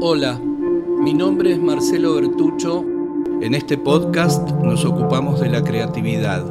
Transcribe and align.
Hola, 0.00 0.38
mi 0.38 1.12
nombre 1.12 1.50
es 1.50 1.58
Marcelo 1.58 2.14
Bertucho. 2.14 2.84
En 3.42 3.52
este 3.52 3.76
podcast 3.76 4.48
nos 4.52 4.84
ocupamos 4.84 5.40
de 5.40 5.48
la 5.48 5.64
creatividad. 5.64 6.44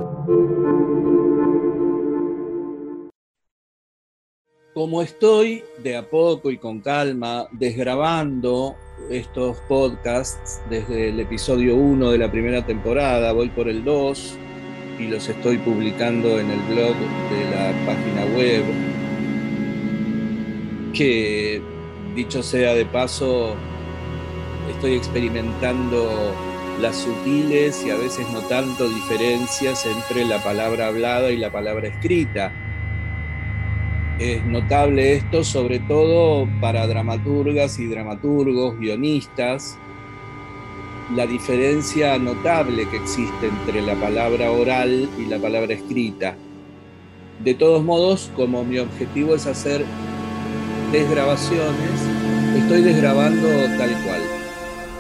Como 4.73 5.01
estoy 5.01 5.63
de 5.81 5.95
a 5.95 6.09
poco 6.09 6.51
y 6.51 6.57
con 6.57 6.81
calma 6.81 7.47
desgrabando 7.53 8.75
estos 9.09 9.55
podcasts 9.69 10.61
desde 10.69 11.07
el 11.07 11.21
episodio 11.21 11.77
1 11.77 12.11
de 12.11 12.17
la 12.17 12.29
primera 12.29 12.65
temporada, 12.65 13.31
voy 13.31 13.47
por 13.47 13.69
el 13.69 13.81
2 13.85 14.37
y 14.99 15.07
los 15.07 15.29
estoy 15.29 15.57
publicando 15.59 16.37
en 16.37 16.51
el 16.51 16.59
blog 16.63 16.95
de 17.29 17.49
la 17.49 17.85
página 17.85 18.25
web, 18.35 18.65
que 20.93 21.76
dicho 22.17 22.41
sea 22.41 22.73
de 22.73 22.83
paso, 22.83 23.53
estoy 24.71 24.95
experimentando 24.95 26.33
las 26.81 26.95
sutiles 26.95 27.85
y 27.85 27.91
a 27.91 27.95
veces 27.95 28.27
no 28.33 28.39
tanto 28.41 28.89
diferencias 28.89 29.85
entre 29.85 30.25
la 30.25 30.43
palabra 30.43 30.87
hablada 30.87 31.29
y 31.29 31.37
la 31.37 31.51
palabra 31.51 31.89
escrita. 31.89 32.51
Es 34.17 34.43
notable 34.45 35.13
esto 35.13 35.43
sobre 35.43 35.77
todo 35.77 36.49
para 36.59 36.87
dramaturgas 36.87 37.77
y 37.77 37.85
dramaturgos, 37.85 38.79
guionistas, 38.79 39.77
la 41.15 41.27
diferencia 41.27 42.17
notable 42.17 42.89
que 42.89 42.97
existe 42.97 43.45
entre 43.45 43.83
la 43.83 43.93
palabra 43.93 44.51
oral 44.51 45.07
y 45.19 45.25
la 45.25 45.37
palabra 45.37 45.75
escrita. 45.75 46.35
De 47.43 47.53
todos 47.53 47.83
modos, 47.83 48.31
como 48.35 48.63
mi 48.63 48.79
objetivo 48.79 49.35
es 49.35 49.45
hacer 49.45 49.85
desgrabaciones, 50.91 52.01
estoy 52.55 52.81
desgrabando 52.81 53.47
tal 53.77 53.91
cual. 54.03 54.21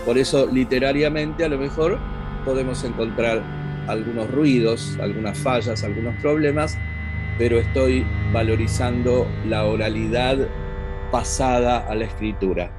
Por 0.05 0.17
eso, 0.17 0.47
literariamente, 0.47 1.45
a 1.45 1.49
lo 1.49 1.57
mejor 1.57 1.99
podemos 2.43 2.83
encontrar 2.83 3.41
algunos 3.87 4.29
ruidos, 4.29 4.97
algunas 5.01 5.37
fallas, 5.37 5.83
algunos 5.83 6.15
problemas, 6.21 6.77
pero 7.37 7.59
estoy 7.59 8.05
valorizando 8.33 9.27
la 9.45 9.65
oralidad 9.65 10.47
pasada 11.11 11.87
a 11.87 11.95
la 11.95 12.05
escritura. 12.05 12.73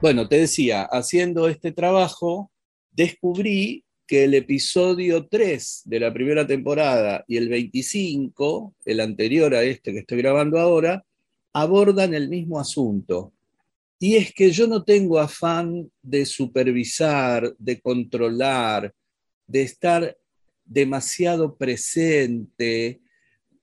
Bueno, 0.00 0.28
te 0.28 0.38
decía, 0.38 0.82
haciendo 0.84 1.48
este 1.48 1.72
trabajo, 1.72 2.50
descubrí 2.92 3.84
que 4.06 4.24
el 4.24 4.34
episodio 4.34 5.26
3 5.26 5.82
de 5.84 6.00
la 6.00 6.12
primera 6.12 6.46
temporada 6.46 7.24
y 7.26 7.36
el 7.36 7.48
25, 7.48 8.74
el 8.84 9.00
anterior 9.00 9.54
a 9.54 9.62
este 9.62 9.92
que 9.92 10.00
estoy 10.00 10.18
grabando 10.18 10.58
ahora, 10.58 11.02
abordan 11.54 12.12
el 12.12 12.28
mismo 12.28 12.60
asunto. 12.60 13.32
Y 13.98 14.16
es 14.16 14.34
que 14.34 14.50
yo 14.50 14.66
no 14.66 14.84
tengo 14.84 15.18
afán 15.18 15.90
de 16.02 16.26
supervisar, 16.26 17.54
de 17.58 17.80
controlar, 17.80 18.92
de 19.46 19.62
estar 19.62 20.16
demasiado 20.64 21.56
presente 21.56 23.00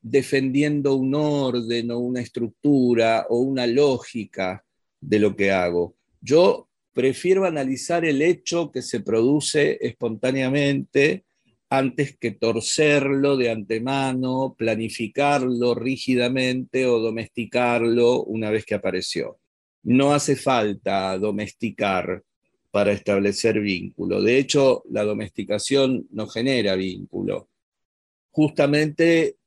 defendiendo 0.02 0.96
un 0.96 1.14
orden 1.14 1.92
o 1.92 2.00
una 2.00 2.22
estructura 2.22 3.28
o 3.30 3.40
una 3.40 3.68
lógica 3.68 4.66
de 5.00 5.20
lo 5.20 5.36
que 5.36 5.52
hago. 5.52 5.96
Yo 6.22 6.70
prefiero 6.94 7.46
analizar 7.46 8.04
el 8.06 8.22
hecho 8.22 8.72
que 8.72 8.82
se 8.82 9.02
produce 9.02 9.78
espontáneamente 9.82 11.26
antes 11.72 12.18
que 12.18 12.32
torcerlo 12.32 13.38
de 13.38 13.50
antemano, 13.50 14.56
planificarlo 14.58 15.74
rígidamente 15.74 16.86
o 16.86 17.00
domesticarlo 17.00 18.24
una 18.26 18.50
vez 18.50 18.66
que 18.66 18.76
apareció. 18.76 19.40
No 19.84 20.14
hace 20.14 20.36
falta 20.36 21.18
domesticar 21.18 22.24
para 22.72 22.92
establecer 22.92 23.62
vínculo. 23.62 24.22
De 24.22 24.38
hecho, 24.38 24.84
la 24.90 25.06
domesticación 25.06 26.08
no 26.12 26.28
genera 26.28 26.76
vínculo. 26.76 27.48
Justamente 28.32 29.38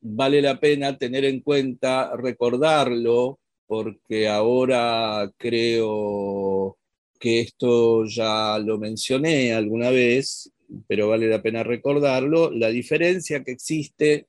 vale 0.00 0.42
la 0.42 0.58
pena 0.58 0.98
tener 0.98 1.24
en 1.24 1.42
cuenta, 1.42 2.16
recordarlo, 2.16 3.38
porque 3.68 4.28
ahora 4.28 5.32
creo 5.36 6.76
que 7.20 7.38
esto 7.38 8.04
ya 8.04 8.58
lo 8.58 8.78
mencioné 8.78 9.52
alguna 9.54 9.90
vez, 9.90 10.50
pero 10.86 11.08
vale 11.08 11.28
la 11.28 11.42
pena 11.42 11.62
recordarlo, 11.62 12.50
la 12.50 12.68
diferencia 12.68 13.42
que 13.42 13.52
existe 13.52 14.26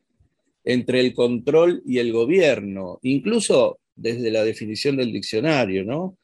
entre 0.63 0.99
el 0.99 1.13
control 1.13 1.81
y 1.85 1.97
el 1.97 2.11
gobierno, 2.11 2.99
incluso 3.01 3.79
desde 3.95 4.31
la 4.31 4.43
definición 4.43 4.97
del 4.97 5.11
diccionario, 5.11 5.83
¿no? 5.83 6.17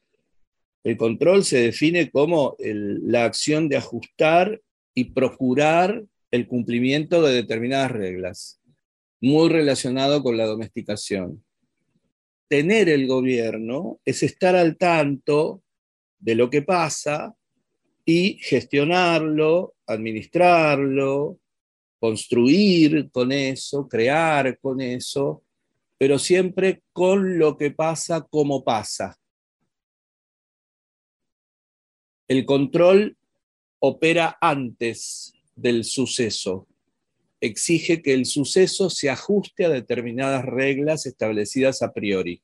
El 0.82 0.96
control 0.96 1.44
se 1.44 1.58
define 1.58 2.10
como 2.10 2.56
la 2.58 3.24
acción 3.24 3.68
de 3.68 3.76
ajustar 3.76 4.60
y 4.94 5.04
procurar 5.04 6.04
el 6.30 6.46
cumplimiento 6.46 7.22
de 7.22 7.34
determinadas 7.34 7.90
reglas, 7.92 8.60
muy 9.20 9.50
relacionado 9.50 10.22
con 10.22 10.36
la 10.36 10.46
domesticación. 10.46 11.44
Tener 12.48 12.88
el 12.88 13.06
gobierno 13.06 14.00
es 14.04 14.22
estar 14.22 14.56
al 14.56 14.76
tanto 14.76 15.62
de 16.18 16.34
lo 16.34 16.48
que 16.50 16.62
pasa 16.62 17.34
y 18.04 18.38
gestionarlo, 18.38 19.74
administrarlo, 19.86 21.38
construir 21.98 23.10
con 23.10 23.30
eso, 23.30 23.88
crear 23.88 24.58
con 24.58 24.80
eso, 24.80 25.42
pero 25.98 26.18
siempre 26.18 26.82
con 26.92 27.38
lo 27.38 27.56
que 27.58 27.70
pasa 27.70 28.22
como 28.22 28.64
pasa. 28.64 29.18
El 32.26 32.46
control 32.46 33.16
opera 33.80 34.38
antes 34.40 35.34
del 35.54 35.84
suceso. 35.84 36.66
Exige 37.40 38.02
que 38.02 38.14
el 38.14 38.24
suceso 38.24 38.88
se 38.88 39.10
ajuste 39.10 39.64
a 39.64 39.68
determinadas 39.70 40.44
reglas 40.44 41.06
establecidas 41.06 41.82
a 41.82 41.92
priori. 41.92 42.42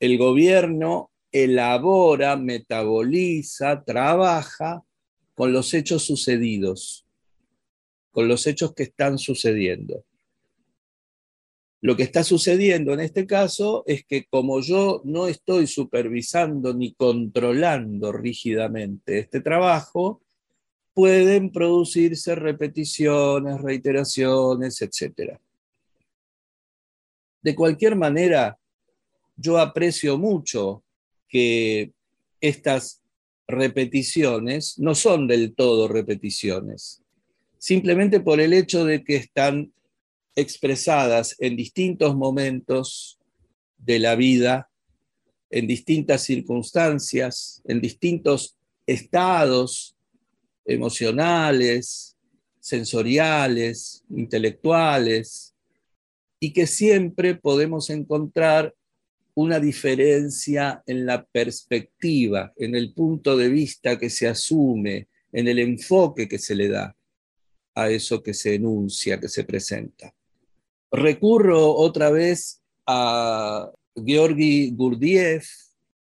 El 0.00 0.16
gobierno 0.16 1.10
elabora, 1.32 2.36
metaboliza, 2.36 3.82
trabaja 3.84 4.82
con 5.34 5.52
los 5.52 5.72
hechos 5.74 6.04
sucedidos, 6.04 7.06
con 8.10 8.28
los 8.28 8.46
hechos 8.46 8.74
que 8.74 8.84
están 8.84 9.18
sucediendo. 9.18 10.04
Lo 11.80 11.96
que 11.96 12.02
está 12.02 12.24
sucediendo 12.24 12.92
en 12.92 13.00
este 13.00 13.24
caso 13.24 13.84
es 13.86 14.04
que 14.04 14.26
como 14.26 14.60
yo 14.60 15.00
no 15.04 15.28
estoy 15.28 15.68
supervisando 15.68 16.74
ni 16.74 16.92
controlando 16.94 18.10
rígidamente 18.10 19.20
este 19.20 19.40
trabajo, 19.40 20.20
pueden 20.92 21.52
producirse 21.52 22.34
repeticiones, 22.34 23.60
reiteraciones, 23.60 24.82
etc. 24.82 25.38
De 27.40 27.54
cualquier 27.54 27.94
manera, 27.94 28.58
yo 29.36 29.58
aprecio 29.58 30.18
mucho 30.18 30.82
que 31.28 31.92
estas 32.40 33.02
repeticiones 33.46 34.78
no 34.78 34.94
son 34.94 35.26
del 35.26 35.54
todo 35.54 35.88
repeticiones, 35.88 37.02
simplemente 37.58 38.20
por 38.20 38.40
el 38.40 38.52
hecho 38.52 38.84
de 38.84 39.02
que 39.02 39.16
están 39.16 39.72
expresadas 40.36 41.34
en 41.40 41.56
distintos 41.56 42.14
momentos 42.14 43.18
de 43.78 43.98
la 43.98 44.14
vida, 44.14 44.70
en 45.50 45.66
distintas 45.66 46.22
circunstancias, 46.22 47.62
en 47.66 47.80
distintos 47.80 48.56
estados 48.86 49.96
emocionales, 50.64 52.16
sensoriales, 52.60 54.04
intelectuales, 54.10 55.54
y 56.40 56.52
que 56.52 56.66
siempre 56.66 57.34
podemos 57.34 57.90
encontrar 57.90 58.74
una 59.38 59.60
diferencia 59.60 60.82
en 60.84 61.06
la 61.06 61.24
perspectiva, 61.24 62.52
en 62.56 62.74
el 62.74 62.92
punto 62.92 63.36
de 63.36 63.48
vista 63.48 63.96
que 63.96 64.10
se 64.10 64.26
asume, 64.26 65.06
en 65.30 65.46
el 65.46 65.60
enfoque 65.60 66.26
que 66.26 66.40
se 66.40 66.56
le 66.56 66.68
da 66.68 66.96
a 67.76 67.88
eso 67.88 68.20
que 68.20 68.34
se 68.34 68.56
enuncia, 68.56 69.20
que 69.20 69.28
se 69.28 69.44
presenta. 69.44 70.12
Recurro 70.90 71.72
otra 71.72 72.10
vez 72.10 72.62
a 72.84 73.70
Georgi 73.94 74.72
Gurdjieff, 74.72 75.48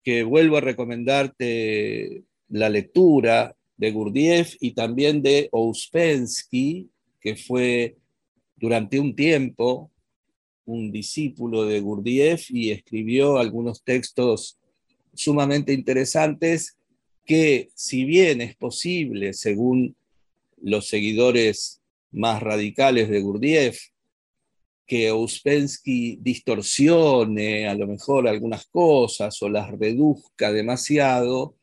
que 0.04 0.22
vuelvo 0.22 0.58
a 0.58 0.60
recomendarte 0.60 2.22
la 2.50 2.68
lectura 2.68 3.56
de 3.76 3.90
Gurdjieff 3.90 4.54
y 4.60 4.74
también 4.74 5.22
de 5.22 5.48
Ouspensky, 5.50 6.88
que 7.20 7.34
fue 7.34 7.96
durante 8.54 9.00
un 9.00 9.16
tiempo 9.16 9.90
un 10.68 10.92
discípulo 10.92 11.64
de 11.64 11.80
Gurdjieff 11.80 12.50
y 12.50 12.70
escribió 12.70 13.38
algunos 13.38 13.82
textos 13.82 14.58
sumamente 15.14 15.72
interesantes 15.72 16.76
que, 17.24 17.70
si 17.74 18.04
bien 18.04 18.42
es 18.42 18.54
posible, 18.54 19.32
según 19.32 19.96
los 20.60 20.88
seguidores 20.88 21.80
más 22.10 22.42
radicales 22.42 23.08
de 23.08 23.20
Gurdjieff, 23.20 23.78
que 24.86 25.08
Ouspensky 25.08 26.18
distorsione 26.20 27.66
a 27.66 27.74
lo 27.74 27.86
mejor 27.86 28.28
algunas 28.28 28.66
cosas 28.66 29.40
o 29.42 29.48
las 29.48 29.70
reduzca 29.70 30.52
demasiado, 30.52 31.56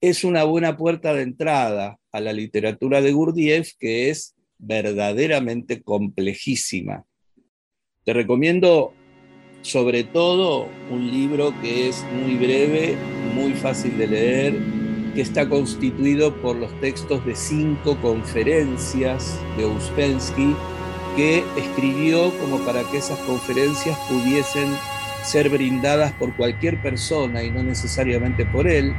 es 0.00 0.24
una 0.24 0.44
buena 0.44 0.78
puerta 0.78 1.12
de 1.12 1.22
entrada 1.22 1.98
a 2.10 2.20
la 2.20 2.32
literatura 2.32 3.02
de 3.02 3.12
Gurdjieff 3.12 3.72
que 3.78 4.08
es 4.08 4.34
verdaderamente 4.56 5.82
complejísima. 5.82 7.04
Te 8.10 8.14
recomiendo 8.14 8.92
sobre 9.62 10.02
todo 10.02 10.66
un 10.90 11.12
libro 11.12 11.54
que 11.62 11.88
es 11.88 12.04
muy 12.24 12.34
breve, 12.34 12.96
muy 13.36 13.52
fácil 13.52 13.96
de 13.98 14.08
leer, 14.08 14.58
que 15.14 15.20
está 15.20 15.48
constituido 15.48 16.34
por 16.42 16.56
los 16.56 16.72
textos 16.80 17.24
de 17.24 17.36
cinco 17.36 17.96
conferencias 18.02 19.38
de 19.56 19.62
Ouspensky 19.62 20.56
que 21.14 21.44
escribió 21.56 22.32
como 22.40 22.58
para 22.66 22.82
que 22.90 22.96
esas 22.96 23.20
conferencias 23.20 23.96
pudiesen 24.08 24.70
ser 25.22 25.48
brindadas 25.48 26.12
por 26.14 26.34
cualquier 26.34 26.82
persona 26.82 27.44
y 27.44 27.52
no 27.52 27.62
necesariamente 27.62 28.44
por 28.44 28.66
él, 28.66 28.92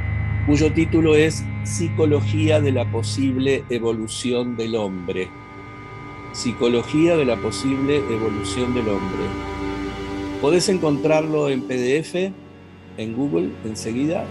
cuyo 0.46 0.72
título 0.72 1.16
es 1.16 1.44
Psicología 1.64 2.62
de 2.62 2.72
la 2.72 2.90
posible 2.90 3.62
evolución 3.68 4.56
del 4.56 4.74
hombre. 4.74 5.28
Psicología 6.32 7.14
de 7.14 7.26
la 7.26 7.36
posible 7.36 7.98
evolución 7.98 8.72
del 8.72 8.88
hombre. 8.88 9.24
Podés 10.40 10.70
encontrarlo 10.70 11.50
en 11.50 11.60
PDF 11.60 12.32
en 12.96 13.14
Google 13.14 13.50
enseguida 13.66 14.24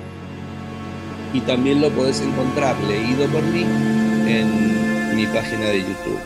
y 1.31 1.41
también 1.41 1.79
lo 1.79 1.91
podés 1.91 2.19
encontrar 2.21 2.75
leído 2.85 3.27
por 3.27 3.43
mí 3.43 3.61
en 4.27 5.15
mi 5.15 5.27
página 5.27 5.65
de 5.65 5.81
YouTube. 5.81 6.19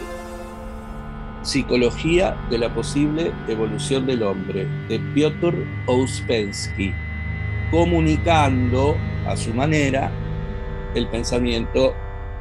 Psicología 1.44 2.38
de 2.50 2.58
la 2.58 2.74
posible 2.74 3.34
evolución 3.50 4.08
del 4.08 4.24
hombre, 4.24 4.66
de 4.88 4.98
Piotr 5.14 5.54
Ouspensky, 5.88 6.94
comunicando 7.70 8.96
a 9.28 9.36
su 9.36 9.54
manera 9.54 10.10
el 10.96 11.10
pensamiento 11.10 11.94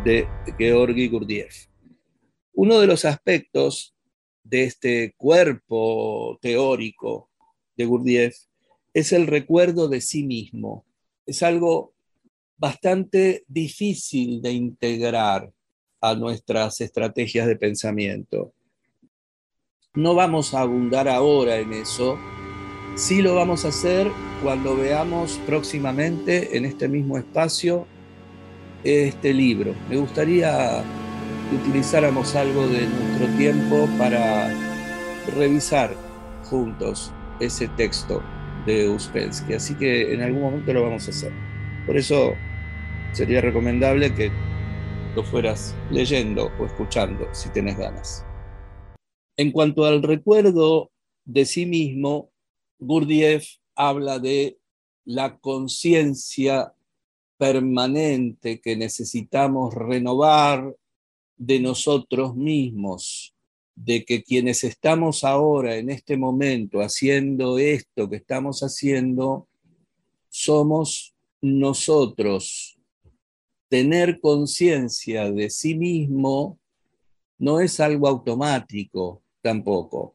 de 0.04 0.28
Georgi 0.56 1.08
Gurdjieff. 1.08 1.73
Uno 2.54 2.78
de 2.78 2.86
los 2.86 3.04
aspectos 3.04 3.94
de 4.44 4.64
este 4.64 5.14
cuerpo 5.16 6.38
teórico 6.40 7.30
de 7.76 7.84
Gurdjieff 7.84 8.36
es 8.92 9.12
el 9.12 9.26
recuerdo 9.26 9.88
de 9.88 10.00
sí 10.00 10.22
mismo. 10.22 10.84
Es 11.26 11.42
algo 11.42 11.94
bastante 12.56 13.44
difícil 13.48 14.40
de 14.40 14.52
integrar 14.52 15.52
a 16.00 16.14
nuestras 16.14 16.80
estrategias 16.80 17.46
de 17.48 17.56
pensamiento. 17.56 18.54
No 19.94 20.14
vamos 20.14 20.54
a 20.54 20.60
abundar 20.60 21.08
ahora 21.08 21.56
en 21.56 21.72
eso, 21.72 22.18
sí 22.94 23.20
lo 23.22 23.34
vamos 23.34 23.64
a 23.64 23.68
hacer 23.68 24.10
cuando 24.42 24.76
veamos 24.76 25.40
próximamente 25.46 26.56
en 26.56 26.64
este 26.64 26.88
mismo 26.88 27.18
espacio 27.18 27.86
este 28.84 29.32
libro. 29.32 29.74
Me 29.88 29.96
gustaría 29.96 30.84
utilizáramos 31.52 32.34
algo 32.34 32.66
de 32.66 32.86
nuestro 32.86 33.26
tiempo 33.36 33.88
para 33.98 34.52
revisar 35.36 35.94
juntos 36.44 37.12
ese 37.40 37.68
texto 37.68 38.22
de 38.66 38.88
Uspensky, 38.88 39.54
así 39.54 39.74
que 39.74 40.14
en 40.14 40.22
algún 40.22 40.42
momento 40.42 40.72
lo 40.72 40.82
vamos 40.82 41.06
a 41.06 41.10
hacer. 41.10 41.32
Por 41.86 41.96
eso 41.96 42.32
sería 43.12 43.40
recomendable 43.40 44.14
que 44.14 44.30
lo 45.14 45.22
fueras 45.22 45.74
leyendo 45.90 46.50
o 46.58 46.66
escuchando 46.66 47.26
si 47.32 47.48
tienes 47.50 47.76
ganas. 47.76 48.24
En 49.36 49.52
cuanto 49.52 49.84
al 49.84 50.02
recuerdo 50.02 50.90
de 51.24 51.44
sí 51.44 51.66
mismo, 51.66 52.30
Gurdjieff 52.78 53.46
habla 53.74 54.18
de 54.18 54.58
la 55.04 55.38
conciencia 55.38 56.72
permanente 57.36 58.60
que 58.60 58.76
necesitamos 58.76 59.74
renovar 59.74 60.74
de 61.46 61.60
nosotros 61.60 62.34
mismos, 62.34 63.34
de 63.74 64.04
que 64.04 64.22
quienes 64.22 64.64
estamos 64.64 65.24
ahora 65.24 65.76
en 65.76 65.90
este 65.90 66.16
momento 66.16 66.80
haciendo 66.80 67.58
esto 67.58 68.08
que 68.08 68.16
estamos 68.16 68.60
haciendo, 68.60 69.46
somos 70.28 71.14
nosotros. 71.42 72.78
Tener 73.68 74.20
conciencia 74.20 75.30
de 75.30 75.50
sí 75.50 75.74
mismo 75.74 76.58
no 77.38 77.60
es 77.60 77.80
algo 77.80 78.08
automático, 78.08 79.22
tampoco. 79.42 80.14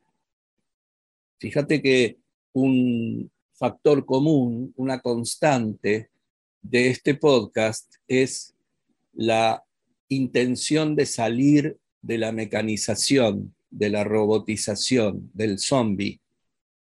Fíjate 1.37 1.81
que 1.81 2.17
un 2.53 3.29
factor 3.53 4.05
común, 4.05 4.73
una 4.77 4.99
constante 4.99 6.09
de 6.61 6.89
este 6.89 7.15
podcast 7.15 7.93
es 8.07 8.55
la 9.13 9.63
intención 10.09 10.95
de 10.95 11.05
salir 11.05 11.77
de 12.01 12.17
la 12.17 12.31
mecanización, 12.31 13.55
de 13.69 13.89
la 13.89 14.03
robotización, 14.03 15.29
del 15.33 15.59
zombie. 15.59 16.19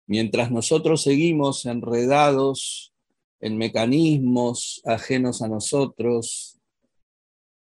Mientras 0.05 0.51
nosotros 0.51 1.03
seguimos 1.03 1.65
enredados 1.65 2.93
en 3.39 3.57
mecanismos 3.57 4.81
ajenos 4.85 5.41
a 5.41 5.47
nosotros, 5.47 6.59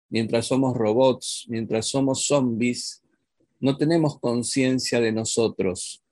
mientras 0.10 0.48
somos 0.48 0.76
robots, 0.76 1.46
mientras 1.48 1.88
somos 1.88 2.26
zombies, 2.26 3.04
no 3.60 3.78
tenemos 3.78 4.20
conciencia 4.20 5.00
de 5.00 5.12
nosotros, 5.12 6.04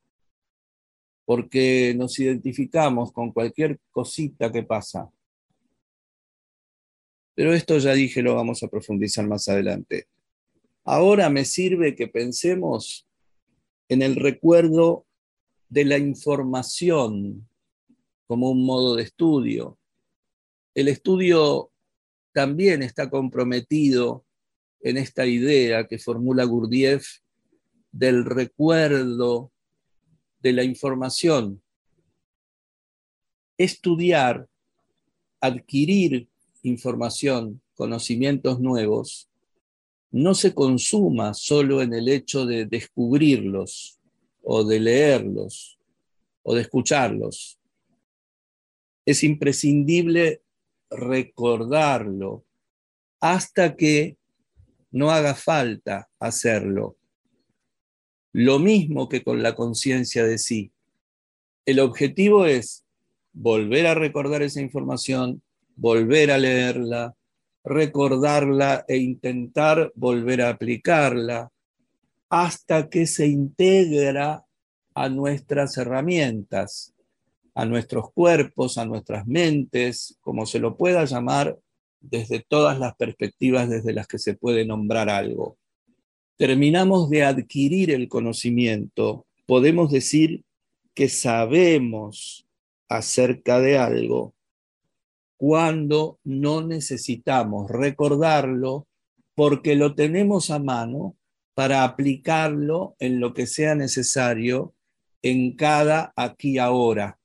porque 1.25 1.93
nos 1.97 2.19
identificamos 2.19 3.11
con 3.11 3.31
cualquier 3.31 3.79
cosita 3.91 4.51
que 4.51 4.63
pasa. 4.63 5.09
Pero 7.39 7.53
esto 7.53 7.77
ya 7.77 7.93
dije, 7.93 8.21
lo 8.21 8.35
vamos 8.35 8.63
a 8.63 8.67
profundizar 8.67 9.25
más 9.25 9.47
adelante. 9.47 10.09
Ahora 10.83 11.29
me 11.29 11.45
sirve 11.45 11.95
que 11.95 12.09
pensemos 12.09 13.07
en 13.87 14.01
el 14.01 14.17
recuerdo 14.17 15.05
de 15.69 15.85
la 15.85 15.97
información 15.97 17.47
como 18.27 18.49
un 18.49 18.65
modo 18.65 18.97
de 18.97 19.03
estudio. 19.03 19.79
El 20.75 20.89
estudio 20.89 21.71
también 22.33 22.83
está 22.83 23.09
comprometido 23.09 24.25
en 24.81 24.97
esta 24.97 25.25
idea 25.25 25.87
que 25.87 25.97
formula 25.97 26.43
Gurdjieff 26.43 27.19
del 27.89 28.25
recuerdo, 28.25 29.53
de 30.41 30.51
la 30.51 30.65
información. 30.65 31.63
Estudiar, 33.57 34.45
adquirir 35.39 36.28
información, 36.63 37.61
conocimientos 37.75 38.59
nuevos, 38.59 39.29
no 40.11 40.33
se 40.33 40.53
consuma 40.53 41.33
solo 41.33 41.81
en 41.81 41.93
el 41.93 42.09
hecho 42.09 42.45
de 42.45 42.65
descubrirlos 42.65 43.99
o 44.41 44.63
de 44.63 44.79
leerlos 44.79 45.77
o 46.43 46.55
de 46.55 46.61
escucharlos. 46.61 47.59
Es 49.05 49.23
imprescindible 49.23 50.41
recordarlo 50.89 52.43
hasta 53.19 53.75
que 53.75 54.17
no 54.91 55.11
haga 55.11 55.35
falta 55.35 56.09
hacerlo 56.19 56.99
lo 58.31 58.59
mismo 58.59 59.09
que 59.09 59.23
con 59.23 59.41
la 59.41 59.55
conciencia 59.55 60.23
de 60.23 60.37
sí. 60.37 60.71
El 61.65 61.79
objetivo 61.79 62.45
es 62.45 62.85
volver 63.33 63.87
a 63.87 63.95
recordar 63.95 64.41
esa 64.41 64.61
información, 64.61 65.41
volver 65.79 66.29
a 66.31 66.37
leerla, 66.37 67.15
recordarla 67.63 68.85
e 68.87 68.97
intentar 68.97 69.91
volver 69.95 70.41
a 70.41 70.49
aplicarla 70.49 71.49
hasta 72.29 72.89
que 72.89 73.07
se 73.07 73.27
integra 73.27 74.45
a 74.93 75.09
nuestras 75.09 75.77
herramientas, 75.77 76.93
a 77.55 77.65
nuestros 77.65 78.11
cuerpos, 78.11 78.77
a 78.77 78.85
nuestras 78.85 79.25
mentes, 79.25 80.17
como 80.19 80.45
se 80.45 80.59
lo 80.59 80.77
pueda 80.77 81.05
llamar 81.05 81.57
desde 82.01 82.45
todas 82.47 82.77
las 82.77 82.95
perspectivas 82.95 83.69
desde 83.69 83.93
las 83.93 84.07
que 84.07 84.19
se 84.19 84.33
puede 84.33 84.65
nombrar 84.65 85.09
algo. 85.09 85.57
Terminamos 86.37 87.09
de 87.09 87.23
adquirir 87.23 87.91
el 87.91 88.07
conocimiento, 88.07 89.25
podemos 89.45 89.91
decir 89.91 90.43
que 90.93 91.09
sabemos 91.09 92.45
acerca 92.87 93.59
de 93.59 93.77
algo 93.77 94.33
cuando 95.39 96.19
no 96.25 96.67
necesitamos 96.67 97.71
recordarlo 97.71 98.89
porque 99.35 99.77
lo 99.77 99.95
tenemos 99.95 100.51
a 100.51 100.59
mano 100.59 101.15
para 101.53 101.85
aplicarlo 101.85 102.97
en 102.99 103.21
lo 103.21 103.33
que 103.33 103.47
sea 103.47 103.73
necesario 103.73 104.75
en 105.21 105.55
cada 105.55 106.11
aquí 106.17 106.57
ahora. 106.57 107.17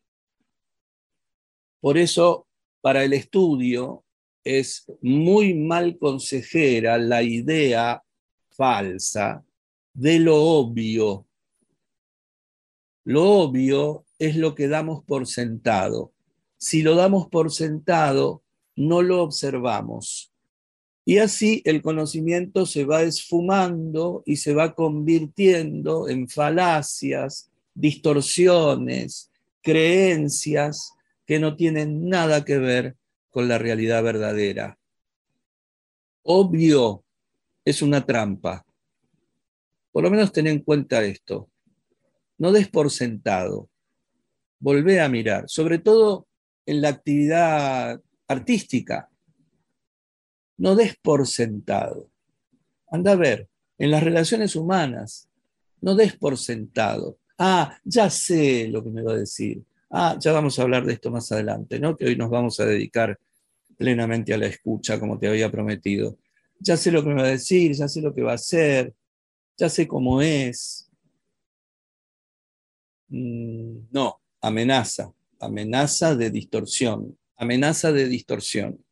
Por 1.81 1.99
eso, 1.99 2.47
para 2.81 3.03
el 3.03 3.15
estudio 3.15 4.05
es 4.45 4.87
muy 5.03 5.55
mal 5.55 5.99
consejera 5.99 6.99
la 6.99 7.25
idea 7.25 8.01
falsa 8.51 9.45
de 9.93 10.21
lo 10.21 10.41
obvio, 10.41 11.27
Lo 13.07 13.25
obvio 13.25 14.07
es 14.21 14.37
lo 14.37 14.55
que 14.55 14.69
damos 14.69 15.03
por 15.05 15.27
sentado. 15.27 16.14
Si 16.65 16.81
lo 16.81 16.95
damos 16.95 17.29
por 17.29 17.53
sentado, 17.53 18.43
no 18.75 19.03
lo 19.03 19.23
observamos. 19.23 20.33
Y 21.05 21.19
así 21.19 21.61
el 21.67 21.83
conocimiento 21.83 22.65
se 22.65 22.87
va 22.87 23.03
esfumando 23.03 24.23
y 24.25 24.37
se 24.37 24.55
va 24.55 24.75
convirtiendo 24.75 26.09
en 26.09 26.27
falacias, 26.27 27.51
distorsiones, 27.75 29.31
creencias 29.61 30.95
que 31.27 31.39
no 31.39 31.55
tienen 31.55 32.09
nada 32.09 32.47
que 32.47 32.57
ver 32.57 32.97
con 33.29 33.47
la 33.47 33.59
realidad 33.59 34.03
verdadera. 34.03 34.79
Obvio 36.23 37.05
es 37.63 37.83
una 37.83 38.07
trampa. 38.07 38.65
Por 39.93 40.03
lo 40.03 40.11
menos 40.11 40.33
ten 40.33 40.47
en 40.47 40.61
cuenta 40.61 41.05
esto. 41.05 41.51
No 42.39 42.53
des 42.53 42.69
por 42.69 42.91
sentado. 42.91 43.69
Volvé 44.59 45.03
a 45.03 45.11
mirar, 45.11 45.45
sobre 45.47 45.79
todo 45.79 46.27
en 46.67 46.81
la 46.81 46.89
actividad 46.89 48.01
artística. 48.29 49.09
No 50.57 50.77
des 50.77 50.97
por 50.97 51.27
sentado. 51.27 52.11
Anda 52.89 53.13
a 53.13 53.17
ver, 53.17 53.49
en 53.79 53.91
las 53.91 54.03
relaciones 54.03 54.57
humanas, 54.57 55.29
no 55.81 55.95
des 55.95 56.17
por 56.17 56.39
sentado. 56.39 57.19
Ah, 57.39 57.77
ya 57.85 58.09
sé 58.09 58.69
lo 58.69 58.83
que 58.83 58.91
me 58.91 59.03
va 59.03 59.13
a 59.13 59.19
decir. 59.19 59.65
Ah, 59.91 60.17
ya 60.21 60.33
vamos 60.33 60.59
a 60.59 60.63
hablar 60.63 60.85
de 60.85 60.95
esto 60.95 61.11
más 61.11 61.31
adelante, 61.33 61.79
¿no? 61.79 61.97
Que 61.97 62.07
hoy 62.07 62.17
nos 62.17 62.31
vamos 62.31 62.59
a 62.61 62.67
dedicar 62.67 63.19
plenamente 63.77 64.33
a 64.33 64.39
la 64.39 64.47
escucha, 64.47 64.99
como 65.01 65.19
te 65.19 65.29
había 65.29 65.51
prometido. 65.51 66.19
Ya 66.61 66.77
sé 66.77 66.91
lo 66.91 67.03
que 67.03 67.09
me 67.11 67.23
va 67.23 67.29
a 67.29 67.33
decir, 67.33 67.73
ya 67.73 67.89
sé 67.89 68.01
lo 68.01 68.15
que 68.15 68.23
va 68.23 68.33
a 68.33 68.37
hacer, 68.37 68.95
ya 69.57 69.69
sé 69.69 69.87
cómo 69.87 70.23
es. 70.23 70.89
Mm, 73.09 73.89
no, 73.91 74.21
amenaza, 74.41 75.13
amenaza 75.41 76.15
de 76.15 76.31
distorsión, 76.31 77.19
amenaza 77.37 77.93
de 77.93 78.09
distorsión. 78.09 78.85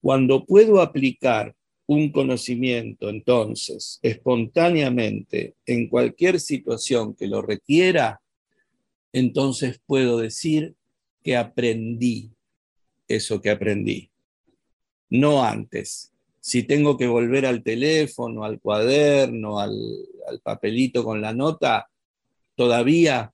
Cuando 0.00 0.44
puedo 0.44 0.80
aplicar 0.80 1.54
un 1.86 2.10
conocimiento, 2.10 3.08
entonces, 3.10 3.98
espontáneamente, 4.02 5.54
en 5.66 5.88
cualquier 5.88 6.40
situación 6.40 7.14
que 7.14 7.26
lo 7.26 7.42
requiera, 7.42 8.20
entonces 9.12 9.80
puedo 9.86 10.18
decir 10.18 10.74
que 11.22 11.36
aprendí 11.36 12.34
eso 13.08 13.40
que 13.40 13.50
aprendí. 13.50 14.10
No 15.10 15.44
antes. 15.44 16.12
Si 16.40 16.62
tengo 16.62 16.96
que 16.96 17.06
volver 17.06 17.46
al 17.46 17.62
teléfono, 17.62 18.44
al 18.44 18.60
cuaderno, 18.60 19.58
al, 19.58 19.74
al 20.28 20.40
papelito 20.40 21.04
con 21.04 21.20
la 21.20 21.32
nota, 21.32 21.88
todavía 22.54 23.33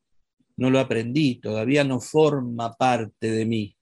no 0.60 0.68
lo 0.68 0.78
aprendí, 0.78 1.36
todavía 1.36 1.84
no 1.84 2.00
forma 2.00 2.74
parte 2.74 3.30
de 3.30 3.46
mí. 3.46 3.76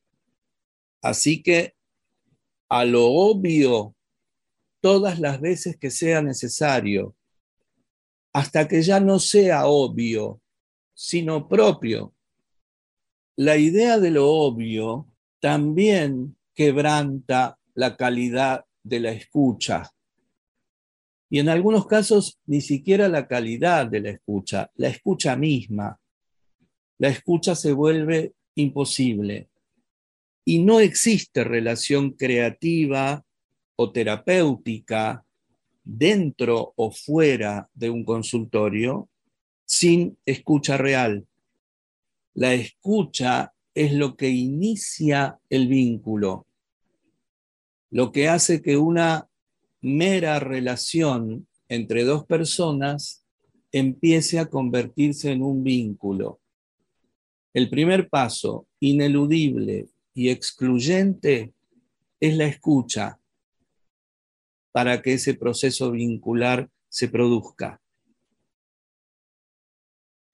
Así 1.02 1.42
que 1.42 1.74
a 2.68 2.84
lo 2.84 3.04
obvio 3.04 3.96
todas 4.80 5.18
las 5.18 5.40
veces 5.40 5.76
que 5.76 5.90
sea 5.90 6.22
necesario, 6.22 7.16
hasta 8.32 8.68
que 8.68 8.80
ya 8.82 9.00
no 9.00 9.18
sea 9.18 9.66
obvio, 9.66 10.40
sino 10.94 11.48
propio. 11.48 12.14
La 13.34 13.56
idea 13.56 13.98
de 13.98 14.12
lo 14.12 14.30
obvio 14.30 15.08
también 15.40 16.36
quebranta 16.54 17.58
la 17.74 17.96
calidad 17.96 18.64
de 18.84 19.00
la 19.00 19.10
escucha. 19.10 19.90
Y 21.28 21.40
en 21.40 21.48
algunos 21.48 21.88
casos 21.88 22.38
ni 22.46 22.60
siquiera 22.60 23.08
la 23.08 23.26
calidad 23.26 23.88
de 23.88 24.00
la 24.00 24.10
escucha, 24.10 24.70
la 24.76 24.86
escucha 24.86 25.34
misma. 25.34 25.98
La 26.98 27.08
escucha 27.08 27.54
se 27.54 27.72
vuelve 27.72 28.34
imposible 28.56 29.48
y 30.44 30.58
no 30.58 30.80
existe 30.80 31.44
relación 31.44 32.12
creativa 32.12 33.24
o 33.76 33.92
terapéutica 33.92 35.24
dentro 35.84 36.72
o 36.76 36.90
fuera 36.90 37.70
de 37.74 37.90
un 37.90 38.04
consultorio 38.04 39.08
sin 39.64 40.18
escucha 40.26 40.76
real. 40.76 41.26
La 42.34 42.54
escucha 42.54 43.52
es 43.74 43.92
lo 43.92 44.16
que 44.16 44.30
inicia 44.30 45.38
el 45.48 45.68
vínculo, 45.68 46.46
lo 47.90 48.10
que 48.10 48.28
hace 48.28 48.60
que 48.60 48.76
una 48.76 49.28
mera 49.80 50.40
relación 50.40 51.46
entre 51.68 52.04
dos 52.04 52.24
personas 52.26 53.24
empiece 53.70 54.38
a 54.38 54.46
convertirse 54.46 55.30
en 55.30 55.42
un 55.42 55.62
vínculo. 55.62 56.40
El 57.54 57.70
primer 57.70 58.08
paso, 58.08 58.66
ineludible 58.78 59.88
y 60.14 60.28
excluyente 60.28 61.52
es 62.20 62.36
la 62.36 62.46
escucha 62.46 63.18
para 64.72 65.00
que 65.00 65.14
ese 65.14 65.34
proceso 65.34 65.90
vincular 65.90 66.68
se 66.88 67.08
produzca. 67.08 67.80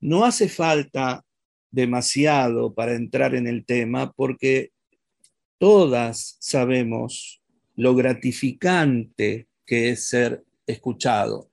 No 0.00 0.24
hace 0.24 0.48
falta 0.48 1.24
demasiado 1.70 2.74
para 2.74 2.94
entrar 2.94 3.34
en 3.34 3.46
el 3.46 3.64
tema 3.64 4.12
porque 4.12 4.72
todas 5.58 6.36
sabemos 6.40 7.42
lo 7.74 7.94
gratificante 7.94 9.48
que 9.64 9.90
es 9.90 10.08
ser 10.08 10.44
escuchado 10.66 11.50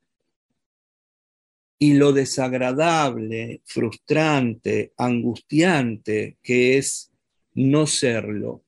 y 1.83 1.95
lo 1.95 2.13
desagradable, 2.13 3.63
frustrante, 3.65 4.93
angustiante 4.97 6.37
que 6.43 6.77
es 6.77 7.11
no 7.55 7.87
serlo, 7.87 8.63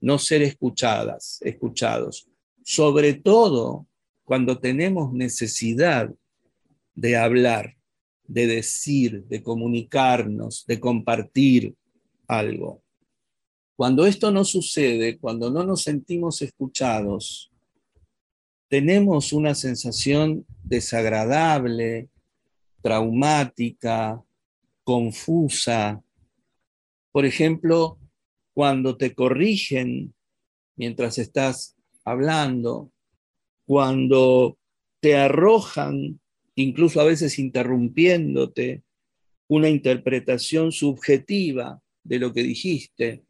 no 0.00 0.18
ser 0.18 0.40
escuchadas, 0.40 1.38
escuchados, 1.42 2.26
sobre 2.62 3.12
todo 3.12 3.86
cuando 4.24 4.58
tenemos 4.58 5.12
necesidad 5.12 6.14
de 6.94 7.14
hablar, 7.18 7.76
de 8.26 8.46
decir, 8.46 9.24
de 9.24 9.42
comunicarnos, 9.42 10.64
de 10.66 10.80
compartir 10.80 11.74
algo. 12.26 12.82
Cuando 13.76 14.06
esto 14.06 14.30
no 14.30 14.46
sucede, 14.46 15.18
cuando 15.18 15.50
no 15.50 15.62
nos 15.62 15.82
sentimos 15.82 16.40
escuchados, 16.40 17.52
tenemos 18.68 19.34
una 19.34 19.54
sensación 19.54 20.46
desagradable, 20.62 22.08
traumática, 22.84 24.22
confusa, 24.84 26.04
por 27.12 27.24
ejemplo, 27.24 27.98
cuando 28.52 28.98
te 28.98 29.14
corrigen 29.14 30.14
mientras 30.76 31.16
estás 31.16 31.76
hablando, 32.04 32.92
cuando 33.64 34.58
te 35.00 35.16
arrojan, 35.16 36.20
incluso 36.56 37.00
a 37.00 37.04
veces 37.04 37.38
interrumpiéndote, 37.38 38.82
una 39.48 39.70
interpretación 39.70 40.70
subjetiva 40.70 41.80
de 42.02 42.18
lo 42.18 42.34
que 42.34 42.42
dijiste, 42.42 43.24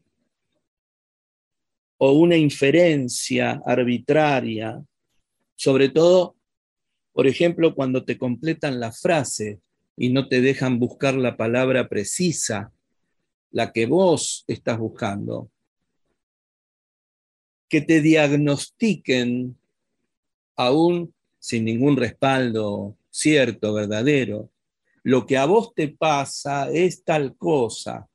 o 1.99 2.11
una 2.15 2.37
inferencia 2.37 3.63
arbitraria, 3.65 4.85
sobre 5.55 5.91
todo, 5.91 6.35
por 7.15 7.29
ejemplo, 7.29 7.77
cuando 7.77 8.05
te 8.05 8.19
completan 8.19 8.81
la 8.81 8.91
frase 8.91 9.61
y 9.97 10.11
no 10.11 10.29
te 10.29 10.41
dejan 10.41 10.81
buscar 10.81 11.15
la 11.15 11.37
palabra 11.37 11.89
precisa 11.89 12.73
la 13.53 13.73
que 13.73 13.87
vos 13.87 14.45
estás 14.49 14.81
buscando, 14.81 15.49
que 17.69 17.81
te 17.81 18.01
diagnostiquen 18.01 19.57
aún 20.57 21.15
sin 21.39 21.65
ningún 21.65 21.97
respaldo 21.97 22.97
cierto, 23.11 23.75
verdadero, 23.75 24.51
lo 25.05 25.25
que 25.25 25.37
a 25.37 25.45
vos 25.45 25.73
te 25.73 25.89
pasa 25.89 26.69
es 26.73 27.05
tal 27.05 27.37
cosa. 27.37 28.09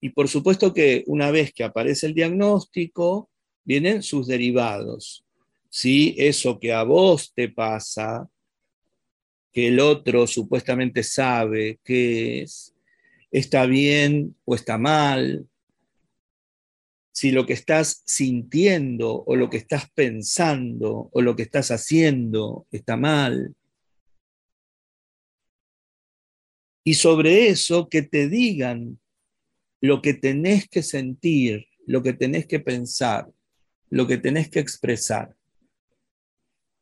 Y 0.00 0.10
por 0.10 0.26
supuesto 0.26 0.74
que 0.74 1.04
una 1.06 1.30
vez 1.30 1.52
que 1.52 1.62
aparece 1.62 2.08
el 2.08 2.14
diagnóstico, 2.14 3.30
vienen 3.62 4.02
sus 4.02 4.26
derivados. 4.26 5.27
Si 5.68 6.14
eso 6.18 6.58
que 6.58 6.72
a 6.72 6.82
vos 6.82 7.32
te 7.34 7.48
pasa, 7.48 8.28
que 9.52 9.68
el 9.68 9.80
otro 9.80 10.26
supuestamente 10.26 11.02
sabe 11.02 11.80
qué 11.84 12.42
es, 12.42 12.74
está 13.30 13.66
bien 13.66 14.36
o 14.44 14.54
está 14.54 14.78
mal, 14.78 15.46
si 17.12 17.32
lo 17.32 17.46
que 17.46 17.52
estás 17.52 18.02
sintiendo 18.06 19.24
o 19.26 19.34
lo 19.34 19.50
que 19.50 19.56
estás 19.56 19.90
pensando 19.90 21.10
o 21.12 21.20
lo 21.20 21.34
que 21.34 21.42
estás 21.42 21.72
haciendo 21.72 22.68
está 22.70 22.96
mal. 22.96 23.56
Y 26.84 26.94
sobre 26.94 27.48
eso 27.48 27.88
que 27.88 28.02
te 28.02 28.28
digan 28.28 29.00
lo 29.80 30.00
que 30.00 30.14
tenés 30.14 30.68
que 30.68 30.82
sentir, 30.82 31.66
lo 31.86 32.02
que 32.02 32.12
tenés 32.12 32.46
que 32.46 32.60
pensar, 32.60 33.28
lo 33.90 34.06
que 34.06 34.18
tenés 34.18 34.48
que 34.48 34.60
expresar. 34.60 35.37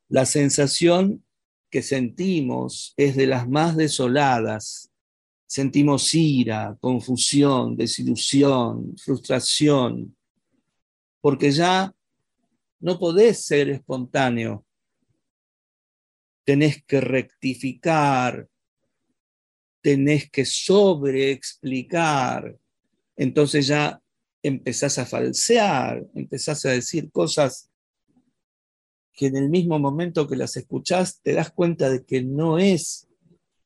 La 0.09 0.25
sensación 0.25 1.25
que 1.71 1.83
sentimos 1.83 2.95
es 2.97 3.17
de 3.17 3.27
las 3.27 3.49
más 3.49 3.77
desoladas. 3.77 4.93
Sentimos 5.47 6.15
ira, 6.15 6.77
confusión, 6.81 7.77
desilusión, 7.77 8.97
frustración, 8.97 10.17
porque 11.21 11.51
ya 11.51 11.93
no 12.81 12.99
podés 12.99 13.45
ser 13.45 13.69
espontáneo. 13.71 14.65
Tenés 16.45 16.85
que 16.85 17.01
rectificar, 17.01 18.49
tenés 19.81 20.31
que 20.31 20.45
sobreexplicar. 20.45 22.57
Entonces 23.17 23.67
ya 23.67 24.01
empezás 24.43 24.99
a 24.99 25.07
falsear, 25.07 26.05
empezás 26.15 26.65
a 26.67 26.71
decir 26.71 27.11
cosas 27.11 27.71
que 29.17 29.27
en 29.27 29.37
el 29.37 29.49
mismo 29.49 29.79
momento 29.79 30.29
que 30.29 30.37
las 30.37 30.57
escuchás 30.57 31.21
te 31.23 31.33
das 31.33 31.51
cuenta 31.51 31.89
de 31.89 32.05
que 32.05 32.23
no 32.23 32.59
es 32.59 33.09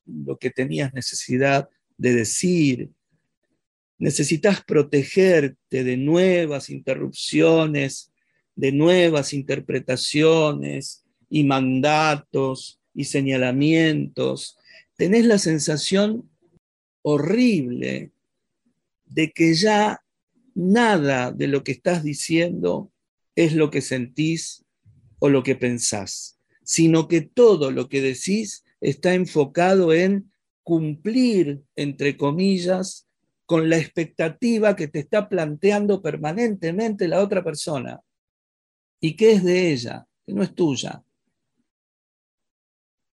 lo 0.05 0.37
que 0.37 0.49
tenías 0.49 0.93
necesidad 0.93 1.69
de 1.97 2.13
decir. 2.13 2.89
Necesitas 3.99 4.63
protegerte 4.63 5.83
de 5.83 5.97
nuevas 5.97 6.69
interrupciones, 6.69 8.11
de 8.55 8.71
nuevas 8.71 9.33
interpretaciones 9.33 11.03
y 11.29 11.43
mandatos 11.43 12.79
y 12.93 13.03
señalamientos. 13.05 14.57
Tenés 14.95 15.25
la 15.25 15.37
sensación 15.37 16.29
horrible 17.01 18.11
de 19.05 19.31
que 19.31 19.53
ya 19.53 20.01
nada 20.55 21.31
de 21.31 21.47
lo 21.47 21.63
que 21.63 21.73
estás 21.73 22.03
diciendo 22.03 22.91
es 23.35 23.53
lo 23.53 23.69
que 23.69 23.81
sentís 23.81 24.60
o 25.23 25.29
lo 25.29 25.43
que 25.43 25.55
pensás, 25.55 26.39
sino 26.63 27.07
que 27.07 27.21
todo 27.21 27.69
lo 27.69 27.87
que 27.89 28.01
decís 28.01 28.63
está 28.81 29.13
enfocado 29.13 29.93
en 29.93 30.31
cumplir, 30.63 31.61
entre 31.75 32.17
comillas, 32.17 33.07
con 33.45 33.69
la 33.69 33.77
expectativa 33.77 34.75
que 34.75 34.87
te 34.87 34.97
está 34.97 35.29
planteando 35.29 36.01
permanentemente 36.01 37.07
la 37.07 37.21
otra 37.21 37.43
persona 37.43 38.01
y 38.99 39.15
que 39.15 39.33
es 39.33 39.43
de 39.43 39.71
ella, 39.71 40.07
que 40.25 40.33
no 40.33 40.41
es 40.41 40.55
tuya. 40.55 41.03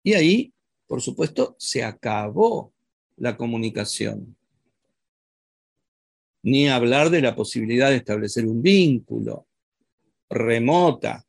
Y 0.04 0.14
ahí, 0.14 0.54
por 0.86 1.02
supuesto, 1.02 1.56
se 1.58 1.84
acabó 1.84 2.72
la 3.18 3.36
comunicación. 3.36 4.38
Ni 6.44 6.70
hablar 6.70 7.10
de 7.10 7.22
la 7.22 7.36
posibilidad 7.36 7.90
de 7.90 7.96
establecer 7.96 8.46
un 8.46 8.62
vínculo 8.62 9.48
remota, 10.30 11.26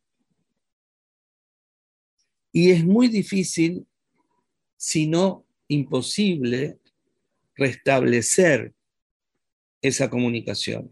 y 2.57 2.71
es 2.71 2.83
muy 2.83 3.07
difícil, 3.07 3.85
si 4.77 5.05
no 5.05 5.45
imposible, 5.67 6.79
restablecer 7.53 8.73
esa 9.79 10.09
comunicación. 10.09 10.91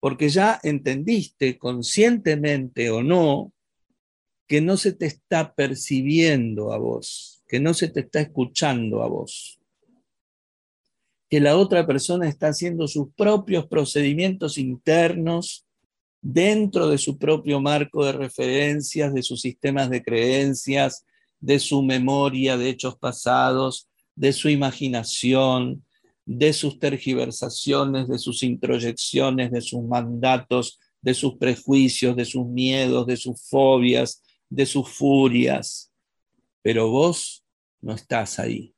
Porque 0.00 0.30
ya 0.30 0.58
entendiste 0.62 1.58
conscientemente 1.58 2.88
o 2.88 3.02
no 3.02 3.52
que 4.46 4.62
no 4.62 4.78
se 4.78 4.94
te 4.94 5.04
está 5.04 5.54
percibiendo 5.54 6.72
a 6.72 6.78
vos, 6.78 7.44
que 7.46 7.60
no 7.60 7.74
se 7.74 7.88
te 7.88 8.00
está 8.00 8.22
escuchando 8.22 9.02
a 9.02 9.08
vos, 9.08 9.60
que 11.28 11.38
la 11.38 11.58
otra 11.58 11.86
persona 11.86 12.30
está 12.30 12.48
haciendo 12.48 12.88
sus 12.88 13.12
propios 13.12 13.66
procedimientos 13.66 14.56
internos 14.56 15.65
dentro 16.28 16.88
de 16.88 16.98
su 16.98 17.18
propio 17.18 17.60
marco 17.60 18.04
de 18.04 18.10
referencias, 18.10 19.14
de 19.14 19.22
sus 19.22 19.40
sistemas 19.40 19.90
de 19.90 20.02
creencias, 20.02 21.06
de 21.38 21.60
su 21.60 21.84
memoria 21.84 22.56
de 22.56 22.68
hechos 22.70 22.98
pasados, 22.98 23.88
de 24.16 24.32
su 24.32 24.48
imaginación, 24.48 25.84
de 26.24 26.52
sus 26.52 26.80
tergiversaciones, 26.80 28.08
de 28.08 28.18
sus 28.18 28.42
introyecciones, 28.42 29.52
de 29.52 29.60
sus 29.60 29.84
mandatos, 29.84 30.80
de 31.00 31.14
sus 31.14 31.36
prejuicios, 31.36 32.16
de 32.16 32.24
sus 32.24 32.44
miedos, 32.44 33.06
de 33.06 33.16
sus 33.16 33.48
fobias, 33.48 34.24
de 34.50 34.66
sus 34.66 34.88
furias. 34.88 35.92
Pero 36.60 36.90
vos 36.90 37.44
no 37.80 37.94
estás 37.94 38.40
ahí. 38.40 38.74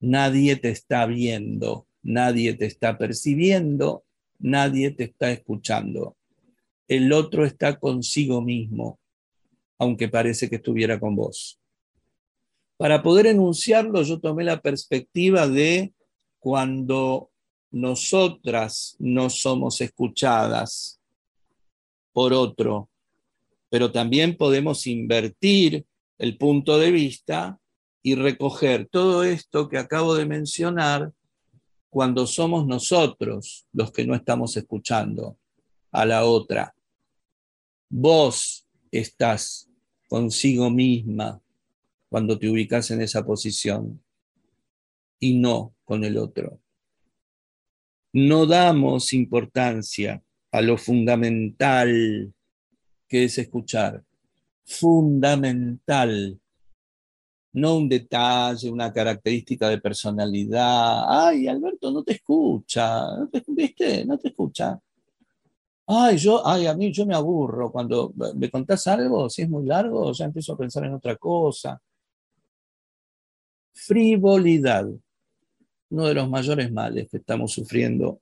Nadie 0.00 0.56
te 0.56 0.70
está 0.70 1.04
viendo, 1.04 1.86
nadie 2.02 2.54
te 2.54 2.64
está 2.64 2.96
percibiendo 2.96 4.03
nadie 4.38 4.90
te 4.90 5.04
está 5.04 5.30
escuchando. 5.30 6.16
El 6.88 7.12
otro 7.12 7.44
está 7.44 7.78
consigo 7.78 8.42
mismo, 8.42 8.98
aunque 9.78 10.08
parece 10.08 10.48
que 10.48 10.56
estuviera 10.56 11.00
con 11.00 11.16
vos. 11.16 11.58
Para 12.76 13.02
poder 13.02 13.26
enunciarlo, 13.26 14.02
yo 14.02 14.20
tomé 14.20 14.44
la 14.44 14.60
perspectiva 14.60 15.48
de 15.48 15.94
cuando 16.38 17.30
nosotras 17.70 18.96
no 18.98 19.30
somos 19.30 19.80
escuchadas 19.80 21.00
por 22.12 22.32
otro, 22.32 22.88
pero 23.68 23.90
también 23.90 24.36
podemos 24.36 24.86
invertir 24.86 25.84
el 26.18 26.36
punto 26.36 26.78
de 26.78 26.90
vista 26.92 27.58
y 28.02 28.14
recoger 28.14 28.86
todo 28.86 29.24
esto 29.24 29.68
que 29.68 29.78
acabo 29.78 30.14
de 30.14 30.26
mencionar 30.26 31.12
cuando 31.94 32.26
somos 32.26 32.66
nosotros 32.66 33.68
los 33.72 33.92
que 33.92 34.04
no 34.04 34.16
estamos 34.16 34.56
escuchando 34.56 35.38
a 35.92 36.04
la 36.04 36.24
otra. 36.24 36.74
Vos 37.88 38.66
estás 38.90 39.70
consigo 40.08 40.70
misma 40.70 41.40
cuando 42.08 42.36
te 42.36 42.50
ubicas 42.50 42.90
en 42.90 43.00
esa 43.00 43.24
posición 43.24 44.02
y 45.20 45.38
no 45.38 45.76
con 45.84 46.02
el 46.02 46.16
otro. 46.16 46.60
No 48.12 48.44
damos 48.46 49.12
importancia 49.12 50.20
a 50.50 50.62
lo 50.62 50.76
fundamental 50.76 52.34
que 53.06 53.22
es 53.22 53.38
escuchar. 53.38 54.02
Fundamental 54.64 56.40
no 57.54 57.76
un 57.76 57.88
detalle, 57.88 58.70
una 58.70 58.92
característica 58.92 59.68
de 59.68 59.80
personalidad. 59.80 61.04
Ay, 61.08 61.46
Alberto, 61.46 61.90
no 61.92 62.02
te 62.02 62.14
escucha, 62.14 63.16
¿No 63.16 63.28
te, 63.28 63.44
¿viste? 63.46 64.04
No 64.04 64.18
te 64.18 64.28
escucha. 64.28 64.78
Ay, 65.86 66.16
yo, 66.16 66.46
ay, 66.46 66.66
a 66.66 66.74
mí 66.74 66.92
yo 66.92 67.06
me 67.06 67.14
aburro 67.14 67.70
cuando 67.70 68.12
me 68.34 68.50
contás 68.50 68.86
algo, 68.88 69.30
si 69.30 69.42
es 69.42 69.48
muy 69.48 69.66
largo, 69.66 70.12
ya 70.12 70.24
empiezo 70.24 70.54
a 70.54 70.56
pensar 70.56 70.84
en 70.84 70.94
otra 70.94 71.14
cosa. 71.16 71.80
Frivolidad, 73.72 74.88
uno 75.90 76.06
de 76.06 76.14
los 76.14 76.28
mayores 76.28 76.72
males 76.72 77.08
que 77.08 77.18
estamos 77.18 77.52
sufriendo 77.52 78.20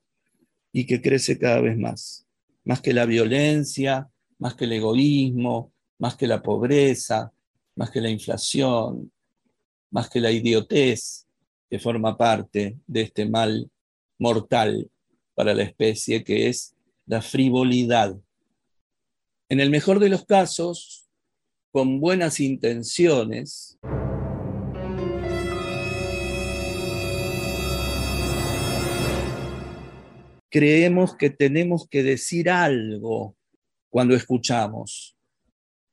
y 0.71 0.85
que 0.85 1.01
crece 1.01 1.39
cada 1.39 1.61
vez 1.61 1.77
más. 1.77 2.27
Más 2.65 2.81
que 2.81 2.93
la 2.93 3.05
violencia, 3.05 4.09
más 4.37 4.53
que 4.55 4.65
el 4.65 4.73
egoísmo, 4.73 5.71
más 5.97 6.15
que 6.15 6.27
la 6.27 6.41
pobreza, 6.41 7.31
más 7.75 7.89
que 7.89 8.01
la 8.01 8.09
inflación, 8.09 9.12
más 9.93 10.09
que 10.09 10.19
la 10.19 10.31
idiotez 10.31 11.27
que 11.69 11.77
forma 11.77 12.17
parte 12.17 12.79
de 12.87 13.01
este 13.01 13.29
mal 13.29 13.69
mortal 14.17 14.89
para 15.35 15.53
la 15.53 15.61
especie, 15.61 16.23
que 16.23 16.49
es 16.49 16.75
la 17.05 17.21
frivolidad. 17.21 18.17
En 19.49 19.59
el 19.59 19.69
mejor 19.69 19.99
de 19.99 20.09
los 20.09 20.25
casos, 20.25 21.05
con 21.71 21.99
buenas 21.99 22.39
intenciones, 22.39 23.77
creemos 30.49 31.15
que 31.15 31.29
tenemos 31.29 31.87
que 31.87 32.01
decir 32.01 32.49
algo 32.49 33.35
cuando 33.91 34.15
escuchamos, 34.15 35.15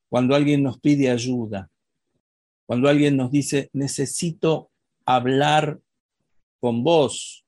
cuando 0.09 0.35
alguien 0.35 0.63
nos 0.63 0.81
pide 0.81 1.11
ayuda. 1.11 1.71
Cuando 2.71 2.89
alguien 2.89 3.17
nos 3.17 3.33
dice, 3.33 3.69
necesito 3.73 4.71
hablar 5.05 5.81
con 6.61 6.85
vos, 6.85 7.45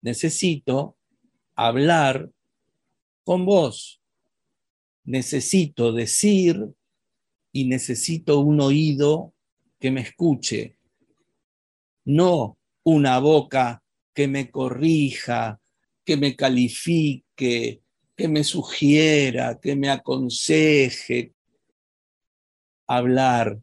necesito 0.00 0.96
hablar 1.54 2.30
con 3.24 3.44
vos, 3.44 4.00
necesito 5.04 5.92
decir 5.92 6.64
y 7.52 7.66
necesito 7.66 8.40
un 8.40 8.58
oído 8.58 9.34
que 9.78 9.90
me 9.90 10.00
escuche, 10.00 10.78
no 12.06 12.56
una 12.84 13.18
boca 13.18 13.82
que 14.14 14.28
me 14.28 14.50
corrija, 14.50 15.60
que 16.06 16.16
me 16.16 16.34
califique, 16.34 17.82
que 18.16 18.28
me 18.28 18.44
sugiera, 18.44 19.60
que 19.60 19.76
me 19.76 19.90
aconseje, 19.90 21.35
hablar, 22.86 23.60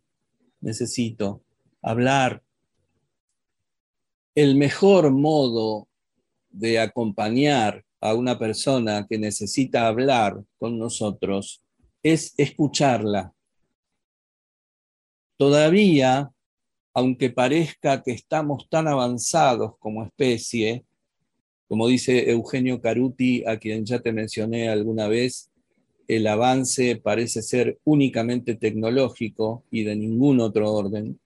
necesito 0.62 1.44
hablar. 1.82 2.44
El 4.36 4.56
mejor 4.56 5.12
modo 5.12 5.88
de 6.50 6.80
acompañar 6.80 7.84
a 8.00 8.14
una 8.14 8.38
persona 8.38 9.06
que 9.08 9.18
necesita 9.18 9.88
hablar 9.88 10.44
con 10.60 10.78
nosotros 10.78 11.64
es 12.02 12.34
escucharla, 12.38 13.34
todavía, 15.38 16.32
aunque 16.94 17.30
parezca 17.30 18.04
que 18.04 18.12
estamos 18.12 18.68
tan 18.70 18.88
avanzados 18.88 19.74
como 19.80 20.04
especie, 20.04 20.86
como 21.68 21.88
dice 21.88 22.30
Eugenio 22.30 22.82
Caruti, 22.82 23.44
a 23.46 23.58
quien 23.58 23.86
ya 23.86 24.00
te 24.00 24.12
mencioné 24.12 24.70
alguna 24.70 25.08
vez, 25.08 25.52
el 26.08 26.28
avance 26.28 26.96
parece 26.98 27.42
ser 27.42 27.80
únicamente 27.84 28.56
tecnológico 28.56 29.64
y 29.72 29.84
de 29.84 29.96
ningún 29.96 30.40
otro 30.40 30.72
orden. 30.72 31.20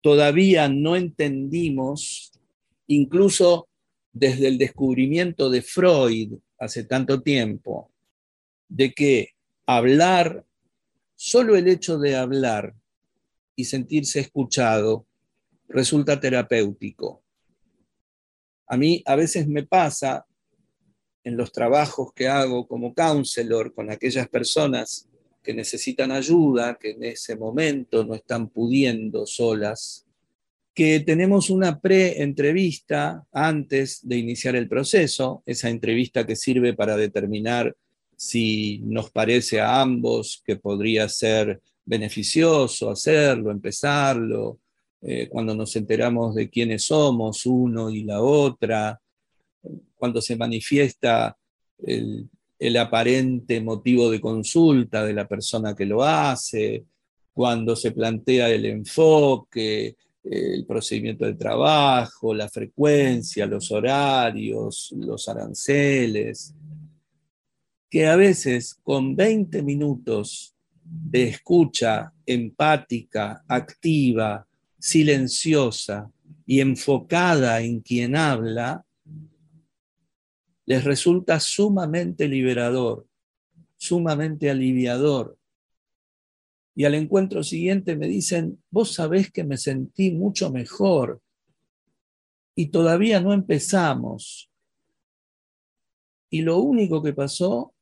Todavía 0.00 0.68
no 0.68 0.96
entendimos, 0.96 2.32
incluso 2.86 3.68
desde 4.12 4.48
el 4.48 4.58
descubrimiento 4.58 5.50
de 5.50 5.62
Freud 5.62 6.34
hace 6.58 6.84
tanto 6.84 7.22
tiempo, 7.22 7.90
de 8.68 8.92
que 8.92 9.30
hablar, 9.66 10.44
solo 11.14 11.56
el 11.56 11.68
hecho 11.68 11.98
de 11.98 12.16
hablar 12.16 12.74
y 13.54 13.64
sentirse 13.64 14.20
escuchado 14.20 15.06
resulta 15.68 16.18
terapéutico. 16.18 17.22
A 18.66 18.76
mí 18.76 19.02
a 19.06 19.16
veces 19.16 19.48
me 19.48 19.64
pasa 19.64 20.26
en 21.24 21.36
los 21.36 21.52
trabajos 21.52 22.12
que 22.14 22.28
hago 22.28 22.66
como 22.66 22.94
counselor 22.94 23.74
con 23.74 23.90
aquellas 23.90 24.28
personas 24.28 25.08
que 25.42 25.54
necesitan 25.54 26.12
ayuda, 26.12 26.78
que 26.80 26.90
en 26.90 27.04
ese 27.04 27.36
momento 27.36 28.04
no 28.04 28.14
están 28.14 28.48
pudiendo 28.48 29.26
solas, 29.26 30.04
que 30.74 31.00
tenemos 31.00 31.50
una 31.50 31.80
pre-entrevista 31.80 33.26
antes 33.32 34.06
de 34.06 34.18
iniciar 34.18 34.56
el 34.56 34.68
proceso, 34.68 35.42
esa 35.44 35.68
entrevista 35.68 36.26
que 36.26 36.36
sirve 36.36 36.74
para 36.74 36.96
determinar 36.96 37.74
si 38.16 38.80
nos 38.84 39.10
parece 39.10 39.60
a 39.60 39.80
ambos 39.80 40.42
que 40.44 40.56
podría 40.56 41.08
ser 41.08 41.60
beneficioso 41.84 42.90
hacerlo, 42.90 43.50
empezarlo, 43.50 44.58
eh, 45.00 45.28
cuando 45.28 45.54
nos 45.54 45.74
enteramos 45.76 46.34
de 46.34 46.50
quiénes 46.50 46.84
somos 46.84 47.46
uno 47.46 47.88
y 47.88 48.04
la 48.04 48.20
otra, 48.20 49.00
cuando 49.96 50.20
se 50.20 50.36
manifiesta 50.36 51.36
el, 51.78 52.28
aparente 52.76 53.60
motivo 53.60 54.10
de 54.10 54.20
consulta 54.20 55.04
de 55.04 55.12
la 55.12 55.28
persona 55.28 55.74
que 55.74 55.86
lo 55.86 56.02
hace, 56.02 56.84
cuando 57.32 57.76
se 57.76 57.92
plantea 57.92 58.50
el 58.50 58.66
enfoque, 58.66 59.96
el 60.24 60.66
procedimiento 60.66 61.24
de 61.24 61.34
trabajo, 61.34 62.34
la 62.34 62.48
frecuencia, 62.48 63.46
los 63.46 63.70
horarios, 63.70 64.92
los 64.96 65.28
aranceles, 65.28 66.54
que 67.88 68.06
a 68.06 68.16
veces 68.16 68.74
con 68.82 69.16
20 69.16 69.62
minutos 69.62 70.54
de 70.84 71.28
escucha 71.28 72.12
empática, 72.26 73.44
activa, 73.46 74.46
silenciosa 74.78 76.10
y 76.46 76.60
enfocada 76.60 77.60
en 77.60 77.80
quien 77.80 78.16
habla, 78.16 78.84
les 80.68 80.84
resulta 80.84 81.40
sumamente 81.40 82.28
liberador, 82.28 83.06
sumamente 83.78 84.50
aliviador. 84.50 85.38
Y 86.74 86.84
al 86.84 86.94
encuentro 86.94 87.42
siguiente 87.42 87.96
me 87.96 88.06
dicen, 88.06 88.62
vos 88.70 88.92
sabés 88.92 89.32
que 89.32 89.44
me 89.44 89.56
sentí 89.56 90.10
mucho 90.10 90.50
mejor 90.52 91.22
y 92.54 92.66
todavía 92.66 93.18
no 93.18 93.32
empezamos. 93.32 94.50
Y 96.28 96.42
lo 96.42 96.58
único 96.58 97.02
que 97.02 97.14
pasó 97.14 97.72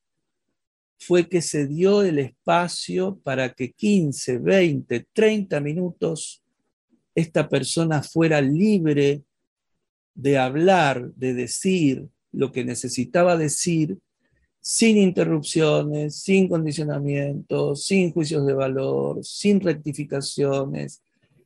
fue 0.97 1.29
que 1.29 1.43
se 1.43 1.67
dio 1.67 2.05
el 2.05 2.21
espacio 2.21 3.19
para 3.19 3.53
que 3.53 3.73
15, 3.73 4.39
20, 4.39 5.09
30 5.13 5.59
minutos 5.59 6.41
esta 7.17 7.49
persona 7.49 8.01
fuera 8.05 8.41
libre 8.41 9.25
de 10.15 10.39
hablar, 10.39 11.11
de 11.15 11.35
decir 11.35 12.09
lo 12.37 12.53
que 12.53 12.65
necesitaba 12.65 13.37
decir 13.37 13.99
sin 14.61 14.97
interrupciones, 14.99 16.21
sin 16.21 16.49
condicionamientos, 16.49 17.85
sin 17.85 18.13
juicios 18.13 18.47
de 18.47 18.53
valor, 18.53 19.25
sin 19.25 19.61
rectificaciones, 19.61 21.03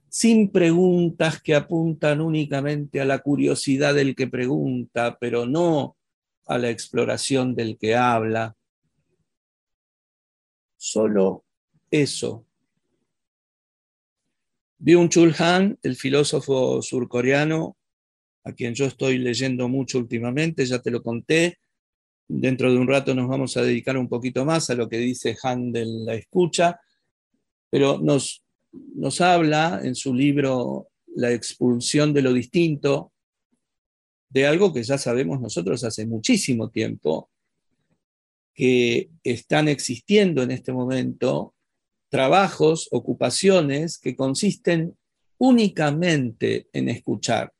sin 0.09 0.51
preguntas 0.51 1.41
que 1.41 1.55
apuntan 1.55 2.21
únicamente 2.21 3.01
a 3.01 3.05
la 3.05 3.21
curiosidad 3.21 3.95
del 3.95 4.17
que 4.17 4.27
pregunta, 4.27 5.19
pero 5.21 5.47
no 5.47 5.97
a 6.47 6.59
la 6.59 6.71
exploración 6.71 7.55
del 7.55 7.79
que 7.79 7.95
habla. 7.95 8.57
Solo 10.77 11.45
eso. 11.91 12.47
Byung-Chul 14.79 15.39
Han, 15.39 15.79
el 15.83 15.95
filósofo 15.95 16.81
surcoreano, 16.81 17.77
a 18.45 18.53
quien 18.53 18.75
yo 18.75 18.87
estoy 18.87 19.19
leyendo 19.19 19.69
mucho 19.69 19.99
últimamente, 19.99 20.65
ya 20.65 20.81
te 20.81 20.91
lo 20.91 21.03
conté. 21.03 21.59
Dentro 22.29 22.73
de 22.73 22.79
un 22.79 22.89
rato 22.89 23.15
nos 23.15 23.29
vamos 23.29 23.57
a 23.57 23.63
dedicar 23.63 23.97
un 23.97 24.09
poquito 24.09 24.45
más 24.45 24.71
a 24.71 24.75
lo 24.75 24.89
que 24.89 24.99
dice 24.99 25.37
Han 25.43 25.73
de 25.73 25.85
la 25.87 26.15
escucha, 26.15 26.81
pero 27.69 27.99
nos, 27.99 28.45
nos 28.73 29.21
habla 29.21 29.81
en 29.83 29.95
su 29.95 30.15
libro 30.15 30.89
La 31.17 31.33
expulsión 31.33 32.13
de 32.13 32.23
lo 32.23 32.33
distinto, 32.33 33.13
de 34.29 34.47
algo 34.47 34.73
que 34.73 34.83
ya 34.83 34.97
sabemos 34.97 35.41
nosotros 35.41 35.83
hace 35.83 36.07
muchísimo 36.07 36.71
tiempo, 36.71 37.31
que 38.55 39.11
están 39.25 39.69
existiendo 39.69 40.43
en 40.43 40.53
este 40.53 40.73
momento 40.73 41.55
trabajos, 42.09 42.89
ocupaciones 42.91 43.99
que 43.99 44.15
consisten 44.15 44.97
únicamente 45.39 46.69
en 46.73 46.89
escuchar. 46.89 47.53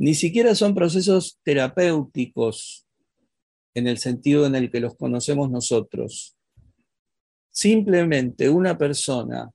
Ni 0.00 0.14
siquiera 0.14 0.54
son 0.54 0.74
procesos 0.74 1.38
terapéuticos 1.42 2.86
en 3.74 3.86
el 3.86 3.98
sentido 3.98 4.46
en 4.46 4.54
el 4.54 4.70
que 4.70 4.80
los 4.80 4.96
conocemos 4.96 5.50
nosotros. 5.50 6.38
Simplemente 7.50 8.48
una 8.48 8.78
persona 8.78 9.50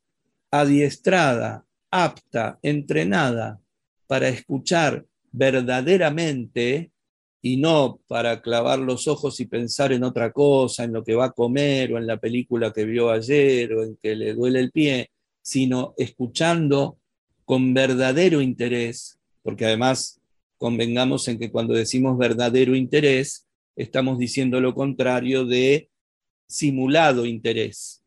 adiestrada, 0.51 1.65
apta, 1.89 2.59
entrenada 2.61 3.59
para 4.05 4.27
escuchar 4.27 5.03
verdaderamente 5.31 6.91
y 7.41 7.57
no 7.57 7.99
para 8.05 8.43
clavar 8.43 8.77
los 8.77 9.07
ojos 9.07 9.39
y 9.39 9.47
pensar 9.47 9.93
en 9.93 10.03
otra 10.03 10.31
cosa, 10.31 10.83
en 10.83 10.93
lo 10.93 11.03
que 11.03 11.15
va 11.15 11.25
a 11.25 11.31
comer 11.31 11.91
o 11.91 11.97
en 11.97 12.05
la 12.05 12.17
película 12.17 12.71
que 12.71 12.85
vio 12.85 13.09
ayer 13.09 13.73
o 13.73 13.83
en 13.83 13.97
que 13.97 14.15
le 14.15 14.35
duele 14.35 14.59
el 14.59 14.71
pie, 14.71 15.09
sino 15.41 15.95
escuchando 15.97 16.99
con 17.45 17.73
verdadero 17.73 18.41
interés, 18.41 19.17
porque 19.41 19.65
además 19.65 20.21
convengamos 20.57 21.27
en 21.27 21.39
que 21.39 21.51
cuando 21.51 21.73
decimos 21.73 22.17
verdadero 22.17 22.75
interés, 22.75 23.47
estamos 23.75 24.17
diciendo 24.17 24.61
lo 24.61 24.73
contrario 24.73 25.45
de 25.45 25.89
simulado 26.47 27.25
interés. 27.25 28.03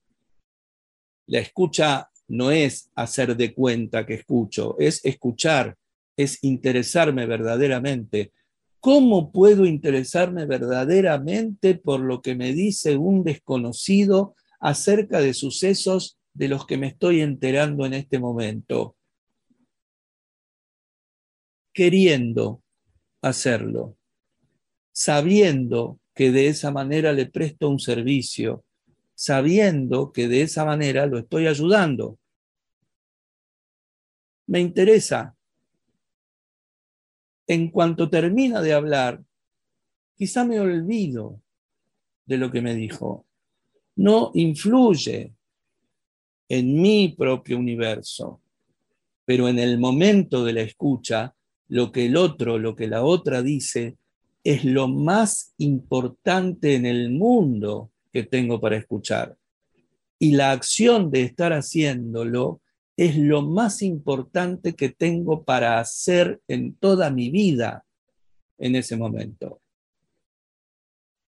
La 1.26 1.40
escucha 1.40 2.10
no 2.26 2.50
es 2.50 2.90
hacer 2.94 3.36
de 3.36 3.54
cuenta 3.54 4.06
que 4.06 4.14
escucho, 4.14 4.76
es 4.78 5.04
escuchar, 5.04 5.76
es 6.16 6.38
interesarme 6.42 7.26
verdaderamente, 7.26 8.32
¿Cómo 8.80 9.32
puedo 9.32 9.66
interesarme 9.66 10.46
verdaderamente 10.46 11.74
por 11.74 12.00
lo 12.00 12.22
que 12.22 12.36
me 12.36 12.52
dice 12.52 12.96
un 12.96 13.24
desconocido 13.24 14.36
acerca 14.60 15.20
de 15.20 15.34
sucesos 15.34 16.18
de 16.32 16.46
los 16.48 16.64
que 16.64 16.76
me 16.76 16.86
estoy 16.86 17.20
enterando 17.20 17.86
en 17.86 17.94
este 17.94 18.20
momento? 18.20 18.96
Queriendo 21.78 22.64
hacerlo, 23.22 23.96
sabiendo 24.90 26.00
que 26.12 26.32
de 26.32 26.48
esa 26.48 26.72
manera 26.72 27.12
le 27.12 27.26
presto 27.26 27.68
un 27.68 27.78
servicio, 27.78 28.64
sabiendo 29.14 30.10
que 30.10 30.26
de 30.26 30.42
esa 30.42 30.64
manera 30.64 31.06
lo 31.06 31.18
estoy 31.18 31.46
ayudando. 31.46 32.18
Me 34.48 34.58
interesa 34.58 35.36
en 37.46 37.70
cuanto 37.70 38.10
termina 38.10 38.60
de 38.60 38.72
hablar, 38.72 39.22
quizá 40.16 40.44
me 40.44 40.58
olvido 40.58 41.40
de 42.26 42.38
lo 42.38 42.50
que 42.50 42.60
me 42.60 42.74
dijo. 42.74 43.24
No 43.94 44.32
influye 44.34 45.32
en 46.48 46.82
mi 46.82 47.14
propio 47.16 47.56
universo, 47.56 48.42
pero 49.24 49.46
en 49.46 49.60
el 49.60 49.78
momento 49.78 50.44
de 50.44 50.52
la 50.54 50.62
escucha, 50.62 51.36
lo 51.68 51.92
que 51.92 52.06
el 52.06 52.16
otro, 52.16 52.58
lo 52.58 52.74
que 52.74 52.88
la 52.88 53.04
otra 53.04 53.42
dice, 53.42 53.96
es 54.42 54.64
lo 54.64 54.88
más 54.88 55.54
importante 55.58 56.74
en 56.74 56.86
el 56.86 57.10
mundo 57.10 57.90
que 58.12 58.22
tengo 58.22 58.60
para 58.60 58.76
escuchar. 58.76 59.36
Y 60.18 60.32
la 60.32 60.52
acción 60.52 61.10
de 61.10 61.22
estar 61.22 61.52
haciéndolo 61.52 62.60
es 62.96 63.16
lo 63.16 63.42
más 63.42 63.82
importante 63.82 64.74
que 64.74 64.88
tengo 64.88 65.44
para 65.44 65.78
hacer 65.78 66.40
en 66.48 66.74
toda 66.74 67.10
mi 67.10 67.30
vida 67.30 67.84
en 68.58 68.74
ese 68.74 68.96
momento. 68.96 69.60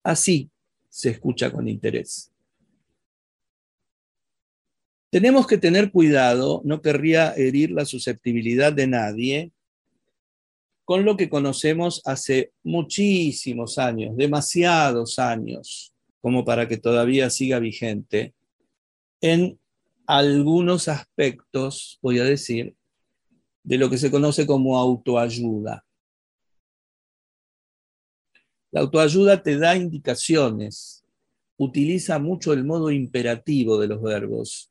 Así 0.03 0.51
se 0.91 1.11
escucha 1.11 1.51
con 1.51 1.67
interés. 1.67 2.31
Tenemos 5.11 5.47
que 5.47 5.57
tener 5.57 5.91
cuidado, 5.91 6.61
no 6.65 6.83
querría 6.83 7.33
herir 7.35 7.71
la 7.71 7.85
susceptibilidad 7.85 8.73
de 8.73 8.87
nadie, 8.89 9.53
con 10.85 11.05
lo 11.05 11.17
que 11.17 11.29
conocemos 11.29 12.03
hace 12.05 12.53
muchísimos 12.63 13.79
años, 13.79 14.17
demasiados 14.17 15.19
años, 15.19 15.95
como 16.21 16.45
para 16.45 16.69
que 16.69 16.77
todavía 16.77 17.31
siga 17.31 17.59
vigente, 17.59 18.35
en 19.21 19.59
algunos 20.07 20.89
aspectos, 20.89 21.99
voy 22.03 22.19
a 22.19 22.25
decir, 22.25 22.77
de 23.63 23.79
lo 23.79 23.89
que 23.89 23.97
se 23.97 24.11
conoce 24.11 24.47
como 24.47 24.79
autoayuda. 24.79 25.85
La 28.71 28.81
autoayuda 28.81 29.43
te 29.43 29.57
da 29.57 29.77
indicaciones, 29.77 31.05
utiliza 31.57 32.19
mucho 32.19 32.53
el 32.53 32.65
modo 32.65 32.91
imperativo 32.91 33.79
de 33.79 33.89
los 33.89 34.03
verbos. 34.03 34.71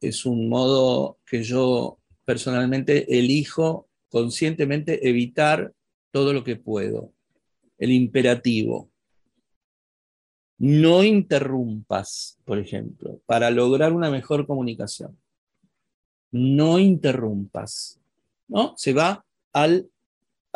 Es 0.00 0.26
un 0.26 0.48
modo 0.48 1.18
que 1.26 1.42
yo 1.42 1.98
personalmente 2.24 3.18
elijo 3.18 3.85
conscientemente 4.16 5.06
evitar 5.06 5.74
todo 6.10 6.32
lo 6.32 6.42
que 6.42 6.56
puedo. 6.56 7.12
El 7.76 7.92
imperativo. 7.92 8.88
No 10.56 11.04
interrumpas, 11.04 12.38
por 12.46 12.58
ejemplo, 12.58 13.20
para 13.26 13.50
lograr 13.50 13.92
una 13.92 14.10
mejor 14.10 14.46
comunicación. 14.46 15.18
No 16.30 16.78
interrumpas. 16.78 18.00
¿no? 18.48 18.72
Se 18.78 18.94
va 18.94 19.22
al 19.52 19.90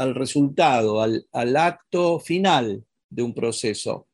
al 0.01 0.15
resultado, 0.15 1.03
al, 1.03 1.57
acto 1.57 2.19
final 2.21 2.83
de 3.11 3.23
un 3.23 3.35
proceso. 3.35 4.07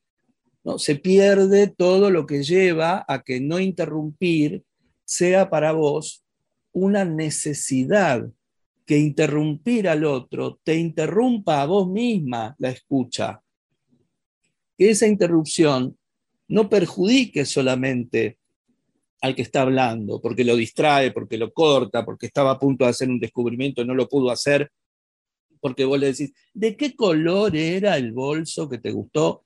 ¿no? 0.64 0.80
Se 0.80 0.96
pierde 0.96 1.68
todo 1.68 2.10
lo 2.10 2.26
que 2.26 2.42
lleva 2.42 3.04
a 3.06 3.22
que 3.22 3.40
no 3.40 3.60
interrumpir 3.60 4.64
sea 5.04 5.48
para 5.48 5.70
vos 5.70 6.24
una 6.72 7.04
necesidad, 7.04 8.28
que 8.86 8.98
interrumpir 8.98 9.88
al 9.88 10.04
otro 10.04 10.60
te 10.62 10.76
interrumpa 10.76 11.60
a 11.60 11.66
vos 11.66 11.88
misma 11.88 12.54
la 12.58 12.70
escucha. 12.70 13.42
Que 14.78 14.90
esa 14.90 15.06
interrupción 15.06 15.98
no 16.48 16.68
perjudique 16.68 17.44
solamente 17.44 18.38
al 19.20 19.34
que 19.34 19.42
está 19.42 19.62
hablando, 19.62 20.20
porque 20.20 20.44
lo 20.44 20.54
distrae, 20.54 21.10
porque 21.10 21.36
lo 21.36 21.52
corta, 21.52 22.04
porque 22.04 22.26
estaba 22.26 22.52
a 22.52 22.58
punto 22.58 22.84
de 22.84 22.90
hacer 22.90 23.08
un 23.08 23.18
descubrimiento 23.18 23.82
y 23.82 23.86
no 23.86 23.94
lo 23.94 24.08
pudo 24.08 24.30
hacer 24.30 24.70
porque 25.60 25.84
vos 25.84 25.98
le 25.98 26.12
decís, 26.12 26.32
¿de 26.54 26.76
qué 26.76 26.94
color 26.94 27.56
era 27.56 27.96
el 27.96 28.12
bolso 28.12 28.68
que 28.68 28.78
te 28.78 28.92
gustó? 28.92 29.44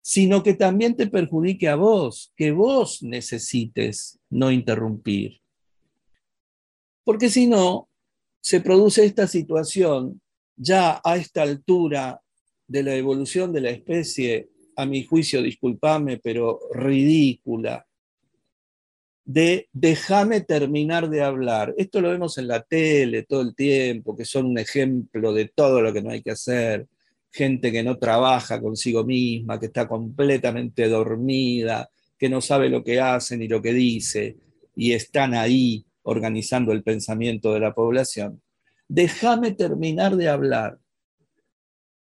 Sino 0.00 0.44
que 0.44 0.54
también 0.54 0.96
te 0.96 1.08
perjudique 1.08 1.68
a 1.68 1.76
vos, 1.76 2.32
que 2.36 2.52
vos 2.52 3.02
necesites 3.02 4.20
no 4.30 4.52
interrumpir. 4.52 5.40
Porque 7.04 7.30
si 7.30 7.46
no, 7.46 7.88
se 8.42 8.60
produce 8.60 9.04
esta 9.04 9.26
situación 9.26 10.20
ya 10.56 11.00
a 11.02 11.16
esta 11.16 11.42
altura 11.42 12.20
de 12.66 12.82
la 12.82 12.94
evolución 12.96 13.52
de 13.52 13.60
la 13.60 13.70
especie, 13.70 14.50
a 14.76 14.84
mi 14.84 15.04
juicio, 15.04 15.40
discúlpame, 15.40 16.18
pero 16.18 16.58
ridícula, 16.74 17.86
de 19.24 19.68
déjame 19.72 20.40
terminar 20.40 21.08
de 21.08 21.22
hablar. 21.22 21.72
Esto 21.78 22.00
lo 22.00 22.10
vemos 22.10 22.36
en 22.38 22.48
la 22.48 22.62
tele 22.62 23.22
todo 23.22 23.42
el 23.42 23.54
tiempo, 23.54 24.16
que 24.16 24.24
son 24.24 24.46
un 24.46 24.58
ejemplo 24.58 25.32
de 25.32 25.52
todo 25.54 25.80
lo 25.80 25.92
que 25.92 26.02
no 26.02 26.10
hay 26.10 26.22
que 26.22 26.32
hacer. 26.32 26.88
Gente 27.30 27.70
que 27.70 27.84
no 27.84 27.96
trabaja 27.96 28.60
consigo 28.60 29.04
misma, 29.04 29.60
que 29.60 29.66
está 29.66 29.86
completamente 29.86 30.88
dormida, 30.88 31.88
que 32.18 32.28
no 32.28 32.40
sabe 32.40 32.68
lo 32.68 32.82
que 32.82 33.00
hace 33.00 33.36
ni 33.36 33.46
lo 33.46 33.62
que 33.62 33.72
dice, 33.72 34.36
y 34.74 34.92
están 34.92 35.34
ahí 35.34 35.86
organizando 36.02 36.72
el 36.72 36.82
pensamiento 36.82 37.52
de 37.52 37.60
la 37.60 37.74
población. 37.74 38.42
Déjame 38.88 39.52
terminar 39.52 40.16
de 40.16 40.28
hablar. 40.28 40.78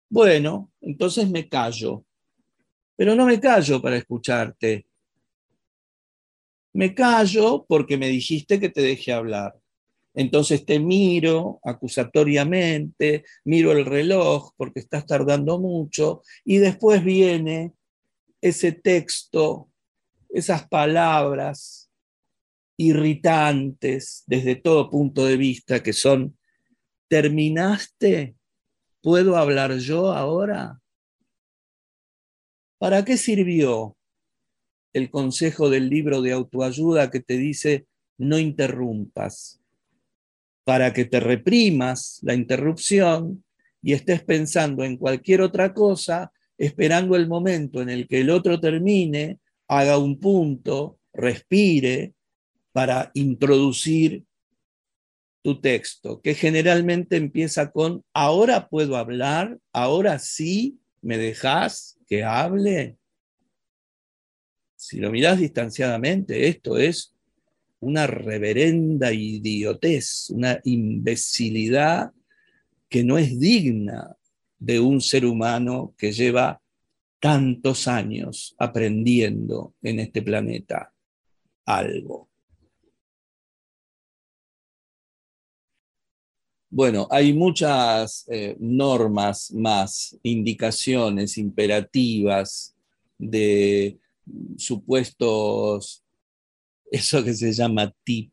Bueno, 0.10 0.72
entonces 0.82 1.30
me 1.30 1.48
callo, 1.48 2.04
pero 2.96 3.16
no 3.16 3.26
me 3.26 3.40
callo 3.40 3.82
para 3.82 3.98
escucharte, 3.98 4.88
me 6.74 6.94
callo 6.96 7.66
porque 7.68 7.98
me 7.98 8.08
dijiste 8.08 8.60
que 8.60 8.70
te 8.70 8.82
deje 8.82 9.12
hablar. 9.12 9.56
Entonces 10.14 10.66
te 10.66 10.80
miro 10.80 11.60
acusatoriamente, 11.64 13.24
miro 13.46 13.72
el 13.72 13.86
reloj 13.86 14.52
porque 14.58 14.80
estás 14.80 15.06
tardando 15.06 15.60
mucho 15.60 16.24
y 16.44 16.58
después 16.58 17.04
viene 17.04 17.74
ese 18.42 18.72
texto, 18.72 19.70
esas 20.30 20.68
palabras 20.68 21.89
irritantes 22.80 24.24
desde 24.26 24.56
todo 24.56 24.90
punto 24.90 25.26
de 25.26 25.36
vista 25.36 25.84
que 25.84 25.92
son, 25.92 26.38
¿terminaste? 27.10 28.38
¿Puedo 29.02 29.36
hablar 29.36 29.78
yo 29.80 30.14
ahora? 30.14 30.80
¿Para 32.78 33.04
qué 33.04 33.18
sirvió 33.18 33.98
el 34.94 35.10
consejo 35.10 35.70
del 35.70 35.90
libro 35.90 36.22
de 36.22 36.32
autoayuda 36.32 37.12
que 37.12 37.20
te 37.20 37.38
dice 37.38 37.86
no 38.18 38.40
interrumpas, 38.40 39.60
para 40.64 40.94
que 40.94 41.04
te 41.04 41.20
reprimas 41.20 42.20
la 42.22 42.34
interrupción 42.34 43.44
y 43.82 43.92
estés 43.92 44.24
pensando 44.24 44.86
en 44.86 44.96
cualquier 44.96 45.42
otra 45.42 45.74
cosa, 45.74 46.32
esperando 46.58 47.18
el 47.18 47.28
momento 47.28 47.82
en 47.82 47.90
el 47.90 48.08
que 48.08 48.22
el 48.22 48.30
otro 48.30 48.58
termine, 48.58 49.40
haga 49.68 49.98
un 49.98 50.18
punto, 50.18 50.98
respire 51.12 52.14
para 52.72 53.12
introducir 53.14 54.24
tu 55.42 55.60
texto, 55.62 56.22
que 56.22 56.36
generalmente 56.36 57.16
empieza 57.16 57.72
con, 57.72 58.04
ahora 58.14 58.68
puedo 58.68 58.98
hablar, 58.98 59.58
ahora 59.72 60.20
sí, 60.20 60.80
me 61.02 61.18
dejas 61.18 61.98
que 62.08 62.24
hable. 62.24 62.98
Si 64.76 65.00
lo 65.00 65.12
mirás 65.12 65.40
distanciadamente, 65.40 66.48
esto 66.48 66.78
es 66.78 67.14
una 67.80 68.08
reverenda 68.08 69.14
idiotez, 69.14 70.30
una 70.30 70.60
imbecilidad 70.64 72.12
que 72.90 73.04
no 73.04 73.18
es 73.18 73.40
digna 73.40 74.18
de 74.58 74.80
un 74.80 75.00
ser 75.00 75.26
humano 75.26 75.94
que 75.98 76.12
lleva 76.12 76.62
tantos 77.20 77.88
años 77.88 78.56
aprendiendo 78.58 79.76
en 79.82 80.00
este 80.00 80.22
planeta 80.22 80.94
algo. 81.66 82.29
Bueno, 86.72 87.08
hay 87.10 87.34
muchas 87.34 88.26
eh, 88.30 88.56
normas 88.60 89.52
más, 89.52 90.16
indicaciones 90.22 91.38
imperativas 91.40 92.76
de 93.18 93.98
supuestos, 94.56 96.04
eso 96.92 97.24
que 97.24 97.34
se 97.34 97.52
llama 97.54 97.92
tip 98.04 98.32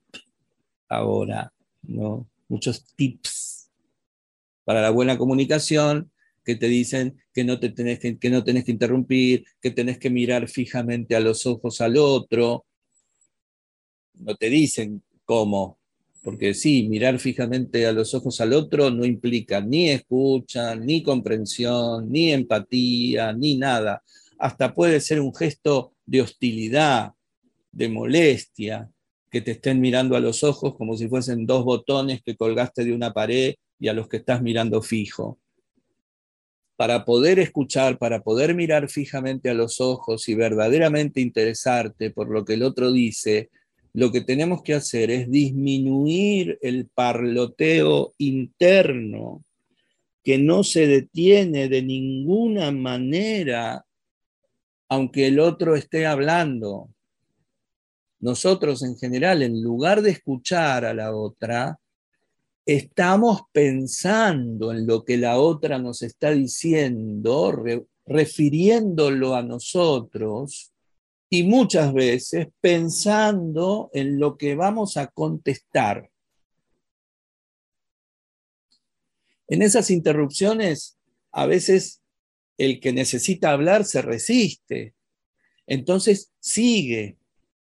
ahora, 0.87 1.51
¿no? 1.83 2.29
Muchos 2.49 2.85
tips 2.95 3.71
para 4.65 4.83
la 4.83 4.91
buena 4.91 5.17
comunicación 5.17 6.11
que 6.45 6.57
te 6.57 6.69
dicen 6.69 7.19
que 7.33 7.43
no, 7.43 7.59
te 7.59 7.71
tenés 7.71 7.99
que, 8.01 8.19
que 8.19 8.31
no 8.31 8.45
tenés 8.45 8.65
que 8.65 8.73
interrumpir, 8.73 9.47
que 9.63 9.71
tenés 9.71 9.99
que 9.99 10.11
mirar 10.11 10.47
fijamente 10.49 11.17
a 11.17 11.21
los 11.21 11.47
ojos 11.47 11.81
al 11.81 11.97
otro. 11.97 12.67
No 14.15 14.35
te 14.37 14.51
dicen 14.51 15.03
cómo, 15.25 15.79
porque 16.27 16.55
sí, 16.55 16.89
mirar 16.89 17.21
fijamente 17.21 17.87
a 17.87 17.93
los 17.93 18.13
ojos 18.13 18.41
al 18.41 18.53
otro 18.53 18.91
no 18.91 19.05
implica 19.05 19.61
ni 19.61 19.91
escucha, 19.91 20.75
ni 20.75 21.01
comprensión, 21.01 22.11
ni 22.11 22.33
empatía, 22.33 23.33
ni 23.33 23.57
nada 23.57 24.03
hasta 24.39 24.75
puede 24.75 25.01
ser 25.01 25.21
un 25.21 25.35
gesto 25.35 25.95
de 26.05 26.23
hostilidad, 26.23 27.13
de 27.73 27.89
molestia, 27.89 28.91
que 29.31 29.41
te 29.41 29.53
estén 29.53 29.81
mirando 29.81 30.17
a 30.17 30.21
los 30.21 30.45
ojos 30.45 30.77
como 30.77 30.97
si 30.97 31.09
fuesen 31.09 31.47
dos 31.47 31.65
botones 31.65 32.23
que 32.23 32.37
colgaste 32.37 32.85
de 32.85 32.95
una 32.95 33.13
pared 33.13 33.55
y 33.79 33.89
a 33.89 33.93
los 33.93 34.09
que 34.09 34.19
estás 34.19 34.43
mirando 34.43 34.83
fijo. 34.83 35.39
Para 36.77 37.05
poder 37.05 37.39
escuchar, 37.39 37.99
para 37.99 38.23
poder 38.23 38.55
mirar 38.55 38.89
fijamente 38.89 39.49
a 39.51 39.55
los 39.55 39.81
ojos 39.81 40.29
y 40.29 40.35
verdaderamente 40.35 41.21
interesarte 41.21 42.11
por 42.11 42.29
lo 42.29 42.45
que 42.45 42.55
el 42.55 42.63
otro 42.63 42.93
dice, 42.93 43.51
lo 43.97 44.13
que 44.13 44.21
tenemos 44.21 44.63
que 44.63 44.75
hacer 44.75 45.11
es 45.11 45.31
disminuir 45.31 46.59
el 46.61 46.87
parloteo 46.87 48.13
interno 48.19 49.43
que 50.23 50.37
no 50.37 50.63
se 50.65 50.87
detiene 50.87 51.71
de 51.71 51.83
ninguna 51.83 52.73
manera 52.73 53.87
aunque 54.91 55.29
el 55.29 55.41
otro 55.41 55.75
esté 55.77 56.05
hablando. 56.05 56.91
Nosotros 58.21 58.83
en 58.83 58.99
general, 58.99 59.43
en 59.43 59.63
lugar 59.63 60.03
de 60.03 60.11
escuchar 60.11 60.85
a 60.85 60.93
la 60.93 61.17
otra, 61.17 61.81
estamos 62.67 63.45
pensando 63.51 64.73
en 64.73 64.87
lo 64.87 65.05
que 65.05 65.17
la 65.17 65.39
otra 65.39 65.79
nos 65.79 66.03
está 66.03 66.33
diciendo, 66.33 67.65
refiriéndolo 68.05 69.35
a 69.35 69.43
nosotros 69.43 70.75
y 71.29 71.43
muchas 71.43 71.93
veces 71.93 72.49
pensando 72.61 73.91
en 73.93 74.19
lo 74.19 74.37
que 74.37 74.55
vamos 74.55 74.97
a 74.97 75.09
contestar. 75.09 76.11
En 79.49 79.63
esas 79.63 79.91
interrupciones, 79.91 80.99
a 81.33 81.47
veces 81.47 82.03
el 82.59 82.81
que 82.81 82.93
necesita 82.93 83.51
hablar 83.51 83.85
se 83.85 84.03
resiste, 84.03 84.95
entonces 85.67 86.33
sigue, 86.41 87.17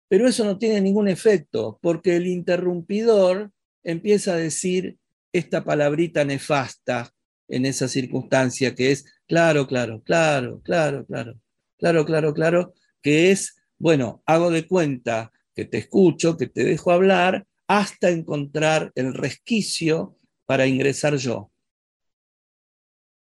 pero 0.08 0.28
eso 0.28 0.44
no 0.44 0.58
tiene 0.58 0.80
ningún 0.80 1.08
efecto, 1.08 1.78
porque 1.80 2.16
el 2.16 2.26
interrumpidor 2.26 3.52
empieza 3.82 4.34
a 4.34 4.36
decir 4.36 4.98
esta 5.32 5.64
palabrita 5.64 6.24
nefasta 6.24 7.12
en 7.48 7.66
esa 7.66 7.88
circunstancia 7.88 8.74
que 8.74 8.92
es 8.92 9.04
claro, 9.26 9.66
claro, 9.66 10.02
claro, 10.02 10.60
claro, 10.62 11.04
claro, 11.06 11.40
claro, 11.78 12.04
claro, 12.04 12.34
claro, 12.34 12.74
que 13.04 13.30
es, 13.30 13.56
bueno, 13.78 14.22
hago 14.24 14.50
de 14.50 14.66
cuenta 14.66 15.30
que 15.54 15.66
te 15.66 15.76
escucho, 15.76 16.38
que 16.38 16.46
te 16.46 16.64
dejo 16.64 16.90
hablar, 16.90 17.46
hasta 17.68 18.08
encontrar 18.10 18.90
el 18.94 19.12
resquicio 19.12 20.18
para 20.46 20.66
ingresar 20.66 21.16
yo. 21.16 21.52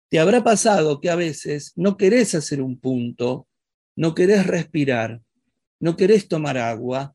Te 0.09 0.19
habrá 0.19 0.43
pasado 0.43 1.03
que 1.03 1.11
a 1.11 1.17
veces 1.17 1.75
no 1.77 1.99
querés 1.99 2.35
hacer 2.35 2.63
un 2.63 2.81
punto, 2.81 3.47
no 3.95 4.15
querés 4.15 4.47
respirar, 4.47 5.21
no 5.81 5.97
querés 5.97 6.29
tomar 6.29 6.57
agua, 6.57 7.15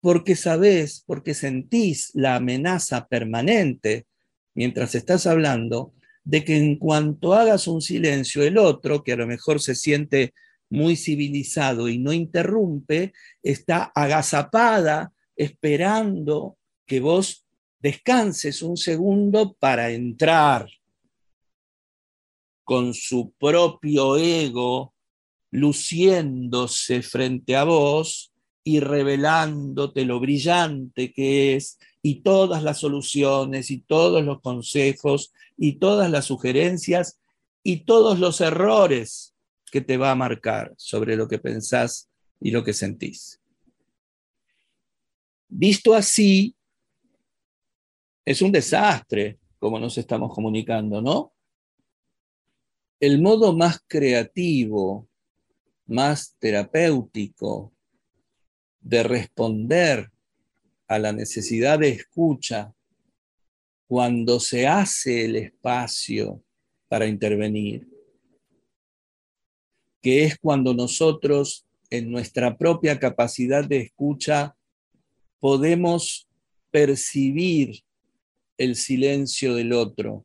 porque 0.00 0.36
sabés, 0.36 1.02
porque 1.04 1.34
sentís 1.34 2.12
la 2.14 2.36
amenaza 2.36 3.08
permanente 3.08 4.06
mientras 4.54 4.94
estás 4.94 5.26
hablando 5.26 5.92
de 6.22 6.44
que 6.44 6.56
en 6.56 6.76
cuanto 6.76 7.34
hagas 7.34 7.66
un 7.66 7.82
silencio, 7.82 8.44
el 8.44 8.58
otro, 8.58 9.02
que 9.02 9.12
a 9.12 9.16
lo 9.16 9.26
mejor 9.26 9.60
se 9.60 9.74
siente 9.74 10.34
muy 10.70 10.96
civilizado 10.96 11.88
y 11.88 11.98
no 11.98 12.12
interrumpe, 12.12 13.12
está 13.42 13.92
agazapada 13.94 15.12
esperando 15.36 16.56
que 16.86 17.00
vos 17.00 17.44
descanses 17.80 18.62
un 18.62 18.76
segundo 18.76 19.52
para 19.54 19.90
entrar 19.90 20.68
con 22.64 22.94
su 22.94 23.32
propio 23.38 24.16
ego 24.16 24.94
luciéndose 25.50 27.02
frente 27.02 27.56
a 27.56 27.64
vos 27.64 28.32
y 28.62 28.78
revelándote 28.78 30.04
lo 30.04 30.20
brillante 30.20 31.12
que 31.12 31.56
es 31.56 31.78
y 32.02 32.22
todas 32.22 32.62
las 32.62 32.78
soluciones 32.78 33.70
y 33.70 33.80
todos 33.80 34.24
los 34.24 34.40
consejos 34.40 35.32
y 35.56 35.74
todas 35.74 36.10
las 36.10 36.26
sugerencias 36.26 37.18
y 37.64 37.78
todos 37.84 38.20
los 38.20 38.40
errores 38.40 39.29
que 39.70 39.80
te 39.80 39.96
va 39.96 40.10
a 40.10 40.16
marcar 40.16 40.74
sobre 40.76 41.16
lo 41.16 41.28
que 41.28 41.38
pensás 41.38 42.10
y 42.40 42.50
lo 42.50 42.64
que 42.64 42.72
sentís. 42.72 43.40
Visto 45.48 45.94
así, 45.94 46.54
es 48.24 48.42
un 48.42 48.52
desastre 48.52 49.38
como 49.58 49.78
nos 49.78 49.98
estamos 49.98 50.32
comunicando, 50.34 51.02
¿no? 51.02 51.32
el 53.00 53.22
modo 53.22 53.56
más 53.56 53.80
creativo, 53.86 55.08
más 55.86 56.36
terapéutico 56.38 57.72
de 58.78 59.02
responder 59.02 60.10
a 60.86 60.98
la 60.98 61.12
necesidad 61.12 61.78
de 61.78 61.88
escucha 61.88 62.74
cuando 63.86 64.38
se 64.38 64.68
hace 64.68 65.24
el 65.24 65.36
espacio 65.36 66.44
para 66.88 67.06
intervenir, 67.06 67.88
que 70.00 70.24
es 70.24 70.38
cuando 70.38 70.74
nosotros 70.74 71.66
en 71.90 72.10
nuestra 72.10 72.56
propia 72.56 72.98
capacidad 72.98 73.64
de 73.64 73.78
escucha 73.78 74.54
podemos 75.40 76.28
percibir 76.70 77.82
el 78.56 78.76
silencio 78.76 79.54
del 79.54 79.72
otro. 79.72 80.24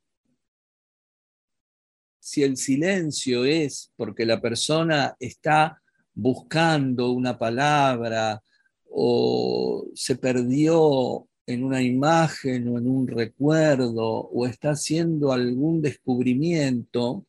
Si 2.20 2.44
el 2.44 2.58
silencio 2.58 3.46
es 3.46 3.92
porque 3.96 4.26
la 4.26 4.42
persona 4.42 5.16
está 5.20 5.82
buscando 6.14 7.12
una 7.12 7.38
palabra 7.38 8.42
o 8.90 9.88
se 9.94 10.16
perdió 10.16 11.28
en 11.46 11.64
una 11.64 11.82
imagen 11.82 12.68
o 12.70 12.78
en 12.78 12.88
un 12.88 13.08
recuerdo 13.08 14.06
o 14.06 14.48
está 14.48 14.72
haciendo 14.72 15.32
algún 15.32 15.82
descubrimiento, 15.82 17.26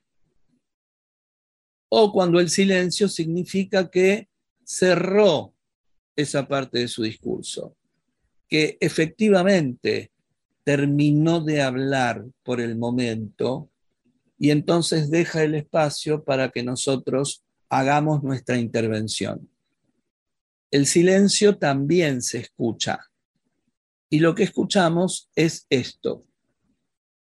o 1.98 2.12
cuando 2.12 2.40
el 2.40 2.50
silencio 2.50 3.08
significa 3.08 3.90
que 3.90 4.28
cerró 4.62 5.54
esa 6.14 6.46
parte 6.46 6.80
de 6.80 6.88
su 6.88 7.02
discurso, 7.02 7.74
que 8.46 8.76
efectivamente 8.82 10.12
terminó 10.62 11.40
de 11.40 11.62
hablar 11.62 12.26
por 12.42 12.60
el 12.60 12.76
momento 12.76 13.70
y 14.38 14.50
entonces 14.50 15.10
deja 15.10 15.42
el 15.42 15.54
espacio 15.54 16.22
para 16.22 16.50
que 16.50 16.62
nosotros 16.62 17.42
hagamos 17.70 18.22
nuestra 18.22 18.58
intervención. 18.58 19.48
El 20.70 20.84
silencio 20.84 21.56
también 21.56 22.20
se 22.20 22.40
escucha 22.40 23.06
y 24.10 24.18
lo 24.18 24.34
que 24.34 24.42
escuchamos 24.42 25.30
es 25.34 25.66
esto. 25.70 26.26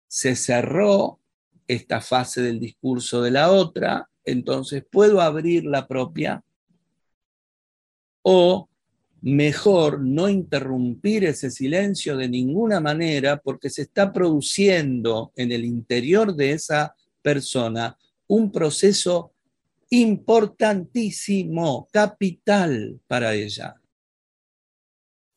Se 0.07 0.35
cerró 0.35 1.19
esta 1.67 2.01
fase 2.01 2.43
del 2.43 2.59
discurso 2.59 3.23
de 3.23 3.31
la 3.31 3.49
otra, 3.49 4.07
entonces 4.25 4.83
puedo 4.89 5.21
abrir 5.21 5.65
la 5.65 5.87
propia 5.87 6.43
o 8.21 8.69
mejor 9.21 10.01
no 10.01 10.29
interrumpir 10.29 11.25
ese 11.25 11.51
silencio 11.51 12.15
de 12.15 12.29
ninguna 12.29 12.79
manera 12.79 13.37
porque 13.37 13.69
se 13.69 13.83
está 13.83 14.13
produciendo 14.13 15.31
en 15.35 15.51
el 15.51 15.65
interior 15.65 16.35
de 16.35 16.51
esa 16.51 16.95
persona 17.21 17.97
un 18.27 18.51
proceso 18.51 19.33
importantísimo, 19.89 21.89
capital 21.91 22.99
para 23.07 23.33
ella. 23.33 23.75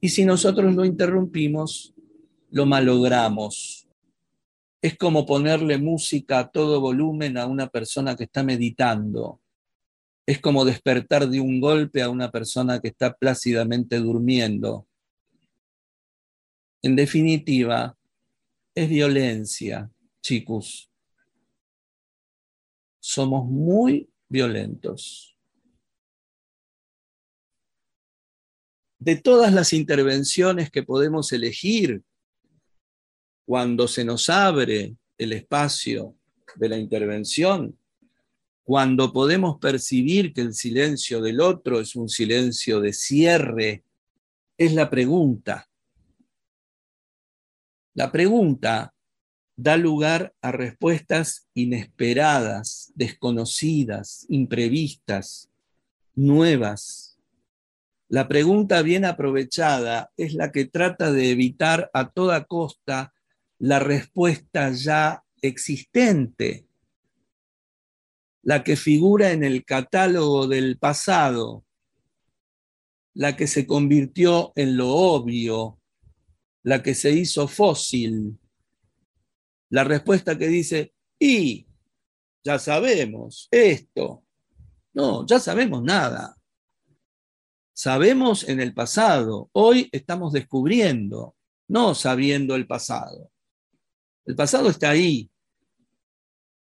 Y 0.01 0.11
si 0.11 0.25
nosotros 0.25 0.75
lo 0.75 0.85
interrumpimos, 0.85 1.95
lo 2.51 2.67
malogramos. 2.67 3.82
Es 4.83 4.99
como 4.99 5.25
ponerle 5.25 5.79
música 5.79 6.41
a 6.41 6.51
todo 6.51 6.81
volumen 6.81 7.39
a 7.39 7.47
una 7.47 7.69
persona 7.69 8.17
que 8.17 8.25
está 8.25 8.43
meditando. 8.43 9.41
Es 10.27 10.41
como 10.41 10.65
despertar 10.65 11.29
de 11.29 11.41
un 11.41 11.61
golpe 11.61 12.03
a 12.03 12.11
una 12.11 12.31
persona 12.31 12.81
que 12.81 12.89
está 12.89 13.15
plácidamente 13.15 13.97
durmiendo. 13.99 14.87
En 16.83 16.97
definitiva, 16.97 17.97
es 18.75 18.89
violencia, 18.89 19.91
chicos 20.21 20.93
somos 23.03 23.47
muy 23.47 24.09
violentos. 24.29 25.37
De 28.99 29.17
todas 29.17 29.53
las 29.53 29.73
intervenciones 29.73 30.71
que 30.71 30.85
podemos 30.85 31.33
elegir 31.33 32.05
cuando 33.45 33.89
se 33.89 34.05
nos 34.05 34.29
abre 34.29 34.97
el 35.19 35.33
espacio 35.33 36.15
de 36.57 36.69
la 36.69 36.79
intervención, 36.79 37.77
cuando 38.63 39.13
podemos 39.13 39.59
percibir 39.59 40.33
que 40.33 40.41
el 40.41 40.55
silencio 40.55 41.21
del 41.21 41.41
otro 41.41 41.81
es 41.81 41.97
un 41.97 42.09
silencio 42.09 42.81
de 42.81 42.93
cierre, 42.93 43.85
es 44.57 44.73
la 44.75 44.89
pregunta. 44.89 45.69
La 47.95 48.13
pregunta 48.13 48.95
da 49.57 49.77
lugar 49.77 50.35
a 50.41 50.53
respuestas 50.53 51.49
inesperadas, 51.55 52.93
desconocidas, 52.95 54.25
imprevistas, 54.29 55.51
nuevas. 56.15 57.19
La 58.09 58.29
pregunta 58.29 58.83
bien 58.83 59.05
aprovechada 59.05 60.11
es 60.17 60.35
la 60.35 60.53
que 60.53 60.67
trata 60.67 61.13
de 61.13 61.31
evitar 61.31 61.91
a 61.93 62.11
toda 62.11 62.45
costa 62.45 63.13
la 63.63 63.79
respuesta 63.79 64.73
ya 64.73 65.25
existente, 65.41 66.67
la 68.43 68.65
que 68.65 68.75
figura 68.75 69.31
en 69.31 69.45
el 69.45 69.65
catálogo 69.65 70.49
del 70.49 70.79
pasado, 70.79 71.65
la 73.15 73.37
que 73.37 73.47
se 73.47 73.65
convirtió 73.65 74.53
en 74.57 74.77
lo 74.77 74.89
obvio, 74.89 75.79
la 76.65 76.83
que 76.83 76.97
se 76.97 77.13
hizo 77.13 77.47
fósil, 77.47 78.37
la 79.69 79.85
respuesta 79.85 80.37
que 80.37 80.49
dice, 80.49 80.93
y 81.17 81.69
ya 82.43 82.59
sabemos 82.59 83.47
esto. 83.53 84.25
No, 84.93 85.25
ya 85.25 85.39
sabemos 85.39 85.85
nada. 85.85 86.37
Sabemos 87.73 88.49
en 88.49 88.59
el 88.59 88.75
pasado, 88.75 89.51
hoy 89.53 89.89
estamos 89.93 90.33
descubriendo, 90.33 91.37
no 91.69 91.95
sabiendo 91.95 92.57
el 92.57 92.67
pasado. 92.67 93.32
El 94.25 94.37
pasado 94.37 94.71
está 94.71 94.91
ahí 94.91 95.31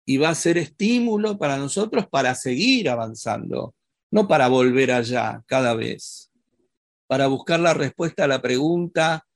y 0.07 0.17
va 0.17 0.31
a 0.31 0.35
ser 0.35 0.59
estímulo 0.59 1.39
para 1.39 1.57
nosotros 1.57 2.07
para 2.09 2.35
seguir 2.35 2.89
avanzando. 2.89 3.75
no 4.11 4.29
para 4.29 4.47
volver 4.47 4.93
allá 4.93 5.43
cada 5.45 5.75
vez, 5.75 6.31
para 7.09 7.27
buscar 7.27 7.59
la 7.59 7.75
respuesta 7.75 8.25
a 8.25 8.29
la 8.29 8.41
pregunta 8.41 9.27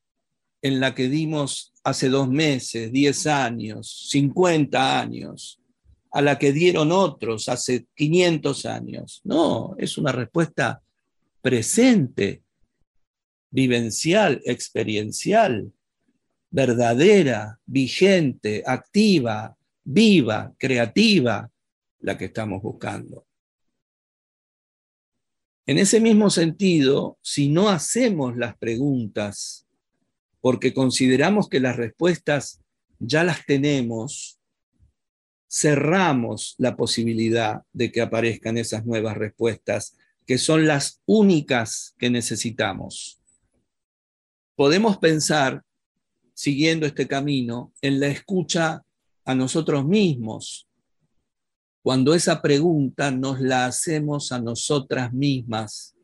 en 0.63 0.79
la 0.79 0.95
que 0.95 1.09
dimos 1.09 1.73
hace 1.83 2.09
dos 2.09 2.29
meses, 2.29 2.93
diez 2.93 3.27
años, 3.27 4.07
cincuenta 4.09 5.01
años, 5.01 5.61
a 6.11 6.23
la 6.23 6.39
que 6.39 6.53
dieron 6.53 6.93
otros 6.93 7.49
hace 7.49 7.87
500 7.95 8.67
años. 8.67 9.21
No, 9.25 9.75
es 9.79 9.99
una 9.99 10.13
respuesta 10.13 10.83
presente, 11.41 12.43
vivencial, 13.51 14.41
experiencial, 14.45 15.73
verdadera, 16.51 17.59
vigente, 17.67 18.63
activa, 18.67 19.57
viva, 19.85 20.55
creativa, 20.59 21.51
la 22.01 22.17
que 22.17 22.27
estamos 22.27 22.63
buscando. 22.63 23.27
En 25.67 25.79
ese 25.79 26.01
mismo 26.01 26.31
sentido, 26.31 27.19
si 27.21 27.49
no 27.51 27.69
hacemos 27.69 28.37
las 28.37 28.57
preguntas 28.57 29.67
porque 30.41 30.73
consideramos 30.73 31.49
que 31.49 31.61
las 31.61 31.77
respuestas 31.77 32.63
ya 32.99 33.25
las 33.25 33.45
tenemos, 33.45 34.41
cerramos 35.51 36.55
la 36.59 36.77
posibilidad 36.77 37.63
de 37.73 37.91
que 37.91 38.01
aparezcan 38.01 38.59
esas 38.59 38.87
nuevas 38.87 39.17
respuestas, 39.17 39.97
que 40.27 40.39
son 40.39 40.67
las 40.67 41.01
únicas 41.07 41.95
que 41.99 42.11
necesitamos. 42.11 43.21
Podemos 44.57 44.99
pensar, 44.99 45.63
siguiendo 46.39 46.87
este 46.87 47.09
camino, 47.09 47.73
en 47.83 47.99
la 47.99 48.07
escucha 48.07 48.85
a 49.25 49.35
nosotros 49.35 49.85
mismos, 49.85 50.69
cuando 51.83 52.15
esa 52.15 52.41
pregunta 52.41 53.11
nos 53.11 53.41
la 53.41 53.67
hacemos 53.67 54.31
a 54.31 54.39
nosotras 54.39 55.13
mismas, 55.13 55.97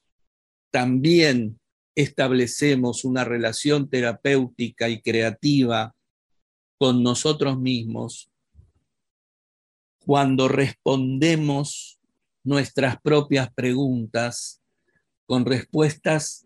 también 0.73 1.61
establecemos 1.95 3.05
una 3.05 3.23
relación 3.23 3.89
terapéutica 3.89 4.89
y 4.89 5.01
creativa 5.01 5.95
con 6.79 7.05
nosotros 7.05 7.57
mismos 7.61 8.29
cuando 10.01 10.49
respondemos 10.49 12.01
nuestras 12.43 13.01
propias 13.01 13.55
preguntas 13.55 14.61
con 15.27 15.47
respuestas 15.47 16.45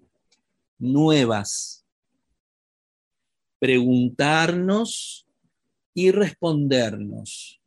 nuevas. 0.78 1.77
Preguntarnos 3.58 5.26
y 5.94 6.10
respondernos 6.10 7.58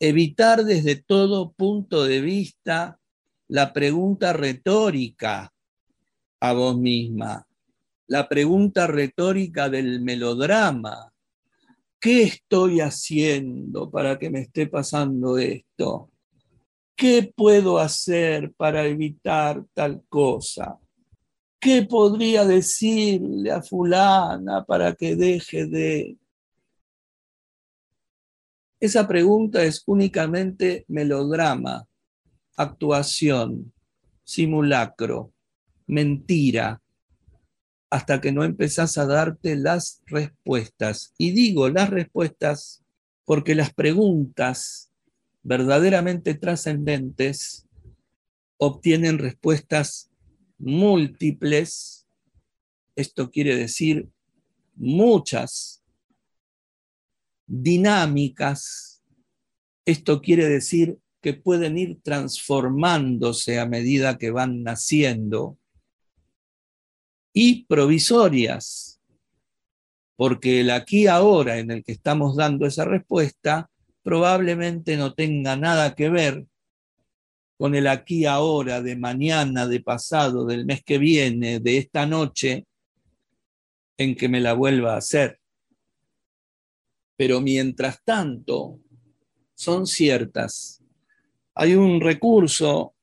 evitar 0.00 0.64
desde 0.64 0.96
todo 0.96 1.52
punto 1.52 2.04
de 2.04 2.22
vista 2.22 2.98
la 3.48 3.72
pregunta 3.72 4.32
retórica 4.32 5.52
a 6.40 6.52
vos 6.54 6.78
misma, 6.78 7.46
la 8.06 8.26
pregunta 8.26 8.86
retórica 8.86 9.68
del 9.68 10.00
melodrama. 10.00 11.12
¿Qué 12.00 12.22
estoy 12.22 12.80
haciendo 12.80 13.90
para 13.90 14.18
que 14.18 14.30
me 14.30 14.40
esté 14.40 14.66
pasando 14.68 15.36
esto? 15.36 16.10
¿Qué 16.96 17.30
puedo 17.36 17.78
hacer 17.78 18.54
para 18.54 18.86
evitar 18.86 19.62
tal 19.74 20.02
cosa? 20.08 20.79
¿Qué 21.60 21.82
podría 21.82 22.46
decirle 22.46 23.52
a 23.52 23.62
fulana 23.62 24.64
para 24.64 24.94
que 24.94 25.14
deje 25.14 25.66
de... 25.66 26.16
Esa 28.80 29.06
pregunta 29.06 29.62
es 29.62 29.82
únicamente 29.84 30.86
melodrama, 30.88 31.86
actuación, 32.56 33.74
simulacro, 34.24 35.34
mentira, 35.86 36.80
hasta 37.90 38.22
que 38.22 38.32
no 38.32 38.42
empezás 38.44 38.96
a 38.96 39.04
darte 39.04 39.56
las 39.56 40.02
respuestas. 40.06 41.12
Y 41.18 41.32
digo 41.32 41.68
las 41.68 41.90
respuestas 41.90 42.82
porque 43.26 43.54
las 43.54 43.74
preguntas 43.74 44.90
verdaderamente 45.42 46.34
trascendentes 46.34 47.66
obtienen 48.56 49.18
respuestas 49.18 50.09
múltiples, 50.60 52.06
esto 52.94 53.30
quiere 53.30 53.56
decir 53.56 54.08
muchas 54.76 55.82
dinámicas. 57.46 59.02
Esto 59.84 60.20
quiere 60.20 60.48
decir 60.48 60.98
que 61.20 61.34
pueden 61.34 61.76
ir 61.76 62.00
transformándose 62.02 63.58
a 63.58 63.66
medida 63.66 64.18
que 64.18 64.30
van 64.30 64.62
naciendo 64.62 65.58
y 67.32 67.64
provisorias, 67.64 69.00
porque 70.16 70.60
el 70.60 70.70
aquí 70.70 71.06
ahora 71.06 71.58
en 71.58 71.70
el 71.70 71.84
que 71.84 71.92
estamos 71.92 72.36
dando 72.36 72.66
esa 72.66 72.84
respuesta 72.84 73.70
probablemente 74.02 74.96
no 74.96 75.14
tenga 75.14 75.56
nada 75.56 75.94
que 75.94 76.08
ver 76.08 76.46
con 77.60 77.74
el 77.74 77.86
aquí 77.86 78.24
ahora 78.24 78.80
de 78.80 78.96
mañana, 78.96 79.68
de 79.68 79.80
pasado, 79.80 80.46
del 80.46 80.64
mes 80.64 80.82
que 80.82 80.96
viene, 80.96 81.60
de 81.60 81.76
esta 81.76 82.06
noche, 82.06 82.64
en 83.98 84.16
que 84.16 84.30
me 84.30 84.40
la 84.40 84.54
vuelva 84.54 84.94
a 84.94 84.96
hacer 84.96 85.40
pero 87.20 87.38
mientras 87.42 88.02
tanto 88.02 88.80
son 89.54 89.86
ciertas. 89.86 90.82
Hay 91.54 91.74
un 91.74 92.00
recurso 92.00 92.94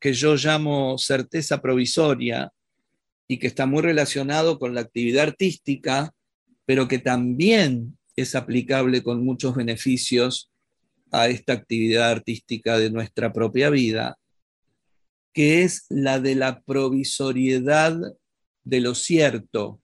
que 0.00 0.12
yo 0.12 0.34
llamo 0.34 0.98
certeza 0.98 1.62
provisoria 1.62 2.52
y 3.28 3.38
que 3.38 3.46
está 3.46 3.66
muy 3.66 3.82
relacionado 3.82 4.58
con 4.58 4.74
la 4.74 4.80
actividad 4.80 5.28
artística, 5.28 6.12
pero 6.66 6.88
que 6.88 6.98
también 6.98 7.96
es 8.16 8.34
aplicable 8.34 9.04
con 9.04 9.24
muchos 9.24 9.54
beneficios 9.54 10.50
a 11.10 11.28
esta 11.28 11.52
actividad 11.52 12.10
artística 12.10 12.78
de 12.78 12.90
nuestra 12.90 13.32
propia 13.32 13.70
vida, 13.70 14.18
que 15.32 15.62
es 15.62 15.86
la 15.88 16.20
de 16.20 16.34
la 16.34 16.60
provisoriedad 16.60 17.96
de 18.64 18.80
lo 18.80 18.94
cierto. 18.94 19.80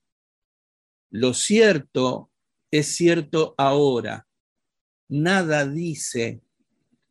Lo 1.09 1.33
cierto 1.33 2.29
es 2.71 2.95
cierto 2.95 3.55
ahora. 3.57 4.27
Nada 5.07 5.65
dice 5.65 6.41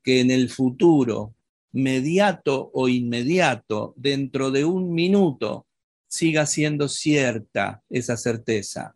que 0.03 0.21
en 0.21 0.31
el 0.31 0.51
futuro, 0.51 1.35
mediato 1.73 2.71
o 2.75 2.89
inmediato, 2.89 3.95
dentro 3.97 4.51
de 4.51 4.65
un 4.65 4.93
minuto, 4.93 5.67
siga 6.07 6.47
siendo 6.47 6.89
cierta 6.89 7.83
esa 7.89 8.17
certeza. 8.17 8.95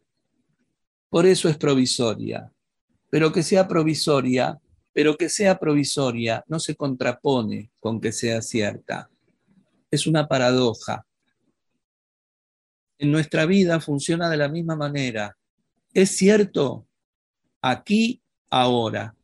Por 1.08 1.26
eso 1.26 1.48
es 1.48 1.56
provisoria. 1.56 2.52
Pero 3.10 3.32
que 3.32 3.42
sea 3.42 3.66
provisoria, 3.66 4.60
pero 4.98 5.16
que 5.16 5.28
sea 5.28 5.60
provisoria 5.60 6.44
no 6.48 6.58
se 6.58 6.74
contrapone 6.74 7.70
con 7.78 8.00
que 8.00 8.10
sea 8.10 8.42
cierta. 8.42 9.08
Es 9.92 10.08
una 10.08 10.26
paradoja. 10.26 11.06
En 12.98 13.12
nuestra 13.12 13.46
vida 13.46 13.78
funciona 13.78 14.28
de 14.28 14.36
la 14.36 14.48
misma 14.48 14.74
manera. 14.74 15.38
Es 15.94 16.16
cierto, 16.16 16.88
aquí, 17.62 18.20
ahora. 18.50 19.14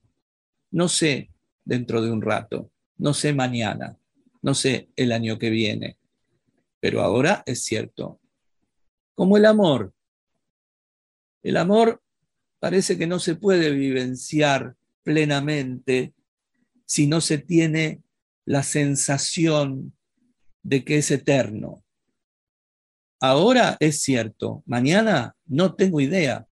No 0.71 0.87
sé 0.87 1.33
dentro 1.65 2.01
de 2.01 2.13
un 2.13 2.23
rato, 2.23 2.71
no 2.97 3.13
sé 3.13 3.35
mañana, 3.35 3.99
no 4.43 4.55
sé 4.55 4.91
el 4.95 5.11
año 5.11 5.41
que 5.41 5.51
viene, 5.51 5.99
pero 6.79 7.03
ahora 7.03 7.43
es 7.47 7.65
cierto. 7.65 8.21
Como 9.17 9.37
el 9.37 9.45
amor. 9.45 9.93
El 11.43 11.57
amor 11.57 12.01
parece 12.61 12.97
que 12.97 13.09
no 13.09 13.19
se 13.19 13.35
puede 13.35 13.73
vivenciar 13.73 14.77
plenamente 15.05 16.15
si 16.87 17.07
no 17.07 17.21
se 17.21 17.39
tiene 17.39 18.03
la 18.45 18.63
sensación 18.63 19.97
de 20.63 20.85
que 20.85 20.99
es 20.99 21.11
eterno. 21.11 21.85
Ahora 23.21 23.77
es 23.81 24.03
cierto, 24.03 24.63
mañana 24.67 25.37
no 25.47 25.75
tengo 25.75 26.01
idea, 26.01 26.47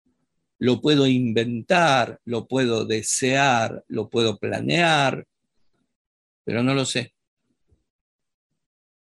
lo 0.60 0.80
puedo 0.80 1.08
inventar, 1.08 2.22
lo 2.24 2.48
puedo 2.48 2.86
desear, 2.86 3.84
lo 3.88 4.10
puedo 4.10 4.38
planear, 4.38 5.28
pero 6.44 6.64
no 6.64 6.74
lo 6.74 6.86
sé. 6.86 7.14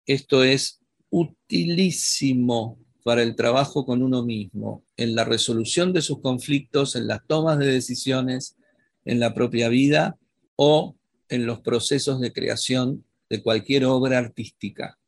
Esto 0.07 0.45
es 0.45 0.81
utilísimo 1.11 2.79
para 3.03 3.23
el 3.23 3.35
trabajo 3.35 3.85
con 3.85 4.03
uno 4.03 4.25
mismo, 4.25 4.85
en 4.97 5.15
la 5.15 5.25
resolución 5.25 5.93
de 5.93 6.03
sus 6.03 6.21
conflictos, 6.21 6.97
en 6.97 7.07
las 7.07 7.27
tomas 7.27 7.59
de 7.59 7.67
decisiones, 7.67 8.57
en 9.05 9.21
la 9.21 9.35
propia 9.35 9.69
vida 9.69 10.19
o 10.57 10.97
en 11.29 11.47
los 11.47 11.61
procesos 11.61 12.21
de 12.21 12.33
creación 12.33 13.05
de 13.29 13.43
cualquier 13.43 13.85
obra 13.85 14.19
artística. 14.19 14.99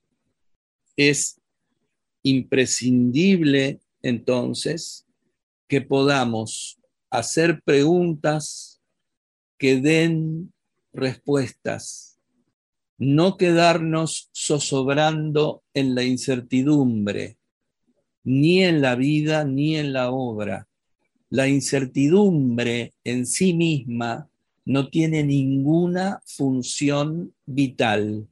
Es 0.96 1.40
imprescindible 2.22 3.80
entonces 4.02 5.06
que 5.68 5.80
podamos 5.80 6.78
hacer 7.10 7.62
preguntas 7.62 8.80
que 9.58 9.80
den 9.80 10.52
respuestas, 10.92 12.18
no 12.98 13.36
quedarnos 13.36 14.30
zozobrando 14.34 15.62
en 15.74 15.94
la 15.94 16.04
incertidumbre, 16.04 17.38
ni 18.24 18.62
en 18.62 18.80
la 18.80 18.94
vida 18.94 19.44
ni 19.44 19.76
en 19.76 19.92
la 19.92 20.10
obra. 20.10 20.68
La 21.32 21.48
incertidumbre 21.48 22.92
en 23.04 23.24
sí 23.24 23.54
misma 23.54 24.28
no 24.66 24.90
tiene 24.90 25.24
ninguna 25.24 26.20
función 26.26 27.32
vital. 27.46 28.28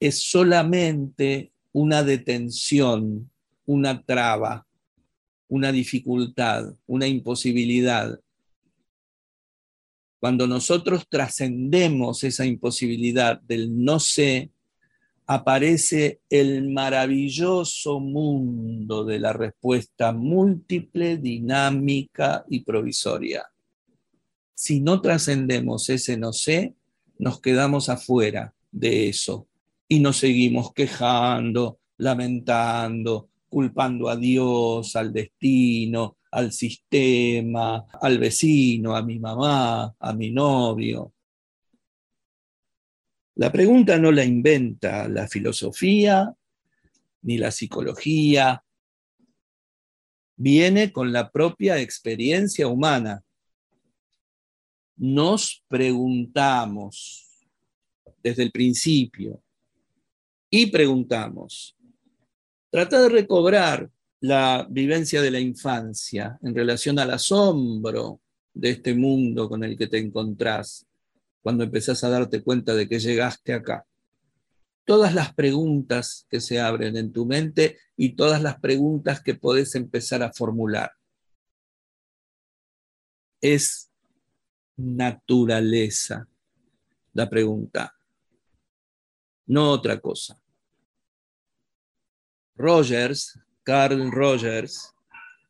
Es 0.00 0.28
solamente 0.28 1.52
una 1.70 2.02
detención, 2.02 3.30
una 3.64 4.02
traba, 4.02 4.66
una 5.46 5.70
dificultad, 5.70 6.74
una 6.88 7.06
imposibilidad. 7.06 8.18
Cuando 10.18 10.48
nosotros 10.48 11.06
trascendemos 11.08 12.24
esa 12.24 12.44
imposibilidad 12.44 13.40
del 13.42 13.84
no 13.84 14.00
sé, 14.00 14.50
aparece 15.32 16.22
el 16.28 16.72
maravilloso 16.72 18.00
mundo 18.00 19.04
de 19.04 19.20
la 19.20 19.32
respuesta 19.32 20.10
múltiple, 20.10 21.18
dinámica 21.18 22.44
y 22.48 22.64
provisoria. 22.64 23.44
Si 24.54 24.80
no 24.80 25.00
trascendemos 25.00 25.88
ese 25.88 26.16
no 26.16 26.32
sé, 26.32 26.74
nos 27.16 27.40
quedamos 27.40 27.88
afuera 27.88 28.52
de 28.72 29.08
eso 29.08 29.46
y 29.86 30.00
nos 30.00 30.16
seguimos 30.16 30.72
quejando, 30.72 31.78
lamentando, 31.98 33.28
culpando 33.48 34.08
a 34.08 34.16
Dios, 34.16 34.96
al 34.96 35.12
destino, 35.12 36.16
al 36.32 36.50
sistema, 36.50 37.84
al 38.02 38.18
vecino, 38.18 38.96
a 38.96 39.02
mi 39.02 39.20
mamá, 39.20 39.94
a 39.96 40.12
mi 40.12 40.32
novio. 40.32 41.12
La 43.40 43.50
pregunta 43.50 43.96
no 43.96 44.12
la 44.12 44.22
inventa 44.22 45.08
la 45.08 45.26
filosofía 45.26 46.30
ni 47.22 47.38
la 47.38 47.50
psicología, 47.50 48.62
viene 50.36 50.92
con 50.92 51.10
la 51.10 51.30
propia 51.30 51.80
experiencia 51.80 52.68
humana. 52.68 53.24
Nos 54.98 55.64
preguntamos 55.68 57.30
desde 58.22 58.42
el 58.42 58.52
principio 58.52 59.42
y 60.50 60.66
preguntamos. 60.66 61.74
Trata 62.68 63.00
de 63.00 63.08
recobrar 63.08 63.90
la 64.20 64.66
vivencia 64.68 65.22
de 65.22 65.30
la 65.30 65.40
infancia 65.40 66.38
en 66.42 66.54
relación 66.54 66.98
al 66.98 67.12
asombro 67.12 68.20
de 68.52 68.68
este 68.68 68.92
mundo 68.92 69.48
con 69.48 69.64
el 69.64 69.78
que 69.78 69.86
te 69.86 69.96
encontrás 69.96 70.89
cuando 71.42 71.64
empezás 71.64 72.04
a 72.04 72.10
darte 72.10 72.42
cuenta 72.42 72.74
de 72.74 72.88
que 72.88 72.98
llegaste 72.98 73.52
acá. 73.52 73.86
Todas 74.84 75.14
las 75.14 75.34
preguntas 75.34 76.26
que 76.28 76.40
se 76.40 76.60
abren 76.60 76.96
en 76.96 77.12
tu 77.12 77.26
mente 77.26 77.78
y 77.96 78.16
todas 78.16 78.42
las 78.42 78.58
preguntas 78.58 79.22
que 79.22 79.34
podés 79.34 79.74
empezar 79.74 80.22
a 80.22 80.32
formular. 80.32 80.92
Es 83.40 83.90
naturaleza 84.76 86.28
la 87.12 87.28
pregunta, 87.28 87.94
no 89.46 89.70
otra 89.70 89.98
cosa. 90.00 90.40
Rogers 92.56 93.38
Carl 93.62 94.10
Rogers 94.10 94.94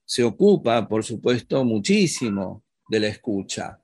se 0.05 0.24
ocupa, 0.24 0.86
por 0.88 1.05
supuesto, 1.05 1.64
muchísimo 1.64 2.64
de 2.88 3.01
la 3.01 3.07
escucha. 3.07 3.80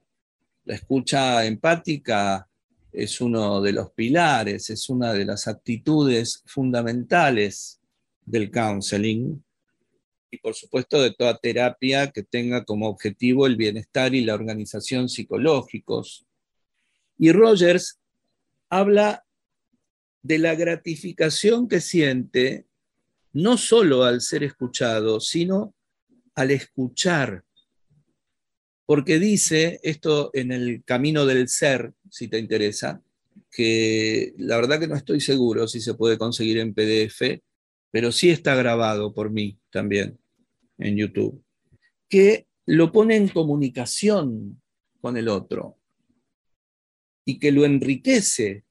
La 0.66 0.74
escucha 0.74 1.46
empática 1.46 2.48
es 2.92 3.20
uno 3.20 3.60
de 3.60 3.72
los 3.72 3.92
pilares, 3.92 4.68
es 4.68 4.90
una 4.90 5.12
de 5.12 5.24
las 5.24 5.46
actitudes 5.46 6.42
fundamentales 6.44 7.80
del 8.24 8.50
counseling 8.50 9.42
y 10.28 10.38
por 10.38 10.54
supuesto 10.54 11.00
de 11.00 11.12
toda 11.12 11.38
terapia 11.38 12.10
que 12.10 12.24
tenga 12.24 12.64
como 12.64 12.88
objetivo 12.88 13.46
el 13.46 13.54
bienestar 13.54 14.12
y 14.12 14.24
la 14.24 14.34
organización 14.34 15.08
psicológicos. 15.08 16.26
Y 17.16 17.30
Rogers 17.30 18.00
habla 18.68 19.24
de 20.22 20.38
la 20.38 20.56
gratificación 20.56 21.68
que 21.68 21.80
siente 21.80 22.66
no 23.32 23.56
solo 23.56 24.02
al 24.02 24.20
ser 24.20 24.42
escuchado, 24.42 25.20
sino 25.20 25.74
al 26.34 26.50
escuchar. 26.50 27.44
Porque 28.86 29.18
dice 29.18 29.80
esto 29.82 30.30
en 30.32 30.52
el 30.52 30.84
camino 30.84 31.26
del 31.26 31.48
ser, 31.48 31.92
si 32.08 32.28
te 32.28 32.38
interesa, 32.38 33.02
que 33.50 34.34
la 34.38 34.56
verdad 34.56 34.78
que 34.78 34.88
no 34.88 34.96
estoy 34.96 35.20
seguro 35.20 35.66
si 35.66 35.80
se 35.80 35.94
puede 35.94 36.18
conseguir 36.18 36.58
en 36.58 36.72
PDF, 36.72 37.42
pero 37.90 38.12
sí 38.12 38.30
está 38.30 38.54
grabado 38.54 39.12
por 39.12 39.30
mí 39.30 39.58
también 39.70 40.18
en 40.78 40.96
YouTube, 40.96 41.42
que 42.08 42.46
lo 42.66 42.92
pone 42.92 43.16
en 43.16 43.28
comunicación 43.28 44.60
con 45.00 45.16
el 45.16 45.28
otro 45.28 45.78
y 47.24 47.38
que 47.38 47.52
lo 47.52 47.64
enriquece 47.64 48.64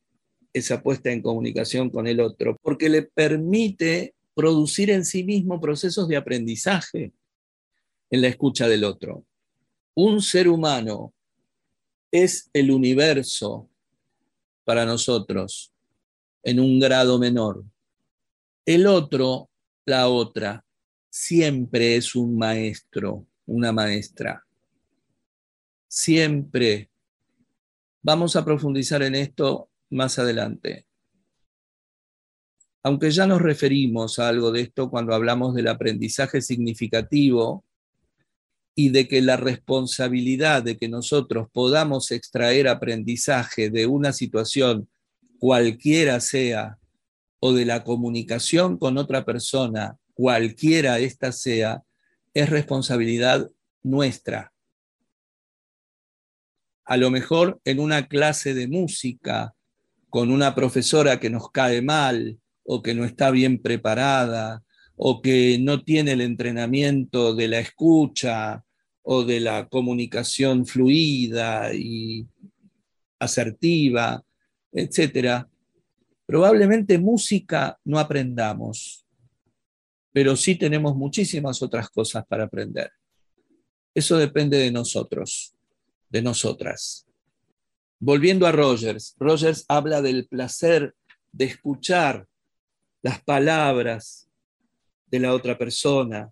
esa 0.54 0.82
puesta 0.82 1.12
en 1.12 1.22
comunicación 1.22 1.90
con 1.90 2.08
el 2.08 2.20
otro, 2.22 2.58
porque 2.62 2.88
le 2.88 3.04
permite 3.04 4.16
producir 4.34 4.90
en 4.90 5.04
sí 5.04 5.24
mismo 5.24 5.60
procesos 5.60 6.08
de 6.08 6.18
aprendizaje 6.18 7.12
en 8.10 8.22
la 8.22 8.28
escucha 8.28 8.68
del 8.68 8.84
otro. 8.84 9.26
Un 9.96 10.22
ser 10.22 10.48
humano 10.48 11.14
es 12.12 12.50
el 12.54 12.72
universo 12.72 13.70
para 14.64 14.86
nosotros 14.86 15.74
en 16.44 16.60
un 16.60 16.80
grado 16.80 17.18
menor. 17.18 17.64
El 18.66 18.88
otro, 18.88 19.50
la 19.86 20.08
otra, 20.08 20.64
siempre 21.10 21.96
es 21.96 22.16
un 22.16 22.38
maestro, 22.38 23.26
una 23.46 23.72
maestra. 23.72 24.46
Siempre. 25.88 26.90
Vamos 28.02 28.36
a 28.36 28.46
profundizar 28.46 29.02
en 29.02 29.16
esto 29.16 29.70
más 29.90 30.20
adelante 30.20 30.86
aunque 32.86 33.10
ya 33.10 33.26
nos 33.26 33.42
referimos 33.42 34.20
a 34.20 34.28
algo 34.28 34.52
de 34.52 34.62
esto 34.62 34.92
cuando 34.92 35.16
hablamos 35.16 35.56
del 35.56 35.70
aprendizaje 35.70 36.40
significativo 36.40 37.64
y 38.76 38.90
de 38.90 39.08
que 39.08 39.22
la 39.22 39.38
responsabilidad 39.38 40.62
de 40.62 40.78
que 40.78 40.90
nosotros 40.90 41.48
podamos 41.52 42.12
extraer 42.12 42.68
aprendizaje 42.68 43.70
de 43.70 43.88
una 43.88 44.12
situación 44.12 44.90
cualquiera 45.40 46.20
sea, 46.20 46.78
o 47.40 47.54
de 47.54 47.66
la 47.66 47.84
comunicación 47.84 48.78
con 48.78 48.98
otra 48.98 49.24
persona, 49.24 49.98
cualquiera 50.14 51.00
ésta 51.00 51.32
sea, 51.32 51.84
es 52.34 52.50
responsabilidad 52.50 53.50
nuestra. 53.84 54.52
A 56.86 56.98
lo 56.98 57.12
mejor 57.12 57.62
en 57.66 57.80
una 57.80 58.08
clase 58.08 58.54
de 58.54 58.68
música, 58.68 59.54
con 60.10 60.32
una 60.32 60.56
profesora 60.56 61.20
que 61.20 61.30
nos 61.30 61.52
cae 61.52 61.82
mal, 61.82 62.40
o 62.66 62.82
que 62.82 62.94
no 62.94 63.06
está 63.06 63.32
bien 63.32 63.62
preparada 63.62 64.64
o 64.98 65.22
que 65.22 65.58
no 65.60 65.84
tiene 65.84 66.14
el 66.14 66.22
entrenamiento 66.22 67.36
de 67.36 67.48
la 67.48 67.60
escucha 67.60 68.64
o 69.06 69.24
de 69.24 69.40
la 69.40 69.68
comunicación 69.68 70.66
fluida 70.66 71.74
y 71.74 72.28
asertiva, 73.20 74.24
etcétera, 74.72 75.48
probablemente 76.26 76.98
música 76.98 77.80
no 77.86 78.00
aprendamos, 78.00 79.06
pero 80.12 80.36
sí 80.36 80.56
tenemos 80.56 80.96
muchísimas 80.96 81.62
otras 81.62 81.90
cosas 81.90 82.26
para 82.26 82.46
aprender. 82.46 82.92
Eso 83.94 84.18
depende 84.18 84.58
de 84.58 84.72
nosotros, 84.72 85.54
de 86.10 86.22
nosotras. 86.24 87.06
Volviendo 88.00 88.48
a 88.48 88.52
Rogers, 88.52 89.16
Rogers 89.20 89.66
habla 89.68 90.02
del 90.02 90.28
placer 90.28 90.96
de 91.32 91.46
escuchar 91.46 92.28
las 93.04 93.22
palabras 93.22 94.28
de 95.06 95.20
la 95.20 95.34
otra 95.34 95.58
persona, 95.58 96.32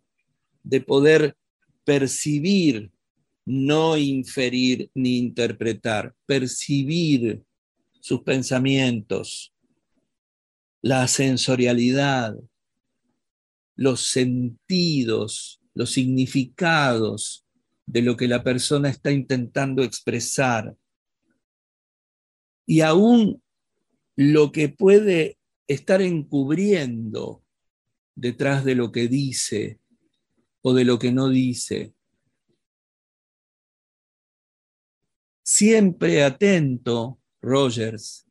de 0.64 0.82
poder 0.82 1.38
percibir, 1.84 2.92
no 3.46 3.98
inferir 3.98 4.90
ni 4.94 5.18
interpretar, 5.18 6.16
percibir 6.26 7.44
sus 8.00 8.22
pensamientos, 8.22 9.54
la 10.82 11.08
sensorialidad, 11.08 12.36
los 13.76 14.08
sentidos, 14.08 15.62
los 15.74 15.92
significados 15.92 17.46
de 17.86 18.02
lo 18.02 18.16
que 18.16 18.28
la 18.28 18.44
persona 18.44 18.90
está 18.90 19.12
intentando 19.12 19.84
expresar. 19.84 20.76
Y 22.66 22.82
aún 22.82 23.42
lo 24.16 24.52
que 24.52 24.70
puede 24.70 25.38
estar 25.68 26.02
encubriendo 26.02 27.44
detrás 28.16 28.64
de 28.64 28.76
lo 28.76 28.92
que 28.92 29.08
dice 29.08 29.80
o 30.64 30.74
de 30.74 30.86
lo 30.86 30.98
que 30.98 31.12
no 31.12 31.30
dice. 31.30 31.94
Siempre 35.44 36.24
atento, 36.24 37.20
Rogers, 37.42 38.26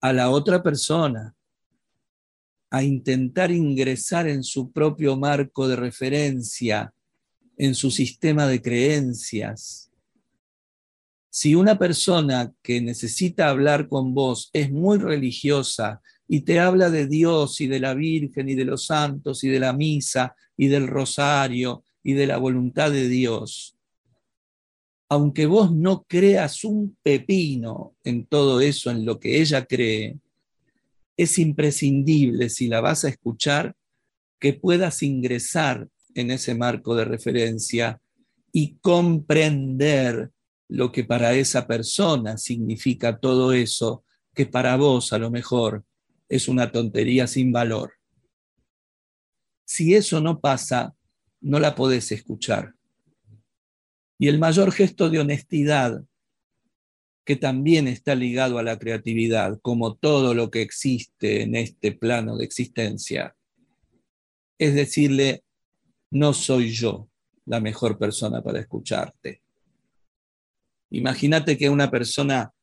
a 0.00 0.12
la 0.12 0.30
otra 0.30 0.62
persona, 0.62 1.34
a 2.70 2.82
intentar 2.82 3.50
ingresar 3.50 4.28
en 4.28 4.44
su 4.44 4.72
propio 4.72 5.16
marco 5.16 5.66
de 5.66 5.76
referencia, 5.76 6.94
en 7.58 7.74
su 7.74 7.90
sistema 7.90 8.46
de 8.46 8.62
creencias. 8.62 9.90
Si 11.28 11.54
una 11.54 11.76
persona 11.78 12.52
que 12.62 12.80
necesita 12.80 13.48
hablar 13.48 13.88
con 13.88 14.14
vos 14.14 14.48
es 14.52 14.70
muy 14.70 14.98
religiosa 14.98 16.00
y 16.32 16.40
te 16.40 16.58
habla 16.60 16.88
de 16.88 17.06
Dios 17.06 17.60
y 17.60 17.66
de 17.66 17.78
la 17.78 17.92
Virgen 17.92 18.48
y 18.48 18.54
de 18.54 18.64
los 18.64 18.86
santos 18.86 19.44
y 19.44 19.50
de 19.50 19.60
la 19.60 19.74
misa 19.74 20.34
y 20.56 20.68
del 20.68 20.86
rosario 20.86 21.84
y 22.02 22.14
de 22.14 22.26
la 22.26 22.38
voluntad 22.38 22.90
de 22.90 23.06
Dios, 23.06 23.76
aunque 25.10 25.44
vos 25.44 25.74
no 25.74 26.04
creas 26.04 26.64
un 26.64 26.96
pepino 27.02 27.96
en 28.02 28.24
todo 28.24 28.62
eso, 28.62 28.90
en 28.90 29.04
lo 29.04 29.20
que 29.20 29.42
ella 29.42 29.66
cree, 29.66 30.16
es 31.18 31.38
imprescindible 31.38 32.48
si 32.48 32.66
la 32.66 32.80
vas 32.80 33.04
a 33.04 33.10
escuchar 33.10 33.76
que 34.40 34.54
puedas 34.54 35.02
ingresar 35.02 35.86
en 36.14 36.30
ese 36.30 36.54
marco 36.54 36.94
de 36.94 37.04
referencia 37.04 38.00
y 38.50 38.76
comprender 38.76 40.30
lo 40.68 40.92
que 40.92 41.04
para 41.04 41.34
esa 41.34 41.66
persona 41.66 42.38
significa 42.38 43.18
todo 43.18 43.52
eso, 43.52 44.02
que 44.32 44.46
para 44.46 44.76
vos 44.78 45.12
a 45.12 45.18
lo 45.18 45.30
mejor 45.30 45.84
es 46.32 46.48
una 46.48 46.72
tontería 46.72 47.26
sin 47.26 47.52
valor. 47.52 47.92
Si 49.66 49.94
eso 49.94 50.18
no 50.22 50.40
pasa, 50.40 50.96
no 51.42 51.60
la 51.60 51.74
podés 51.74 52.10
escuchar. 52.10 52.72
Y 54.18 54.28
el 54.28 54.38
mayor 54.38 54.72
gesto 54.72 55.10
de 55.10 55.18
honestidad, 55.18 56.02
que 57.26 57.36
también 57.36 57.86
está 57.86 58.14
ligado 58.14 58.58
a 58.58 58.62
la 58.62 58.78
creatividad, 58.78 59.60
como 59.60 59.94
todo 59.94 60.32
lo 60.32 60.50
que 60.50 60.62
existe 60.62 61.42
en 61.42 61.54
este 61.54 61.92
plano 61.92 62.38
de 62.38 62.46
existencia, 62.46 63.36
es 64.56 64.74
decirle, 64.74 65.44
no 66.10 66.32
soy 66.32 66.70
yo 66.70 67.10
la 67.44 67.60
mejor 67.60 67.98
persona 67.98 68.42
para 68.42 68.60
escucharte. 68.60 69.42
Imagínate 70.88 71.58
que 71.58 71.68
una 71.68 71.90
persona 71.90 72.54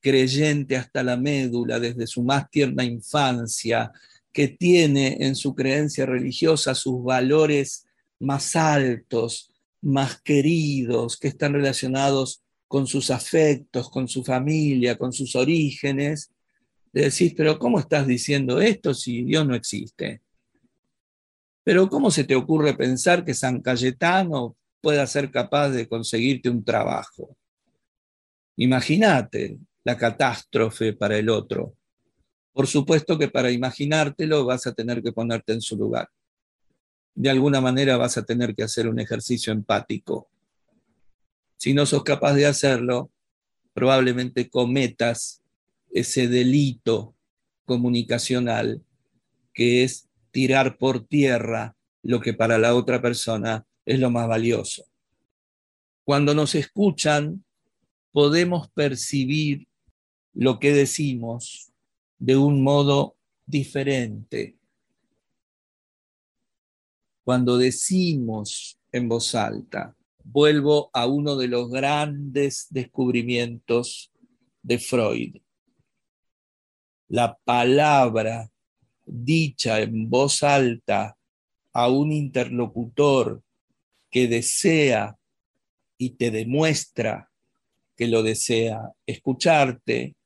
creyente 0.00 0.76
hasta 0.76 1.02
la 1.02 1.16
médula 1.16 1.78
desde 1.78 2.06
su 2.06 2.22
más 2.22 2.50
tierna 2.50 2.84
infancia, 2.84 3.92
que 4.32 4.48
tiene 4.48 5.18
en 5.20 5.34
su 5.34 5.54
creencia 5.54 6.06
religiosa 6.06 6.74
sus 6.74 7.02
valores 7.02 7.86
más 8.20 8.54
altos, 8.56 9.50
más 9.82 10.20
queridos, 10.20 11.16
que 11.16 11.28
están 11.28 11.54
relacionados 11.54 12.42
con 12.68 12.86
sus 12.86 13.10
afectos, 13.10 13.90
con 13.90 14.06
su 14.06 14.22
familia, 14.22 14.96
con 14.96 15.12
sus 15.12 15.34
orígenes, 15.34 16.30
le 16.92 17.02
decís, 17.02 17.34
pero 17.36 17.58
¿cómo 17.58 17.78
estás 17.78 18.06
diciendo 18.06 18.60
esto 18.60 18.94
si 18.94 19.24
Dios 19.24 19.46
no 19.46 19.54
existe? 19.54 20.22
Pero 21.62 21.88
¿cómo 21.88 22.10
se 22.10 22.24
te 22.24 22.34
ocurre 22.34 22.74
pensar 22.74 23.24
que 23.24 23.34
San 23.34 23.60
Cayetano 23.60 24.56
pueda 24.80 25.06
ser 25.06 25.30
capaz 25.30 25.70
de 25.70 25.88
conseguirte 25.88 26.48
un 26.48 26.64
trabajo? 26.64 27.36
Imagínate, 28.56 29.58
la 29.90 29.96
catástrofe 29.96 30.92
para 30.92 31.18
el 31.18 31.28
otro. 31.28 31.74
Por 32.52 32.68
supuesto 32.68 33.18
que 33.18 33.26
para 33.26 33.50
imaginártelo 33.50 34.44
vas 34.44 34.68
a 34.68 34.72
tener 34.72 35.02
que 35.02 35.10
ponerte 35.10 35.52
en 35.52 35.60
su 35.60 35.76
lugar. 35.76 36.08
De 37.12 37.28
alguna 37.28 37.60
manera 37.60 37.96
vas 37.96 38.16
a 38.16 38.24
tener 38.24 38.54
que 38.54 38.62
hacer 38.62 38.86
un 38.86 39.00
ejercicio 39.00 39.52
empático. 39.52 40.28
Si 41.56 41.74
no 41.74 41.86
sos 41.86 42.04
capaz 42.04 42.34
de 42.34 42.46
hacerlo, 42.46 43.10
probablemente 43.74 44.48
cometas 44.48 45.42
ese 45.92 46.28
delito 46.28 47.16
comunicacional 47.64 48.84
que 49.52 49.82
es 49.82 50.08
tirar 50.30 50.78
por 50.78 51.04
tierra 51.04 51.74
lo 52.02 52.20
que 52.20 52.32
para 52.32 52.58
la 52.58 52.76
otra 52.76 53.02
persona 53.02 53.66
es 53.84 53.98
lo 53.98 54.08
más 54.08 54.28
valioso. 54.28 54.84
Cuando 56.04 56.32
nos 56.32 56.54
escuchan, 56.54 57.44
podemos 58.12 58.70
percibir 58.70 59.66
lo 60.32 60.58
que 60.58 60.72
decimos 60.72 61.72
de 62.18 62.36
un 62.36 62.62
modo 62.62 63.16
diferente. 63.46 64.56
Cuando 67.24 67.58
decimos 67.58 68.78
en 68.92 69.08
voz 69.08 69.34
alta, 69.34 69.96
vuelvo 70.24 70.90
a 70.92 71.06
uno 71.06 71.36
de 71.36 71.48
los 71.48 71.70
grandes 71.70 72.66
descubrimientos 72.70 74.12
de 74.62 74.78
Freud. 74.78 75.36
La 77.08 77.36
palabra 77.44 78.50
dicha 79.04 79.80
en 79.80 80.08
voz 80.08 80.42
alta 80.42 81.16
a 81.72 81.88
un 81.88 82.12
interlocutor 82.12 83.42
que 84.10 84.28
desea 84.28 85.16
y 85.98 86.10
te 86.10 86.30
demuestra 86.30 87.30
que 87.96 88.06
lo 88.06 88.22
desea 88.22 88.92
escucharte, 89.06 90.16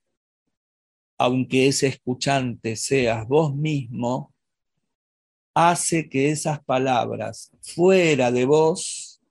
aunque 1.24 1.68
ese 1.68 1.86
escuchante 1.86 2.76
seas 2.76 3.26
vos 3.26 3.56
mismo, 3.56 4.34
hace 5.54 6.08
que 6.10 6.30
esas 6.30 6.62
palabras 6.62 7.50
fuera 7.62 8.30
de 8.30 8.44
vos 8.44 9.22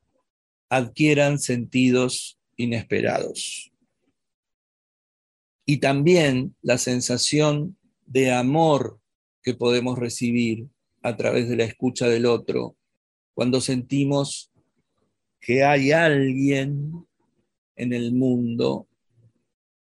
adquieran 0.70 1.38
sentidos 1.38 2.40
inesperados. 2.58 3.72
Y 5.66 5.78
también 5.78 6.56
la 6.64 6.80
sensación 6.80 7.78
de 8.08 8.32
amor 8.32 9.00
que 9.44 9.54
podemos 9.54 10.00
recibir 10.00 10.68
a 11.04 11.16
través 11.16 11.48
de 11.48 11.58
la 11.58 11.66
escucha 11.66 12.08
del 12.08 12.26
otro, 12.26 12.76
cuando 13.36 13.62
sentimos 13.62 14.52
que 15.40 15.64
hay 15.64 15.92
alguien 15.92 17.06
en 17.76 17.94
el 17.94 18.14
mundo 18.14 18.88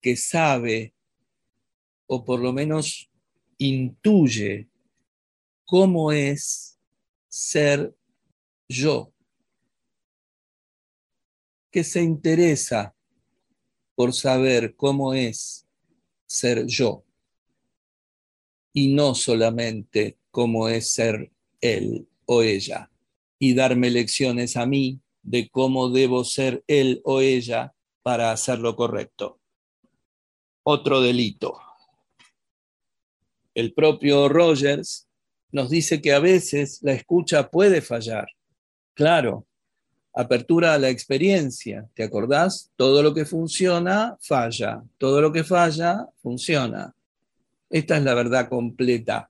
que 0.02 0.16
sabe 0.16 0.96
o 2.14 2.26
por 2.26 2.42
lo 2.42 2.52
menos 2.52 3.10
intuye 3.58 4.68
cómo 5.64 6.12
es 6.12 6.78
ser 7.30 7.96
yo, 8.68 9.14
que 11.72 11.86
se 11.86 12.04
interesa 12.04 12.94
por 13.96 14.12
saber 14.12 14.76
cómo 14.76 15.14
es 15.14 15.66
ser 16.26 16.66
yo 16.66 17.06
y 18.74 18.94
no 18.94 19.16
solamente 19.16 20.18
cómo 20.32 20.68
es 20.68 20.92
ser 20.92 21.32
él 21.62 22.10
o 22.26 22.42
ella. 22.42 22.92
Y 23.40 23.54
darme 23.54 23.90
lecciones 23.90 24.58
a 24.58 24.66
mí 24.66 25.00
de 25.24 25.50
cómo 25.50 25.90
debo 25.90 26.26
ser 26.26 26.62
él 26.68 27.00
o 27.06 27.22
ella 27.22 27.74
para 28.04 28.34
hacer 28.34 28.60
lo 28.60 28.76
correcto. 28.76 29.40
Otro 30.64 31.00
delito 31.00 31.71
el 33.54 33.74
propio 33.74 34.30
Rogers 34.30 35.08
nos 35.52 35.70
dice 35.70 36.02
que 36.02 36.14
a 36.14 36.20
veces 36.20 36.80
la 36.82 36.94
escucha 36.94 37.50
puede 37.50 37.82
fallar. 37.82 38.28
Claro, 38.94 39.46
apertura 40.14 40.74
a 40.74 40.78
la 40.78 40.90
experiencia, 40.90 41.88
¿te 41.94 42.04
acordás? 42.04 42.72
Todo 42.76 43.04
lo 43.04 43.14
que 43.14 43.26
funciona, 43.26 44.18
falla. 44.22 44.84
Todo 44.98 45.22
lo 45.22 45.32
que 45.32 45.44
falla, 45.44 46.08
funciona. 46.22 46.94
Esta 47.70 47.98
es 47.98 48.04
la 48.04 48.14
verdad 48.14 48.50
completa. 48.50 49.30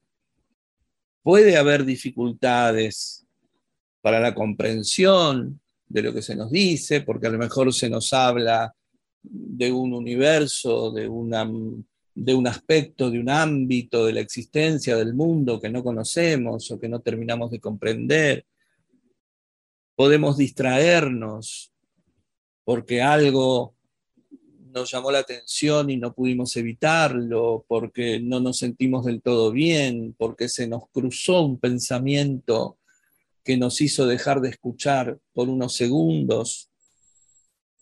Puede 1.24 1.58
haber 1.58 1.86
dificultades 1.86 3.26
para 4.02 4.20
la 4.20 4.34
comprensión 4.34 5.60
de 5.88 6.02
lo 6.02 6.14
que 6.14 6.22
se 6.22 6.36
nos 6.36 6.52
dice, 6.52 7.02
porque 7.02 7.28
a 7.28 7.32
lo 7.32 7.38
mejor 7.38 7.72
se 7.74 7.90
nos 7.90 8.14
habla 8.14 8.74
de 9.22 9.72
un 9.72 9.94
universo, 9.94 10.92
de 10.92 11.08
una 11.08 11.48
de 12.14 12.34
un 12.34 12.48
aspecto, 12.48 13.10
de 13.10 13.20
un 13.20 13.30
ámbito 13.30 14.06
de 14.06 14.14
la 14.14 14.20
existencia 14.20 14.96
del 14.96 15.14
mundo 15.14 15.60
que 15.60 15.70
no 15.70 15.84
conocemos 15.84 16.70
o 16.72 16.80
que 16.80 16.90
no 16.90 17.00
terminamos 17.00 17.52
de 17.52 17.60
comprender. 17.60 18.46
Podemos 19.96 20.38
distraernos 20.38 21.72
porque 22.64 23.02
algo 23.02 23.76
nos 24.72 24.92
llamó 24.92 25.12
la 25.12 25.20
atención 25.20 25.90
y 25.90 25.98
no 25.98 26.14
pudimos 26.14 26.56
evitarlo, 26.56 27.66
porque 27.68 28.20
no 28.20 28.40
nos 28.40 28.58
sentimos 28.58 29.06
del 29.06 29.22
todo 29.22 29.52
bien, 29.52 30.16
porque 30.18 30.48
se 30.48 30.68
nos 30.68 30.84
cruzó 30.92 31.42
un 31.42 31.60
pensamiento 31.60 32.78
que 33.44 33.58
nos 33.58 33.82
hizo 33.82 34.06
dejar 34.06 34.40
de 34.40 34.50
escuchar 34.50 35.20
por 35.34 35.50
unos 35.50 35.76
segundos. 35.76 36.70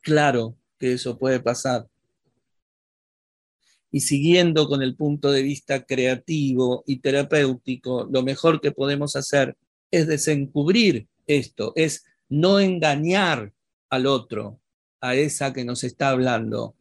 Claro 0.01 0.55
que 0.77 0.93
eso 0.93 1.17
puede 1.17 1.39
pasar 1.39 1.88
y 3.91 4.01
siguiendo 4.01 4.67
con 4.67 4.83
el 4.83 4.95
punto 4.95 5.31
de 5.31 5.41
vista 5.41 5.83
creativo 5.83 6.83
y 6.85 6.99
terapéutico, 6.99 8.07
lo 8.11 8.23
mejor 8.23 8.61
que 8.61 8.71
podemos 8.71 9.15
hacer 9.15 9.57
es 9.91 10.07
desencubrir 10.07 11.07
esto, 11.25 11.73
es 11.75 12.05
no 12.29 12.59
engañar 12.59 13.51
al 13.89 14.05
otro, 14.05 14.59
a 15.01 15.15
esa 15.15 15.53
que 15.53 15.65
nos 15.65 15.83
está 15.83 16.09
hablando, 16.09 16.75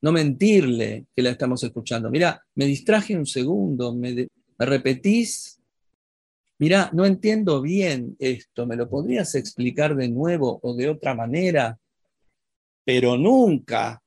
no 0.00 0.12
mentirle 0.12 1.06
que 1.14 1.22
la 1.22 1.30
estamos 1.30 1.64
escuchando. 1.64 2.10
Mira, 2.10 2.44
me 2.54 2.66
distraje 2.66 3.16
un 3.16 3.26
segundo, 3.26 3.94
me, 3.94 4.28
me 4.58 4.66
repetís. 4.66 5.60
Mira, 6.58 6.90
no 6.92 7.04
entiendo 7.04 7.60
bien 7.62 8.16
esto, 8.18 8.66
¿me 8.66 8.76
lo 8.76 8.88
podrías 8.88 9.34
explicar 9.34 9.96
de 9.96 10.08
nuevo 10.08 10.60
o 10.62 10.74
de 10.74 10.88
otra 10.88 11.14
manera? 11.14 11.78
Pero 12.84 13.16
nunca 13.16 14.02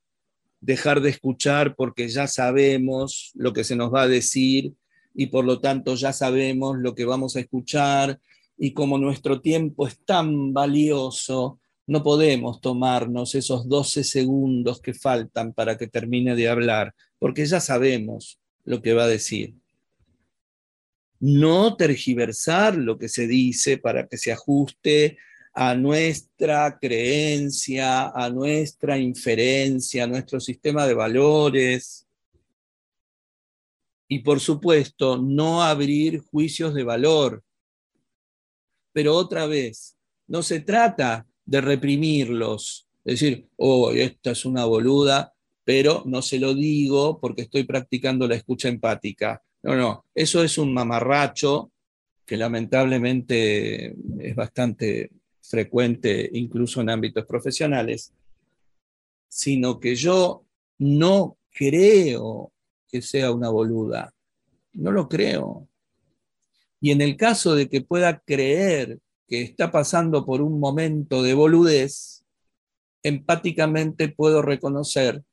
dejar 0.62 1.02
de 1.02 1.10
escuchar 1.10 1.76
porque 1.76 2.08
ya 2.08 2.28
sabemos 2.28 3.32
lo 3.34 3.52
que 3.52 3.64
se 3.64 3.76
nos 3.76 3.94
va 3.94 4.04
a 4.04 4.08
decir 4.08 4.74
y 5.14 5.28
por 5.28 5.44
lo 5.44 5.60
tanto 5.60 5.96
ya 5.96 6.14
sabemos 6.14 6.78
lo 6.78 6.96
que 6.96 7.06
vamos 7.06 7.36
a 7.36 7.42
escuchar 7.42 8.20
y 8.58 8.74
como 8.74 9.00
nuestro 9.00 9.42
tiempo 9.42 9.88
es 9.88 10.00
tan 10.06 10.54
valioso, 10.54 11.60
no 11.88 12.04
podemos 12.04 12.62
tomarnos 12.62 13.34
esos 13.34 13.68
12 13.68 14.04
segundos 14.04 14.80
que 14.80 14.94
faltan 14.94 15.52
para 15.54 15.78
que 15.78 15.88
termine 15.88 16.36
de 16.36 16.48
hablar, 16.48 16.94
porque 17.18 17.46
ya 17.46 17.60
sabemos 17.60 18.40
lo 18.64 18.84
que 18.84 18.94
va 18.94 19.06
a 19.06 19.08
decir. 19.08 19.56
No 21.20 21.76
tergiversar 21.76 22.78
lo 22.78 23.00
que 23.00 23.10
se 23.10 23.26
dice 23.26 23.80
para 23.80 24.08
que 24.08 24.18
se 24.18 24.32
ajuste 24.32 25.18
a 25.54 25.76
nuestra 25.76 26.78
creencia, 26.80 28.10
a 28.10 28.30
nuestra 28.30 28.98
inferencia, 28.98 30.06
a 30.06 30.08
nuestro 30.08 30.40
sistema 30.40 30.88
de 30.88 30.94
valores. 30.94 32.08
Y 34.08 34.20
por 34.20 34.40
supuesto, 34.40 35.18
no 35.18 35.62
abrir 35.62 36.20
juicios 36.20 36.74
de 36.74 36.84
valor. 36.84 37.44
Pero 38.94 39.16
otra 39.16 39.46
vez, 39.46 39.98
no 40.28 40.44
se 40.44 40.62
trata 40.62 41.28
de 41.46 41.62
reprimirlos, 41.62 42.88
decir, 43.04 43.48
oh, 43.58 43.92
esta 43.92 44.32
es 44.32 44.46
una 44.46 44.66
boluda, 44.66 45.34
pero 45.64 46.04
no 46.06 46.22
se 46.22 46.40
lo 46.40 46.54
digo 46.54 47.20
porque 47.20 47.44
estoy 47.44 47.64
practicando 47.64 48.28
la 48.28 48.36
escucha 48.36 48.70
empática. 48.70 49.42
No, 49.64 49.76
no, 49.76 50.06
eso 50.14 50.44
es 50.44 50.58
un 50.58 50.74
mamarracho 50.74 51.72
que 52.26 52.38
lamentablemente 52.38 53.94
es 54.20 54.36
bastante 54.36 55.12
frecuente 55.52 56.30
incluso 56.34 56.82
en 56.82 56.90
ámbitos 56.90 57.26
profesionales, 57.26 58.14
sino 59.28 59.80
que 59.80 59.96
yo 59.96 60.46
no 60.80 61.38
creo 61.52 62.52
que 62.88 63.02
sea 63.02 63.32
una 63.32 63.50
boluda, 63.50 64.14
no 64.74 64.92
lo 64.92 65.08
creo. 65.08 65.68
Y 66.80 66.92
en 66.92 67.02
el 67.02 67.18
caso 67.18 67.54
de 67.54 67.70
que 67.70 67.82
pueda 67.82 68.20
creer 68.20 69.00
que 69.28 69.42
está 69.44 69.72
pasando 69.72 70.26
por 70.26 70.42
un 70.42 70.60
momento 70.60 71.22
de 71.22 71.34
boludez, 71.34 72.24
empáticamente 73.04 74.10
puedo 74.10 74.42
reconocer 74.42 75.24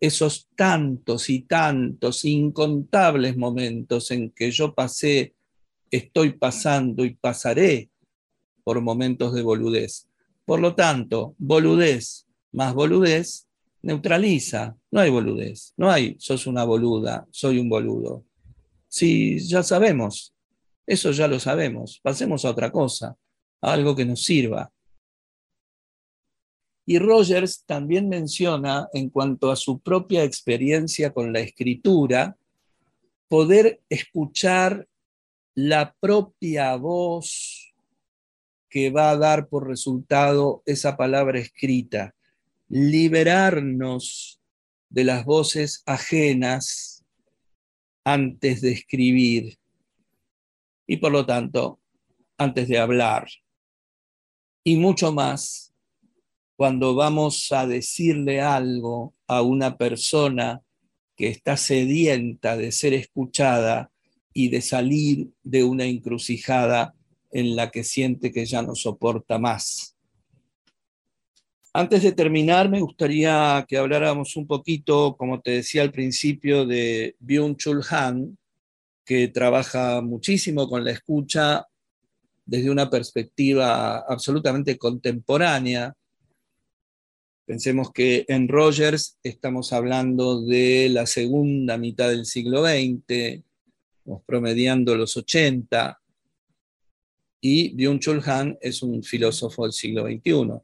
esos 0.00 0.48
tantos 0.56 1.30
y 1.30 1.42
tantos 1.42 2.24
incontables 2.24 3.36
momentos 3.36 4.10
en 4.10 4.30
que 4.32 4.50
yo 4.50 4.74
pasé, 4.74 5.34
estoy 5.90 6.32
pasando 6.32 7.04
y 7.04 7.14
pasaré 7.14 7.91
por 8.64 8.80
momentos 8.80 9.34
de 9.34 9.42
boludez. 9.42 10.08
Por 10.44 10.60
lo 10.60 10.74
tanto, 10.74 11.34
boludez 11.38 12.26
más 12.52 12.74
boludez 12.74 13.48
neutraliza. 13.82 14.76
No 14.90 15.00
hay 15.00 15.10
boludez, 15.10 15.72
no 15.76 15.90
hay 15.90 16.16
sos 16.18 16.46
una 16.46 16.64
boluda, 16.64 17.26
soy 17.30 17.58
un 17.58 17.68
boludo. 17.68 18.24
Si 18.88 19.38
ya 19.38 19.62
sabemos, 19.62 20.34
eso 20.86 21.10
ya 21.12 21.26
lo 21.26 21.40
sabemos, 21.40 21.98
pasemos 22.02 22.44
a 22.44 22.50
otra 22.50 22.70
cosa, 22.70 23.16
a 23.60 23.72
algo 23.72 23.96
que 23.96 24.04
nos 24.04 24.22
sirva. 24.22 24.70
Y 26.84 26.98
Rogers 26.98 27.64
también 27.64 28.08
menciona, 28.08 28.88
en 28.92 29.08
cuanto 29.08 29.50
a 29.50 29.56
su 29.56 29.80
propia 29.80 30.24
experiencia 30.24 31.12
con 31.12 31.32
la 31.32 31.40
escritura, 31.40 32.36
poder 33.28 33.80
escuchar 33.88 34.88
la 35.54 35.94
propia 36.00 36.74
voz 36.76 37.61
que 38.72 38.88
va 38.88 39.10
a 39.10 39.18
dar 39.18 39.48
por 39.48 39.68
resultado 39.68 40.62
esa 40.64 40.96
palabra 40.96 41.38
escrita, 41.38 42.14
liberarnos 42.70 44.40
de 44.88 45.04
las 45.04 45.26
voces 45.26 45.82
ajenas 45.84 47.04
antes 48.02 48.62
de 48.62 48.72
escribir 48.72 49.58
y 50.86 50.96
por 50.96 51.12
lo 51.12 51.26
tanto 51.26 51.80
antes 52.38 52.66
de 52.66 52.78
hablar. 52.78 53.28
Y 54.64 54.76
mucho 54.76 55.12
más 55.12 55.74
cuando 56.56 56.94
vamos 56.94 57.52
a 57.52 57.66
decirle 57.66 58.40
algo 58.40 59.14
a 59.26 59.42
una 59.42 59.76
persona 59.76 60.62
que 61.14 61.28
está 61.28 61.58
sedienta 61.58 62.56
de 62.56 62.72
ser 62.72 62.94
escuchada 62.94 63.92
y 64.32 64.48
de 64.48 64.62
salir 64.62 65.28
de 65.42 65.62
una 65.62 65.84
encrucijada 65.84 66.94
en 67.32 67.56
la 67.56 67.70
que 67.70 67.82
siente 67.82 68.30
que 68.30 68.44
ya 68.44 68.62
no 68.62 68.74
soporta 68.74 69.38
más. 69.38 69.96
Antes 71.74 72.02
de 72.02 72.12
terminar, 72.12 72.68
me 72.68 72.82
gustaría 72.82 73.64
que 73.66 73.78
habláramos 73.78 74.36
un 74.36 74.46
poquito, 74.46 75.16
como 75.16 75.40
te 75.40 75.52
decía 75.52 75.80
al 75.80 75.90
principio, 75.90 76.66
de 76.66 77.16
Byung-Chul 77.20 77.82
Han, 77.90 78.36
que 79.06 79.28
trabaja 79.28 80.02
muchísimo 80.02 80.68
con 80.68 80.84
la 80.84 80.90
escucha 80.90 81.66
desde 82.44 82.70
una 82.70 82.90
perspectiva 82.90 84.00
absolutamente 84.00 84.76
contemporánea. 84.76 85.94
Pensemos 87.46 87.90
que 87.90 88.26
en 88.28 88.48
Rogers 88.48 89.18
estamos 89.22 89.72
hablando 89.72 90.42
de 90.42 90.90
la 90.90 91.06
segunda 91.06 91.78
mitad 91.78 92.10
del 92.10 92.26
siglo 92.26 92.64
XX, 92.66 93.42
promediando 94.26 94.94
los 94.94 95.16
80, 95.16 96.01
y 97.44 97.74
Byung-Chul 97.74 98.22
Han 98.28 98.56
es 98.60 98.84
un 98.84 99.02
filósofo 99.02 99.64
del 99.64 99.72
siglo 99.72 100.06
XXI. 100.06 100.60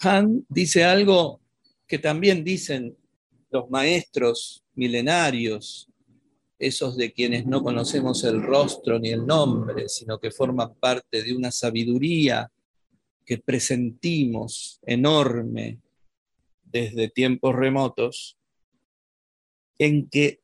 Han 0.00 0.44
dice 0.48 0.84
algo 0.84 1.40
que 1.86 2.00
también 2.00 2.42
dicen 2.42 2.96
los 3.50 3.70
maestros 3.70 4.64
milenarios, 4.74 5.88
esos 6.58 6.96
de 6.96 7.12
quienes 7.12 7.46
no 7.46 7.62
conocemos 7.62 8.24
el 8.24 8.42
rostro 8.42 8.98
ni 8.98 9.10
el 9.10 9.24
nombre, 9.24 9.88
sino 9.88 10.18
que 10.18 10.32
forman 10.32 10.74
parte 10.74 11.22
de 11.22 11.32
una 11.32 11.52
sabiduría 11.52 12.50
que 13.24 13.38
presentimos 13.38 14.80
enorme 14.84 15.78
desde 16.64 17.10
tiempos 17.10 17.54
remotos, 17.54 18.36
en 19.78 20.08
que 20.10 20.40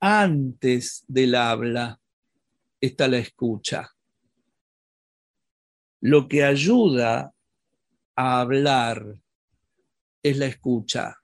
antes 0.00 1.04
del 1.06 1.36
habla 1.36 2.00
está 2.80 3.06
la 3.06 3.18
escucha 3.18 3.88
lo 6.02 6.28
que 6.28 6.42
ayuda 6.42 7.32
a 8.16 8.40
hablar 8.40 9.16
es 10.22 10.36
la 10.36 10.46
escucha. 10.46 11.16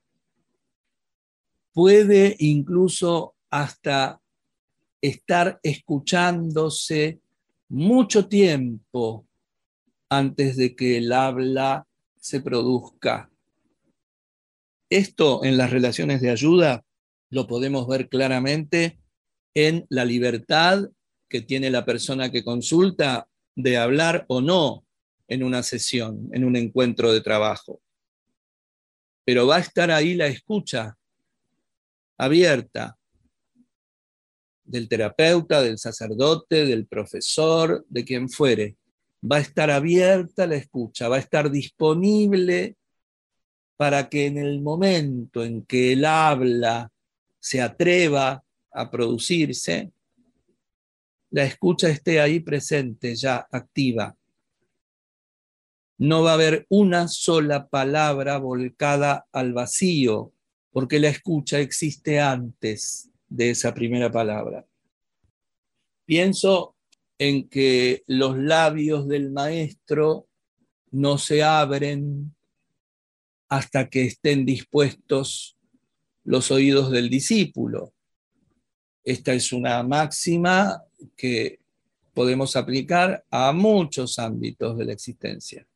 Puede 1.73 2.37
incluso 2.39 3.35
hasta 3.51 4.21
estar 5.01 5.59
escuchándose 5.63 7.21
mucho 7.69 8.29
tiempo 8.29 9.27
antes 10.09 10.57
de 10.57 10.75
que 10.75 10.99
el 10.99 11.13
habla 11.13 11.87
se 12.17 12.41
produzca. 12.41 13.31
Esto 14.89 15.45
en 15.45 15.57
las 15.57 15.71
relaciones 15.71 16.21
de 16.21 16.31
ayuda 16.31 16.85
lo 17.31 17.47
podemos 17.49 17.87
ver 17.89 18.09
claramente 18.09 18.99
en 19.55 19.87
la 19.91 20.05
libertad 20.05 20.89
que 21.29 21.43
tiene 21.43 21.69
la 21.69 21.85
persona 21.85 22.31
que 22.31 22.45
consulta 22.45 23.28
de 23.59 23.77
hablar 23.77 24.25
o 24.29 24.41
no 24.41 24.85
en 25.27 25.43
una 25.43 25.65
sesión, 25.65 26.31
en 26.33 26.45
un 26.45 26.55
encuentro 26.55 27.13
de 27.13 27.21
trabajo. 27.21 27.83
Pero 29.25 29.49
va 29.49 29.57
a 29.57 29.61
estar 29.61 29.91
ahí 29.91 30.15
la 30.15 30.29
escucha 30.29 30.97
abierta 32.17 32.97
del 34.65 34.89
terapeuta, 34.89 35.61
del 35.61 35.77
sacerdote, 35.77 36.67
del 36.67 36.87
profesor, 36.87 37.85
de 37.89 38.05
quien 38.05 38.29
fuere. 38.29 38.77
Va 39.21 39.39
a 39.39 39.41
estar 39.41 39.73
abierta 39.73 40.47
la 40.47 40.55
escucha, 40.55 41.09
va 41.09 41.17
a 41.17 41.21
estar 41.21 41.51
disponible 41.51 42.77
para 43.77 44.09
que 44.09 44.27
en 44.27 44.39
el 44.39 44.61
momento 44.61 45.43
en 45.43 45.65
que 45.65 45.95
él 45.95 46.05
habla 46.05 46.93
se 47.41 47.61
atreva 47.61 48.45
a 48.71 48.91
producirse, 48.91 49.91
la 51.31 51.45
escucha 51.45 51.89
esté 51.89 52.21
ahí 52.21 52.41
presente, 52.41 53.15
ya 53.15 53.47
activa. 53.51 54.17
No 55.99 56.23
va 56.23 56.31
a 56.31 56.35
haber 56.35 56.67
una 56.69 57.09
sola 57.09 57.69
palabra 57.69 58.39
volcada 58.39 59.27
al 59.33 59.53
vacío, 59.53 60.33
porque 60.71 61.01
la 61.01 61.09
escucha 61.09 61.59
existe 61.59 62.21
antes 62.21 63.11
de 63.29 63.51
esa 63.51 63.75
primera 63.75 64.11
palabra. 64.11 64.65
Pienso 66.05 66.77
en 67.19 67.49
que 67.49 68.05
los 68.07 68.39
labios 68.39 69.09
del 69.09 69.31
maestro 69.31 70.29
no 70.91 71.19
se 71.19 71.43
abren 71.43 72.35
hasta 73.49 73.89
que 73.89 74.05
estén 74.05 74.47
dispuestos 74.47 75.59
los 76.25 76.51
oídos 76.51 76.91
del 76.91 77.11
discípulo. 77.11 77.93
Esta 79.09 79.33
es 79.33 79.55
una 79.55 79.83
máxima 79.83 80.85
que 81.17 81.61
podemos 82.13 82.57
aplicar 82.57 83.25
a 83.31 83.55
muchos 83.55 84.19
ámbitos 84.19 84.77
de 84.77 84.85
la 84.85 84.93
existencia. 84.93 85.67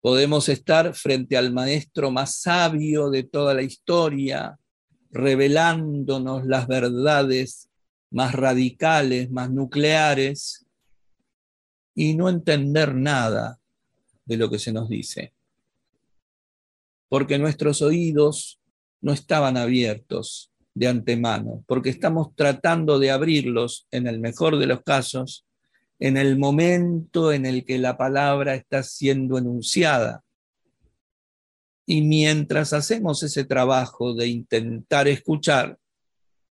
Podemos 0.00 0.48
estar 0.48 0.92
frente 0.96 1.36
al 1.36 1.52
maestro 1.52 2.10
más 2.10 2.40
sabio 2.40 3.10
de 3.10 3.22
toda 3.22 3.54
la 3.54 3.62
historia, 3.62 4.58
revelándonos 5.12 6.44
las 6.46 6.66
verdades 6.66 7.70
más 8.10 8.34
radicales, 8.34 9.30
más 9.30 9.52
nucleares, 9.52 10.66
y 11.94 12.16
no 12.16 12.28
entender 12.28 12.92
nada 12.96 13.60
de 14.24 14.36
lo 14.36 14.50
que 14.50 14.58
se 14.58 14.72
nos 14.72 14.88
dice. 14.88 15.32
Porque 17.08 17.38
nuestros 17.38 17.82
oídos 17.82 18.58
no 19.00 19.12
estaban 19.12 19.56
abiertos 19.56 20.50
de 20.74 20.88
antemano, 20.88 21.64
porque 21.66 21.90
estamos 21.90 22.34
tratando 22.34 22.98
de 22.98 23.10
abrirlos, 23.10 23.86
en 23.90 24.06
el 24.06 24.18
mejor 24.18 24.58
de 24.58 24.66
los 24.66 24.82
casos, 24.82 25.46
en 26.00 26.16
el 26.16 26.36
momento 26.36 27.32
en 27.32 27.46
el 27.46 27.64
que 27.64 27.78
la 27.78 27.96
palabra 27.96 28.54
está 28.54 28.82
siendo 28.82 29.38
enunciada. 29.38 30.24
Y 31.86 32.02
mientras 32.02 32.72
hacemos 32.72 33.22
ese 33.22 33.44
trabajo 33.44 34.14
de 34.14 34.26
intentar 34.26 35.06
escuchar, 35.06 35.78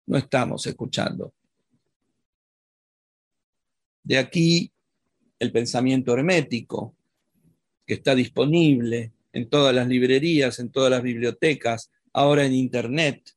no 0.07 0.18
estamos 0.18 0.65
escuchando. 0.65 1.34
De 4.03 4.18
aquí 4.18 4.72
el 5.38 5.51
pensamiento 5.51 6.13
hermético, 6.13 6.95
que 7.86 7.95
está 7.95 8.15
disponible 8.15 9.11
en 9.32 9.49
todas 9.49 9.74
las 9.76 9.88
librerías, 9.88 10.59
en 10.59 10.72
todas 10.72 10.89
las 10.89 11.03
bibliotecas, 11.03 11.91
ahora 12.13 12.45
en 12.45 12.53
Internet. 12.53 13.36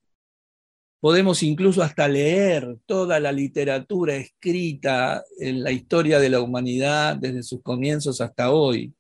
Podemos 1.01 1.43
incluso 1.43 1.83
hasta 1.83 2.07
leer 2.07 2.79
toda 2.85 3.19
la 3.21 3.33
literatura 3.33 4.17
escrita 4.17 5.25
en 5.39 5.63
la 5.63 5.73
historia 5.73 6.19
de 6.19 6.29
la 6.29 6.43
humanidad 6.43 7.17
desde 7.17 7.43
sus 7.43 7.63
comienzos 7.63 8.21
hasta 8.21 8.51
hoy 8.51 8.93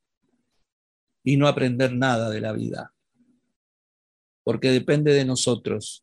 y 1.22 1.36
no 1.36 1.46
aprender 1.46 1.92
nada 1.92 2.30
de 2.30 2.40
la 2.40 2.52
vida, 2.52 2.94
porque 4.42 4.70
depende 4.70 5.12
de 5.12 5.26
nosotros. 5.26 6.02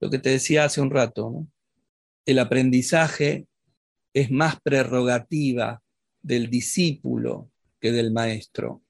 Lo 0.00 0.08
que 0.08 0.18
te 0.18 0.30
decía 0.30 0.64
hace 0.64 0.80
un 0.80 0.90
rato, 0.90 1.46
el 2.24 2.38
aprendizaje 2.38 3.46
es 4.14 4.30
más 4.30 4.58
prerrogativa 4.62 5.82
del 6.22 6.48
discípulo 6.48 7.50
que 7.78 7.92
del 7.92 8.10
maestro. 8.10 8.82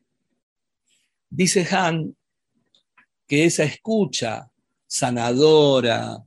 Dice 1.28 1.66
Han 1.74 2.16
que 3.26 3.46
esa 3.46 3.64
escucha 3.64 4.51
sanadora, 4.92 6.22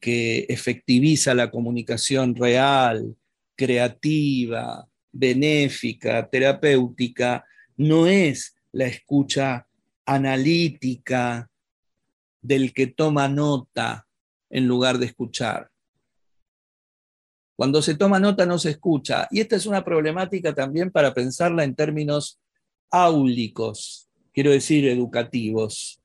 que 0.00 0.46
efectiviza 0.48 1.34
la 1.34 1.50
comunicación 1.50 2.34
real, 2.34 3.14
creativa, 3.54 4.88
benéfica, 5.12 6.26
terapéutica, 6.26 7.44
no 7.76 8.06
es 8.06 8.56
la 8.72 8.86
escucha 8.86 9.68
analítica 10.06 11.50
del 12.40 12.72
que 12.72 12.86
toma 12.86 13.28
nota 13.28 14.06
en 14.48 14.66
lugar 14.66 14.96
de 14.96 15.06
escuchar. 15.06 15.70
Cuando 17.54 17.82
se 17.82 17.96
toma 17.96 18.18
nota 18.18 18.46
no 18.46 18.58
se 18.58 18.70
escucha. 18.70 19.28
Y 19.30 19.40
esta 19.40 19.56
es 19.56 19.66
una 19.66 19.84
problemática 19.84 20.54
también 20.54 20.90
para 20.90 21.12
pensarla 21.12 21.64
en 21.64 21.74
términos 21.74 22.40
áulicos, 22.90 24.08
quiero 24.32 24.52
decir, 24.52 24.88
educativos. 24.88 26.00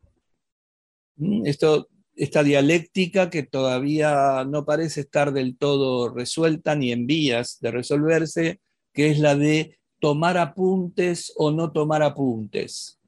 Mm, 1.15 1.45
esto, 1.45 1.87
esta 2.21 2.43
dialéctica 2.43 3.31
que 3.31 3.41
todavía 3.41 4.45
no 4.47 4.63
parece 4.63 5.01
estar 5.01 5.33
del 5.33 5.57
todo 5.57 6.13
resuelta 6.13 6.75
ni 6.75 6.91
en 6.91 7.07
vías 7.07 7.57
de 7.61 7.71
resolverse, 7.71 8.59
que 8.93 9.09
es 9.09 9.17
la 9.17 9.35
de 9.35 9.79
tomar 9.99 10.37
apuntes 10.37 11.33
o 11.35 11.49
no 11.49 11.71
tomar 11.71 12.03
apuntes. 12.03 12.99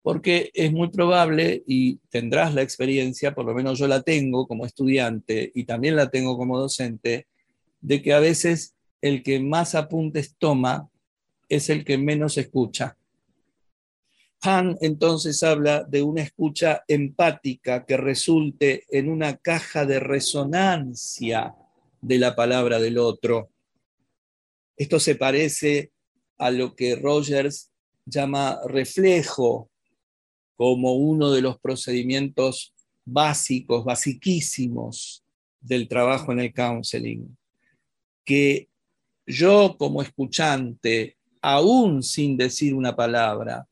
Porque 0.00 0.50
es 0.54 0.72
muy 0.72 0.88
probable, 0.88 1.62
y 1.66 1.98
tendrás 2.08 2.54
la 2.54 2.62
experiencia, 2.62 3.34
por 3.34 3.44
lo 3.44 3.52
menos 3.52 3.78
yo 3.78 3.86
la 3.86 4.00
tengo 4.00 4.46
como 4.46 4.64
estudiante 4.64 5.52
y 5.54 5.64
también 5.64 5.94
la 5.94 6.08
tengo 6.08 6.38
como 6.38 6.58
docente, 6.58 7.26
de 7.82 8.00
que 8.00 8.14
a 8.14 8.20
veces 8.20 8.74
el 9.02 9.22
que 9.22 9.38
más 9.40 9.74
apuntes 9.74 10.34
toma 10.38 10.88
es 11.50 11.68
el 11.68 11.84
que 11.84 11.98
menos 11.98 12.38
escucha. 12.38 12.96
Han 14.42 14.78
entonces 14.80 15.42
habla 15.42 15.84
de 15.84 16.02
una 16.02 16.22
escucha 16.22 16.82
empática 16.88 17.84
que 17.84 17.96
resulte 17.96 18.84
en 18.88 19.08
una 19.08 19.36
caja 19.36 19.84
de 19.84 20.00
resonancia 20.00 21.54
de 22.00 22.18
la 22.18 22.34
palabra 22.34 22.78
del 22.78 22.98
otro. 22.98 23.50
Esto 24.76 24.98
se 24.98 25.14
parece 25.14 25.92
a 26.38 26.50
lo 26.50 26.74
que 26.74 26.96
Rogers 26.96 27.70
llama 28.06 28.60
reflejo 28.66 29.70
como 30.56 30.94
uno 30.94 31.30
de 31.30 31.42
los 31.42 31.58
procedimientos 31.58 32.74
básicos, 33.04 33.84
basiquísimos 33.84 35.22
del 35.60 35.86
trabajo 35.86 36.32
en 36.32 36.40
el 36.40 36.54
counseling 36.54 37.36
que 38.30 38.68
yo 39.26 39.76
como 39.76 40.02
escuchante, 40.02 41.16
aún 41.42 42.00
sin 42.02 42.36
decir 42.36 42.74
una 42.74 42.94
palabra, 42.94 43.66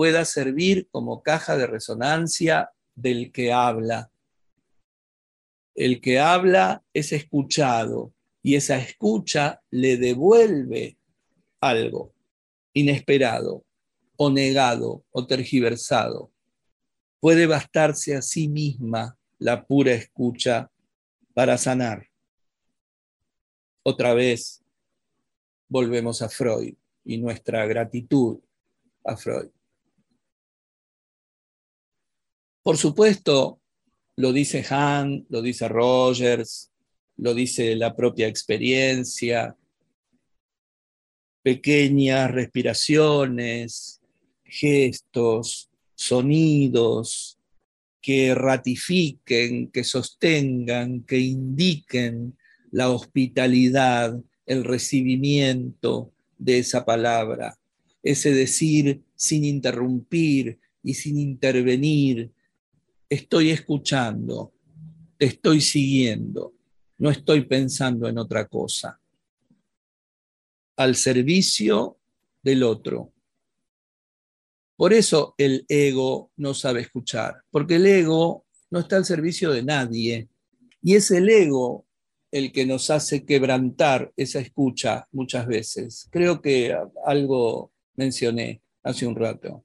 pueda 0.00 0.24
servir 0.24 0.88
como 0.90 1.22
caja 1.22 1.58
de 1.58 1.66
resonancia 1.66 2.70
del 2.94 3.30
que 3.32 3.52
habla. 3.52 4.10
El 5.74 6.00
que 6.00 6.18
habla 6.18 6.82
es 6.94 7.12
escuchado 7.12 8.14
y 8.42 8.54
esa 8.54 8.78
escucha 8.78 9.60
le 9.70 9.98
devuelve 9.98 10.96
algo 11.60 12.14
inesperado 12.72 13.66
o 14.16 14.30
negado 14.30 15.04
o 15.10 15.26
tergiversado. 15.26 16.32
Puede 17.20 17.46
bastarse 17.46 18.16
a 18.16 18.22
sí 18.22 18.48
misma 18.48 19.18
la 19.38 19.66
pura 19.66 19.92
escucha 19.92 20.70
para 21.34 21.58
sanar 21.58 22.08
otra 23.82 24.14
vez 24.14 24.64
volvemos 25.68 26.22
a 26.22 26.30
Freud 26.30 26.72
y 27.04 27.18
nuestra 27.18 27.66
gratitud 27.66 28.40
a 29.04 29.14
Freud. 29.18 29.50
Por 32.62 32.76
supuesto, 32.76 33.60
lo 34.16 34.32
dice 34.32 34.64
Han, 34.68 35.26
lo 35.30 35.40
dice 35.40 35.66
Rogers, 35.68 36.70
lo 37.16 37.32
dice 37.32 37.74
la 37.74 37.96
propia 37.96 38.26
experiencia, 38.26 39.56
pequeñas 41.42 42.30
respiraciones, 42.30 44.00
gestos, 44.44 45.70
sonidos 45.94 47.38
que 48.02 48.34
ratifiquen, 48.34 49.70
que 49.70 49.84
sostengan, 49.84 51.02
que 51.04 51.18
indiquen 51.18 52.36
la 52.70 52.90
hospitalidad, 52.90 54.18
el 54.46 54.64
recibimiento 54.64 56.12
de 56.38 56.58
esa 56.58 56.84
palabra, 56.84 57.58
ese 58.02 58.32
decir 58.32 59.02
sin 59.14 59.44
interrumpir 59.44 60.58
y 60.82 60.94
sin 60.94 61.18
intervenir, 61.18 62.32
estoy 63.10 63.50
escuchando, 63.50 64.54
te 65.18 65.26
estoy 65.26 65.60
siguiendo, 65.60 66.54
no 66.98 67.10
estoy 67.10 67.44
pensando 67.44 68.08
en 68.08 68.18
otra 68.18 68.46
cosa, 68.46 69.00
al 70.76 70.94
servicio 70.94 71.98
del 72.42 72.62
otro. 72.62 73.12
Por 74.76 74.94
eso 74.94 75.34
el 75.36 75.66
ego 75.68 76.30
no 76.36 76.54
sabe 76.54 76.80
escuchar, 76.80 77.42
porque 77.50 77.74
el 77.74 77.86
ego 77.86 78.46
no 78.70 78.78
está 78.78 78.96
al 78.96 79.04
servicio 79.04 79.50
de 79.50 79.62
nadie. 79.62 80.28
Y 80.80 80.94
es 80.94 81.10
el 81.10 81.28
ego 81.28 81.86
el 82.30 82.52
que 82.52 82.64
nos 82.64 82.90
hace 82.90 83.26
quebrantar 83.26 84.12
esa 84.16 84.38
escucha 84.38 85.06
muchas 85.10 85.46
veces. 85.46 86.08
Creo 86.10 86.40
que 86.40 86.74
algo 87.04 87.72
mencioné 87.96 88.62
hace 88.82 89.06
un 89.06 89.16
rato. 89.16 89.64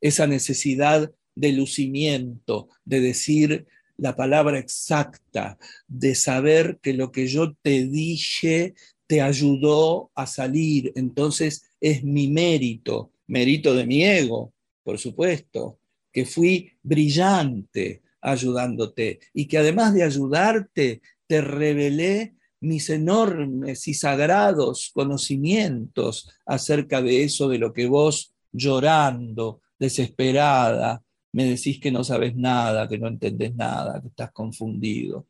Esa 0.00 0.26
necesidad 0.26 1.12
de 1.36 1.52
lucimiento, 1.52 2.68
de 2.84 3.00
decir 3.00 3.66
la 3.96 4.16
palabra 4.16 4.58
exacta, 4.58 5.56
de 5.86 6.16
saber 6.16 6.80
que 6.82 6.92
lo 6.92 7.12
que 7.12 7.28
yo 7.28 7.54
te 7.62 7.86
dije 7.86 8.74
te 9.06 9.22
ayudó 9.22 10.10
a 10.16 10.26
salir, 10.26 10.92
entonces 10.96 11.70
es 11.80 12.02
mi 12.02 12.26
mérito, 12.26 13.12
mérito 13.28 13.72
de 13.74 13.86
mi 13.86 14.04
ego, 14.04 14.52
por 14.82 14.98
supuesto, 14.98 15.78
que 16.12 16.24
fui 16.24 16.72
brillante 16.82 18.02
ayudándote 18.20 19.20
y 19.32 19.46
que 19.46 19.58
además 19.58 19.94
de 19.94 20.02
ayudarte, 20.02 21.00
te 21.26 21.40
revelé 21.40 22.34
mis 22.60 22.90
enormes 22.90 23.86
y 23.86 23.94
sagrados 23.94 24.90
conocimientos 24.92 26.28
acerca 26.44 27.02
de 27.02 27.24
eso 27.24 27.48
de 27.48 27.58
lo 27.58 27.72
que 27.72 27.86
vos 27.86 28.34
llorando, 28.52 29.60
desesperada, 29.78 31.02
me 31.36 31.44
decís 31.44 31.78
que 31.78 31.92
no 31.92 32.02
sabes 32.02 32.34
nada, 32.34 32.88
que 32.88 32.96
no 32.96 33.08
entendés 33.08 33.54
nada, 33.54 34.00
que 34.00 34.08
estás 34.08 34.32
confundido. 34.32 35.26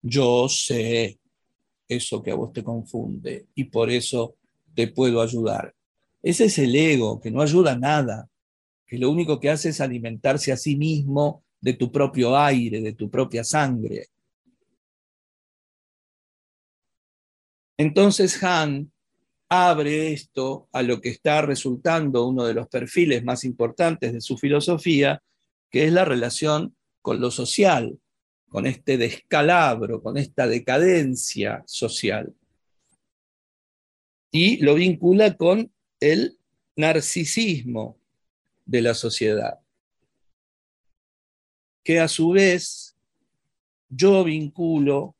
Yo 0.00 0.48
sé 0.48 1.20
eso 1.86 2.22
que 2.22 2.30
a 2.30 2.34
vos 2.34 2.50
te 2.50 2.64
confunde 2.64 3.48
y 3.54 3.64
por 3.64 3.90
eso 3.90 4.36
te 4.74 4.88
puedo 4.88 5.20
ayudar. 5.20 5.74
Ese 6.22 6.46
es 6.46 6.58
el 6.58 6.74
ego, 6.74 7.20
que 7.20 7.30
no 7.30 7.42
ayuda 7.42 7.72
a 7.72 7.78
nada, 7.78 8.30
que 8.86 8.96
lo 8.96 9.10
único 9.10 9.38
que 9.38 9.50
hace 9.50 9.68
es 9.68 9.82
alimentarse 9.82 10.50
a 10.50 10.56
sí 10.56 10.76
mismo 10.76 11.44
de 11.60 11.74
tu 11.74 11.92
propio 11.92 12.34
aire, 12.34 12.80
de 12.80 12.94
tu 12.94 13.10
propia 13.10 13.44
sangre. 13.44 14.06
Entonces 17.76 18.42
Han 18.42 18.90
abre 19.54 20.14
esto 20.14 20.70
a 20.72 20.80
lo 20.80 21.02
que 21.02 21.10
está 21.10 21.42
resultando 21.42 22.26
uno 22.26 22.44
de 22.44 22.54
los 22.54 22.68
perfiles 22.68 23.22
más 23.22 23.44
importantes 23.44 24.14
de 24.14 24.22
su 24.22 24.38
filosofía, 24.38 25.22
que 25.70 25.84
es 25.84 25.92
la 25.92 26.06
relación 26.06 26.74
con 27.02 27.20
lo 27.20 27.30
social, 27.30 27.98
con 28.48 28.64
este 28.64 28.96
descalabro, 28.96 30.02
con 30.02 30.16
esta 30.16 30.46
decadencia 30.46 31.62
social. 31.66 32.34
Y 34.30 34.56
lo 34.64 34.74
vincula 34.74 35.36
con 35.36 35.70
el 36.00 36.38
narcisismo 36.74 37.98
de 38.64 38.80
la 38.80 38.94
sociedad, 38.94 39.58
que 41.84 42.00
a 42.00 42.08
su 42.08 42.30
vez 42.30 42.96
yo 43.90 44.24
vinculo 44.24 45.14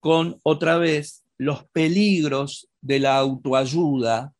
con 0.00 0.40
otra 0.42 0.78
vez 0.78 1.22
los 1.36 1.64
peligros 1.66 2.67
de 2.80 3.00
la 3.00 3.18
autoayuda 3.18 4.34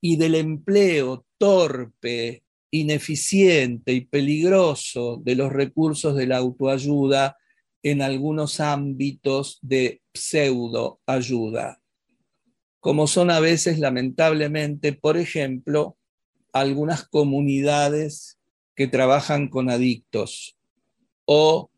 y 0.00 0.16
del 0.16 0.34
empleo 0.34 1.24
torpe, 1.38 2.42
ineficiente 2.70 3.92
y 3.92 4.02
peligroso 4.02 5.20
de 5.22 5.34
los 5.34 5.52
recursos 5.52 6.14
de 6.14 6.26
la 6.26 6.38
autoayuda 6.38 7.36
en 7.82 8.02
algunos 8.02 8.60
ámbitos 8.60 9.58
de 9.62 10.02
pseudoayuda, 10.12 11.80
como 12.80 13.06
son 13.06 13.30
a 13.30 13.40
veces 13.40 13.78
lamentablemente, 13.78 14.92
por 14.92 15.16
ejemplo, 15.16 15.96
algunas 16.52 17.08
comunidades 17.08 18.38
que 18.74 18.86
trabajan 18.86 19.48
con 19.48 19.70
adictos 19.70 20.56
o 21.24 21.70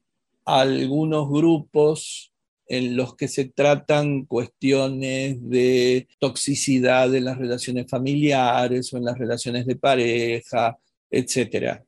algunos 0.44 1.28
grupos 1.28 2.29
en 2.70 2.94
los 2.94 3.16
que 3.16 3.26
se 3.26 3.46
tratan 3.46 4.26
cuestiones 4.26 5.38
de 5.50 6.06
toxicidad 6.20 7.12
en 7.12 7.24
las 7.24 7.36
relaciones 7.36 7.90
familiares 7.90 8.94
o 8.94 8.96
en 8.96 9.06
las 9.06 9.18
relaciones 9.18 9.66
de 9.66 9.74
pareja, 9.74 10.78
etc. 11.10 11.82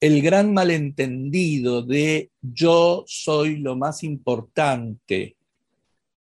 El 0.00 0.20
gran 0.20 0.52
malentendido 0.52 1.82
de 1.82 2.32
yo 2.42 3.04
soy 3.06 3.58
lo 3.58 3.76
más 3.76 4.02
importante, 4.02 5.36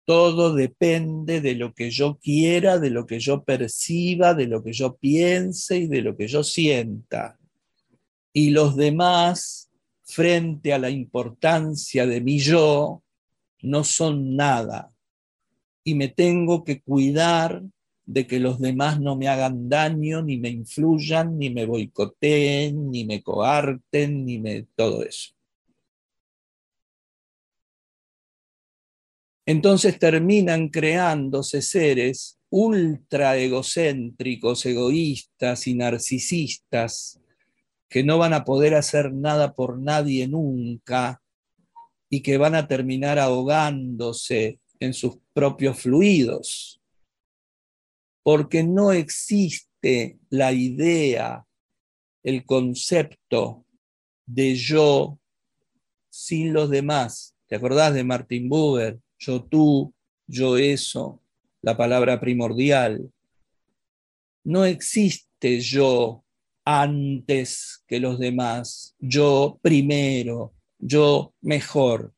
todo 0.03 0.53
depende 0.53 1.39
de 1.39 1.55
lo 1.55 1.73
que 1.73 1.91
yo 1.91 2.19
quiera, 2.21 2.77
de 2.77 2.89
lo 2.89 3.05
que 3.05 3.21
yo 3.21 3.41
perciba, 3.45 4.33
de 4.33 4.47
lo 4.47 4.61
que 4.61 4.73
yo 4.73 4.97
piense 4.97 5.77
y 5.77 5.87
de 5.87 6.01
lo 6.01 6.17
que 6.17 6.27
yo 6.27 6.43
sienta. 6.43 7.39
Y 8.33 8.49
los 8.49 8.75
demás, 8.75 9.69
frente 10.03 10.73
a 10.73 10.77
la 10.77 10.89
importancia 10.89 12.05
de 12.05 12.19
mi 12.19 12.39
yo, 12.39 13.02
no 13.63 13.83
son 13.83 14.35
nada 14.35 14.91
y 15.83 15.95
me 15.95 16.07
tengo 16.07 16.63
que 16.63 16.81
cuidar 16.81 17.63
de 18.05 18.27
que 18.27 18.39
los 18.39 18.59
demás 18.59 18.99
no 18.99 19.15
me 19.15 19.27
hagan 19.27 19.69
daño, 19.69 20.21
ni 20.21 20.37
me 20.37 20.49
influyan, 20.49 21.37
ni 21.37 21.49
me 21.49 21.65
boicoteen, 21.65 22.91
ni 22.91 23.05
me 23.05 23.23
coarten, 23.23 24.25
ni 24.25 24.39
me 24.39 24.67
todo 24.75 25.03
eso. 25.03 25.33
Entonces 29.45 29.99
terminan 29.99 30.69
creándose 30.69 31.61
seres 31.61 32.39
ultra 32.49 33.37
egocéntricos, 33.37 34.65
egoístas 34.65 35.67
y 35.67 35.75
narcisistas 35.75 37.19
que 37.89 38.03
no 38.03 38.17
van 38.17 38.33
a 38.33 38.43
poder 38.43 38.75
hacer 38.75 39.13
nada 39.13 39.53
por 39.53 39.79
nadie 39.79 40.27
nunca, 40.27 41.22
y 42.13 42.21
que 42.21 42.37
van 42.37 42.53
a 42.53 42.67
terminar 42.67 43.17
ahogándose 43.17 44.59
en 44.79 44.93
sus 44.93 45.17
propios 45.33 45.79
fluidos, 45.79 46.79
porque 48.21 48.61
no 48.61 48.91
existe 48.91 50.19
la 50.29 50.51
idea, 50.51 51.43
el 52.21 52.45
concepto 52.45 53.65
de 54.27 54.53
yo 54.53 55.17
sin 56.11 56.53
los 56.53 56.69
demás. 56.69 57.35
¿Te 57.47 57.55
acordás 57.55 57.95
de 57.95 58.03
Martin 58.03 58.47
Buber? 58.47 58.99
Yo 59.17 59.43
tú, 59.45 59.91
yo 60.27 60.57
eso, 60.57 61.19
la 61.63 61.75
palabra 61.75 62.19
primordial. 62.19 63.11
No 64.43 64.65
existe 64.65 65.59
yo 65.61 66.23
antes 66.63 67.83
que 67.87 67.99
los 67.99 68.19
demás, 68.19 68.95
yo 68.99 69.57
primero, 69.63 70.53
yo 70.85 71.33
mejor. 71.41 72.13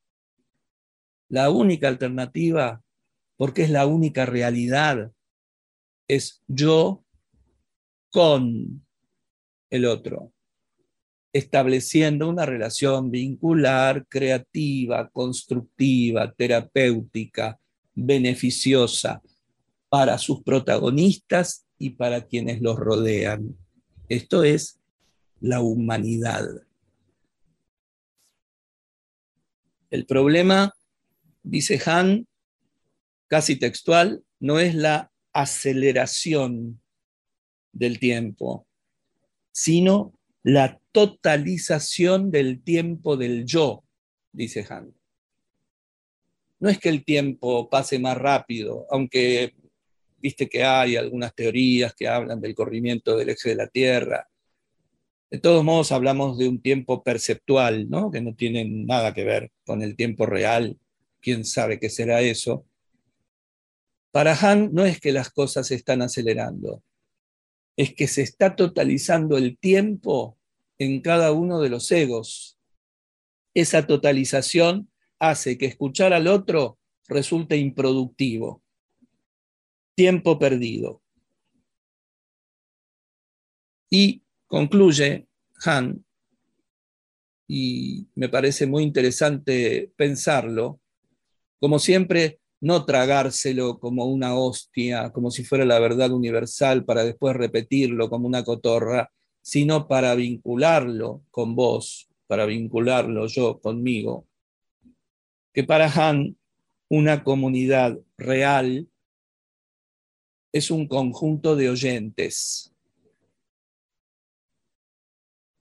La 1.30 1.50
única 1.50 1.88
alternativa, 1.88 2.84
porque 3.38 3.64
es 3.64 3.70
la 3.70 3.86
única 3.86 4.26
realidad, 4.26 5.12
es 6.08 6.44
yo 6.48 7.04
con 8.12 8.86
el 9.70 9.86
otro, 9.86 10.32
estableciendo 11.34 12.30
una 12.30 12.46
relación 12.46 13.12
vincular, 13.12 14.08
creativa, 14.08 15.10
constructiva, 15.10 16.32
terapéutica, 16.32 17.60
beneficiosa 17.94 19.22
para 19.90 20.18
sus 20.18 20.42
protagonistas 20.44 21.66
y 21.78 21.92
para 21.92 22.26
quienes 22.26 22.62
los 22.62 22.78
rodean. 22.78 23.58
Esto 24.08 24.44
es 24.44 24.80
la 25.40 25.62
humanidad. 25.62 26.46
El 29.90 30.06
problema, 30.06 30.74
dice 31.44 31.82
Han, 31.86 32.28
casi 33.28 33.56
textual, 33.56 34.24
no 34.40 34.60
es 34.60 34.76
la 34.76 35.12
aceleración 35.34 36.82
del 37.72 38.00
tiempo, 38.00 38.68
sino 39.52 40.14
la 40.44 40.80
totalización 40.92 42.32
del 42.32 42.62
tiempo 42.62 43.18
del 43.18 43.46
yo, 43.46 43.84
dice 44.32 44.66
Han. 44.70 44.94
No 46.60 46.70
es 46.70 46.80
que 46.80 46.90
el 46.90 47.04
tiempo 47.04 47.70
pase 47.70 48.00
más 48.00 48.18
rápido, 48.18 48.86
aunque 48.90 49.54
viste 50.18 50.48
que 50.48 50.64
hay 50.64 50.96
algunas 50.96 51.36
teorías 51.36 51.94
que 51.94 52.08
hablan 52.08 52.42
del 52.42 52.56
corrimiento 52.56 53.18
del 53.18 53.30
eje 53.30 53.50
de 53.50 53.56
la 53.56 53.68
Tierra, 53.68 54.28
de 55.32 55.40
todos 55.40 55.64
modos, 55.64 55.92
hablamos 55.92 56.38
de 56.38 56.48
un 56.48 56.62
tiempo 56.62 57.04
perceptual, 57.04 57.90
¿no? 57.90 58.12
que 58.12 58.22
no 58.22 58.36
tiene 58.36 58.66
nada 58.66 59.14
que 59.14 59.24
ver 59.24 59.52
con 59.66 59.82
el 59.82 59.96
tiempo 59.96 60.26
real. 60.26 60.80
¿Quién 61.20 61.46
sabe 61.46 61.80
qué 61.80 61.90
será 61.90 62.22
eso? 62.22 62.66
Para 64.12 64.34
Han 64.34 64.74
no 64.74 64.86
es 64.86 65.00
que 65.00 65.12
las 65.12 65.30
cosas 65.30 65.68
se 65.68 65.76
están 65.76 66.02
acelerando, 66.02 66.84
es 67.76 67.94
que 67.94 68.08
se 68.08 68.22
está 68.22 68.56
totalizando 68.56 69.38
el 69.38 69.58
tiempo 69.58 70.38
en 70.78 71.02
cada 71.02 71.32
uno 71.32 71.60
de 71.60 71.70
los 71.70 71.92
egos. 71.92 72.58
Esa 73.54 73.88
totalización 73.88 74.90
hace 75.20 75.58
que 75.58 75.66
escuchar 75.66 76.14
al 76.14 76.28
otro 76.28 76.78
resulte 77.08 77.58
improductivo. 77.58 78.64
Tiempo 79.96 80.38
perdido. 80.38 81.02
Y 83.90 84.25
concluye 84.48 85.28
Han, 85.66 86.06
y 87.48 88.08
me 88.16 88.30
parece 88.30 88.66
muy 88.66 88.84
interesante 88.84 89.92
pensarlo, 89.96 90.80
como 91.60 91.80
siempre, 91.80 92.40
no 92.62 92.86
tragárselo 92.86 93.80
como 93.80 94.06
una 94.06 94.36
hostia, 94.36 95.12
como 95.12 95.30
si 95.30 95.44
fuera 95.44 95.66
la 95.66 95.80
verdad 95.80 96.12
universal 96.12 96.86
para 96.86 97.04
después 97.04 97.36
repetirlo 97.36 98.10
como 98.10 98.28
una 98.28 98.44
cotorra, 98.44 99.12
sino 99.42 99.88
para 99.88 100.16
vincularlo 100.16 101.24
con 101.30 101.56
vos, 101.56 102.10
para 102.28 102.46
vincularlo 102.46 103.28
yo 103.28 103.60
conmigo. 103.60 104.28
Que 105.54 105.64
para 105.64 105.88
Han 105.88 106.38
una 106.90 107.24
comunidad 107.24 108.00
real 108.18 108.90
es 110.52 110.72
un 110.72 110.88
conjunto 110.88 111.56
de 111.56 111.70
oyentes, 111.70 112.75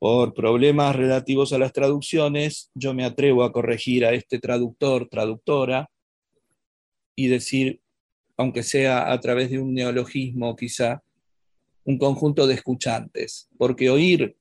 por 0.05 0.35
problemas 0.35 0.95
relativos 0.95 1.55
a 1.55 1.59
las 1.59 1.73
traducciones, 1.73 2.71
yo 2.75 2.93
me 2.93 3.07
atrevo 3.07 3.43
a 3.43 3.53
corregir 3.53 4.05
a 4.05 4.13
este 4.13 4.39
traductor, 4.39 5.09
traductora, 5.09 5.91
y 7.17 7.29
decir, 7.29 7.81
aunque 8.37 8.63
sea 8.63 9.11
a 9.11 9.19
través 9.19 9.51
de 9.51 9.59
un 9.59 9.73
neologismo 9.73 10.55
quizá, 10.57 11.03
un 11.85 11.97
conjunto 11.97 12.47
de 12.47 12.53
escuchantes, 12.53 13.49
porque 13.57 13.89
oír 13.89 14.37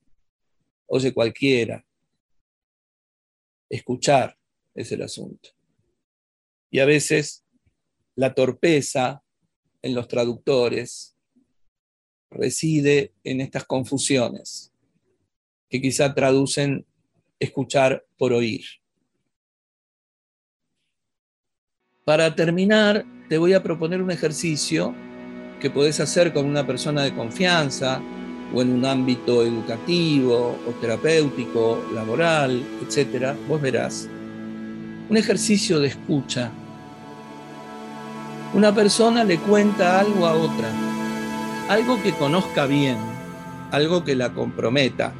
oye 0.84 1.14
cualquiera. 1.14 1.82
Escuchar 3.70 4.36
es 4.74 4.92
el 4.92 5.00
asunto. 5.00 5.48
Y 6.70 6.80
a 6.80 6.84
veces 6.84 7.42
la 8.16 8.34
torpeza 8.34 9.24
en 9.80 9.94
los 9.94 10.08
traductores 10.08 11.16
reside 12.28 13.14
en 13.24 13.40
estas 13.40 13.64
confusiones 13.64 14.73
que 15.68 15.80
quizá 15.80 16.14
traducen 16.14 16.86
escuchar 17.38 18.04
por 18.16 18.32
oír. 18.32 18.64
Para 22.04 22.34
terminar, 22.34 23.04
te 23.28 23.38
voy 23.38 23.54
a 23.54 23.62
proponer 23.62 24.02
un 24.02 24.10
ejercicio 24.10 24.94
que 25.60 25.70
podés 25.70 26.00
hacer 26.00 26.32
con 26.32 26.44
una 26.44 26.66
persona 26.66 27.02
de 27.02 27.14
confianza 27.14 28.02
o 28.52 28.60
en 28.60 28.70
un 28.70 28.84
ámbito 28.84 29.42
educativo 29.42 30.58
o 30.66 30.70
terapéutico, 30.80 31.82
laboral, 31.94 32.62
etc. 32.82 33.34
Vos 33.48 33.60
verás. 33.60 34.08
Un 35.08 35.16
ejercicio 35.16 35.80
de 35.80 35.88
escucha. 35.88 36.50
Una 38.52 38.74
persona 38.74 39.24
le 39.24 39.38
cuenta 39.38 39.98
algo 39.98 40.26
a 40.26 40.34
otra, 40.34 40.68
algo 41.68 42.00
que 42.02 42.12
conozca 42.12 42.66
bien, 42.66 42.96
algo 43.72 44.04
que 44.04 44.14
la 44.14 44.32
comprometa, 44.32 45.12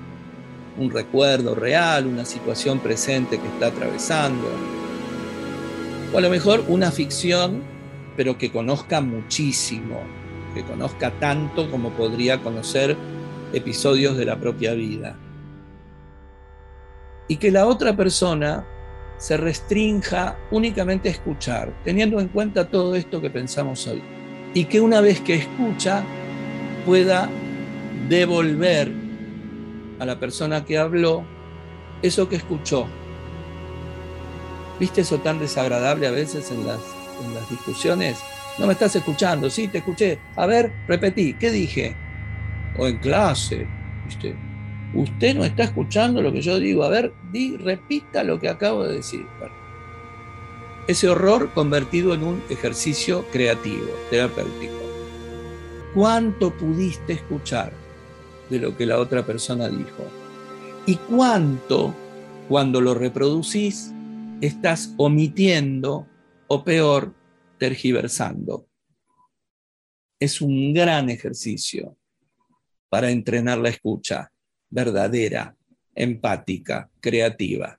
un 0.77 0.91
recuerdo 0.91 1.55
real, 1.55 2.07
una 2.07 2.25
situación 2.25 2.81
presente 2.81 3.39
que 3.39 3.47
está 3.47 3.69
atravesando, 3.69 4.49
o 6.13 6.19
a 6.19 6.21
lo 6.21 6.31
mejor 6.31 6.65
una 6.69 6.91
ficción, 6.91 7.63
pero 8.17 8.39
que 8.39 8.53
conozca 8.53 9.01
muchísimo, 9.01 10.01
que 10.55 10.63
conozca 10.63 11.11
tanto 11.19 11.71
como 11.71 11.91
podría 11.91 12.41
conocer 12.41 12.97
episodios 13.53 14.17
de 14.17 14.25
la 14.25 14.39
propia 14.39 14.75
vida. 14.75 15.17
Y 17.27 17.37
que 17.37 17.51
la 17.51 17.67
otra 17.67 17.97
persona 17.97 18.65
se 19.17 19.37
restrinja 19.37 20.37
únicamente 20.51 21.09
a 21.09 21.13
escuchar, 21.13 21.73
teniendo 21.85 22.21
en 22.21 22.29
cuenta 22.29 22.69
todo 22.69 22.95
esto 22.95 23.21
que 23.21 23.31
pensamos 23.31 23.87
hoy. 23.87 24.03
Y 24.53 24.67
que 24.67 24.81
una 24.81 25.01
vez 25.01 25.21
que 25.21 25.35
escucha, 25.35 26.05
pueda 26.85 27.29
devolver 28.09 29.04
a 29.99 30.05
la 30.05 30.19
persona 30.19 30.65
que 30.65 30.79
habló 30.79 31.25
eso 32.03 32.29
que 32.29 32.37
escuchó, 32.37 32.87
¿Viste 34.79 35.03
eso 35.03 35.19
tan 35.19 35.39
desagradable 35.39 36.07
a 36.07 36.11
veces 36.11 36.51
en 36.51 36.67
las, 36.67 36.81
en 37.25 37.35
las 37.35 37.49
discusiones? 37.49 38.19
No 38.59 38.67
me 38.67 38.73
estás 38.73 38.97
escuchando, 38.97 39.49
sí, 39.49 39.69
te 39.69 39.79
escuché. 39.79 40.19
A 40.37 40.47
ver, 40.47 40.73
repetí, 40.89 41.35
¿qué 41.35 41.51
dije? 41.51 41.95
O 42.77 42.87
en 42.87 42.99
clase, 42.99 43.67
¿viste? 44.05 44.37
Usted 44.95 45.37
no 45.37 45.45
está 45.45 45.65
escuchando 45.65 46.23
lo 46.23 46.33
que 46.33 46.41
yo 46.41 46.59
digo. 46.59 46.85
A 46.85 46.89
ver, 46.89 47.13
di, 47.31 47.57
repita 47.57 48.25
lo 48.25 48.39
que 48.41 48.49
acabo 48.49 48.85
de 48.85 48.97
decir. 48.97 49.27
ese 50.87 51.09
horror 51.09 51.51
convertido 51.55 52.13
en 52.13 52.25
un 52.25 52.43
ejercicio 52.51 53.25
creativo, 53.33 53.89
terapéutico. 54.11 54.75
¿Cuánto 55.95 56.53
pudiste 56.53 57.15
escuchar 57.15 57.73
de 58.51 58.59
lo 58.59 58.77
que 58.77 58.87
la 58.87 58.99
otra 58.99 59.25
persona 59.25 59.69
dijo? 59.69 60.05
¿Y 60.87 60.97
cuánto, 60.97 61.95
cuando 62.49 62.81
lo 62.81 62.95
reproducís, 62.95 63.93
estás 64.41 64.95
omitiendo 64.97 66.07
o 66.47 66.63
peor, 66.63 67.15
tergiversando. 67.59 68.67
Es 70.21 70.41
un 70.41 70.73
gran 70.73 71.11
ejercicio 71.11 71.97
para 72.89 73.11
entrenar 73.11 73.59
la 73.59 73.71
escucha 73.71 74.31
verdadera, 74.71 75.57
empática, 75.95 76.91
creativa. 77.01 77.79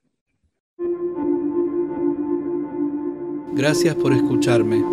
Gracias 3.54 3.96
por 3.96 4.14
escucharme. 4.14 4.84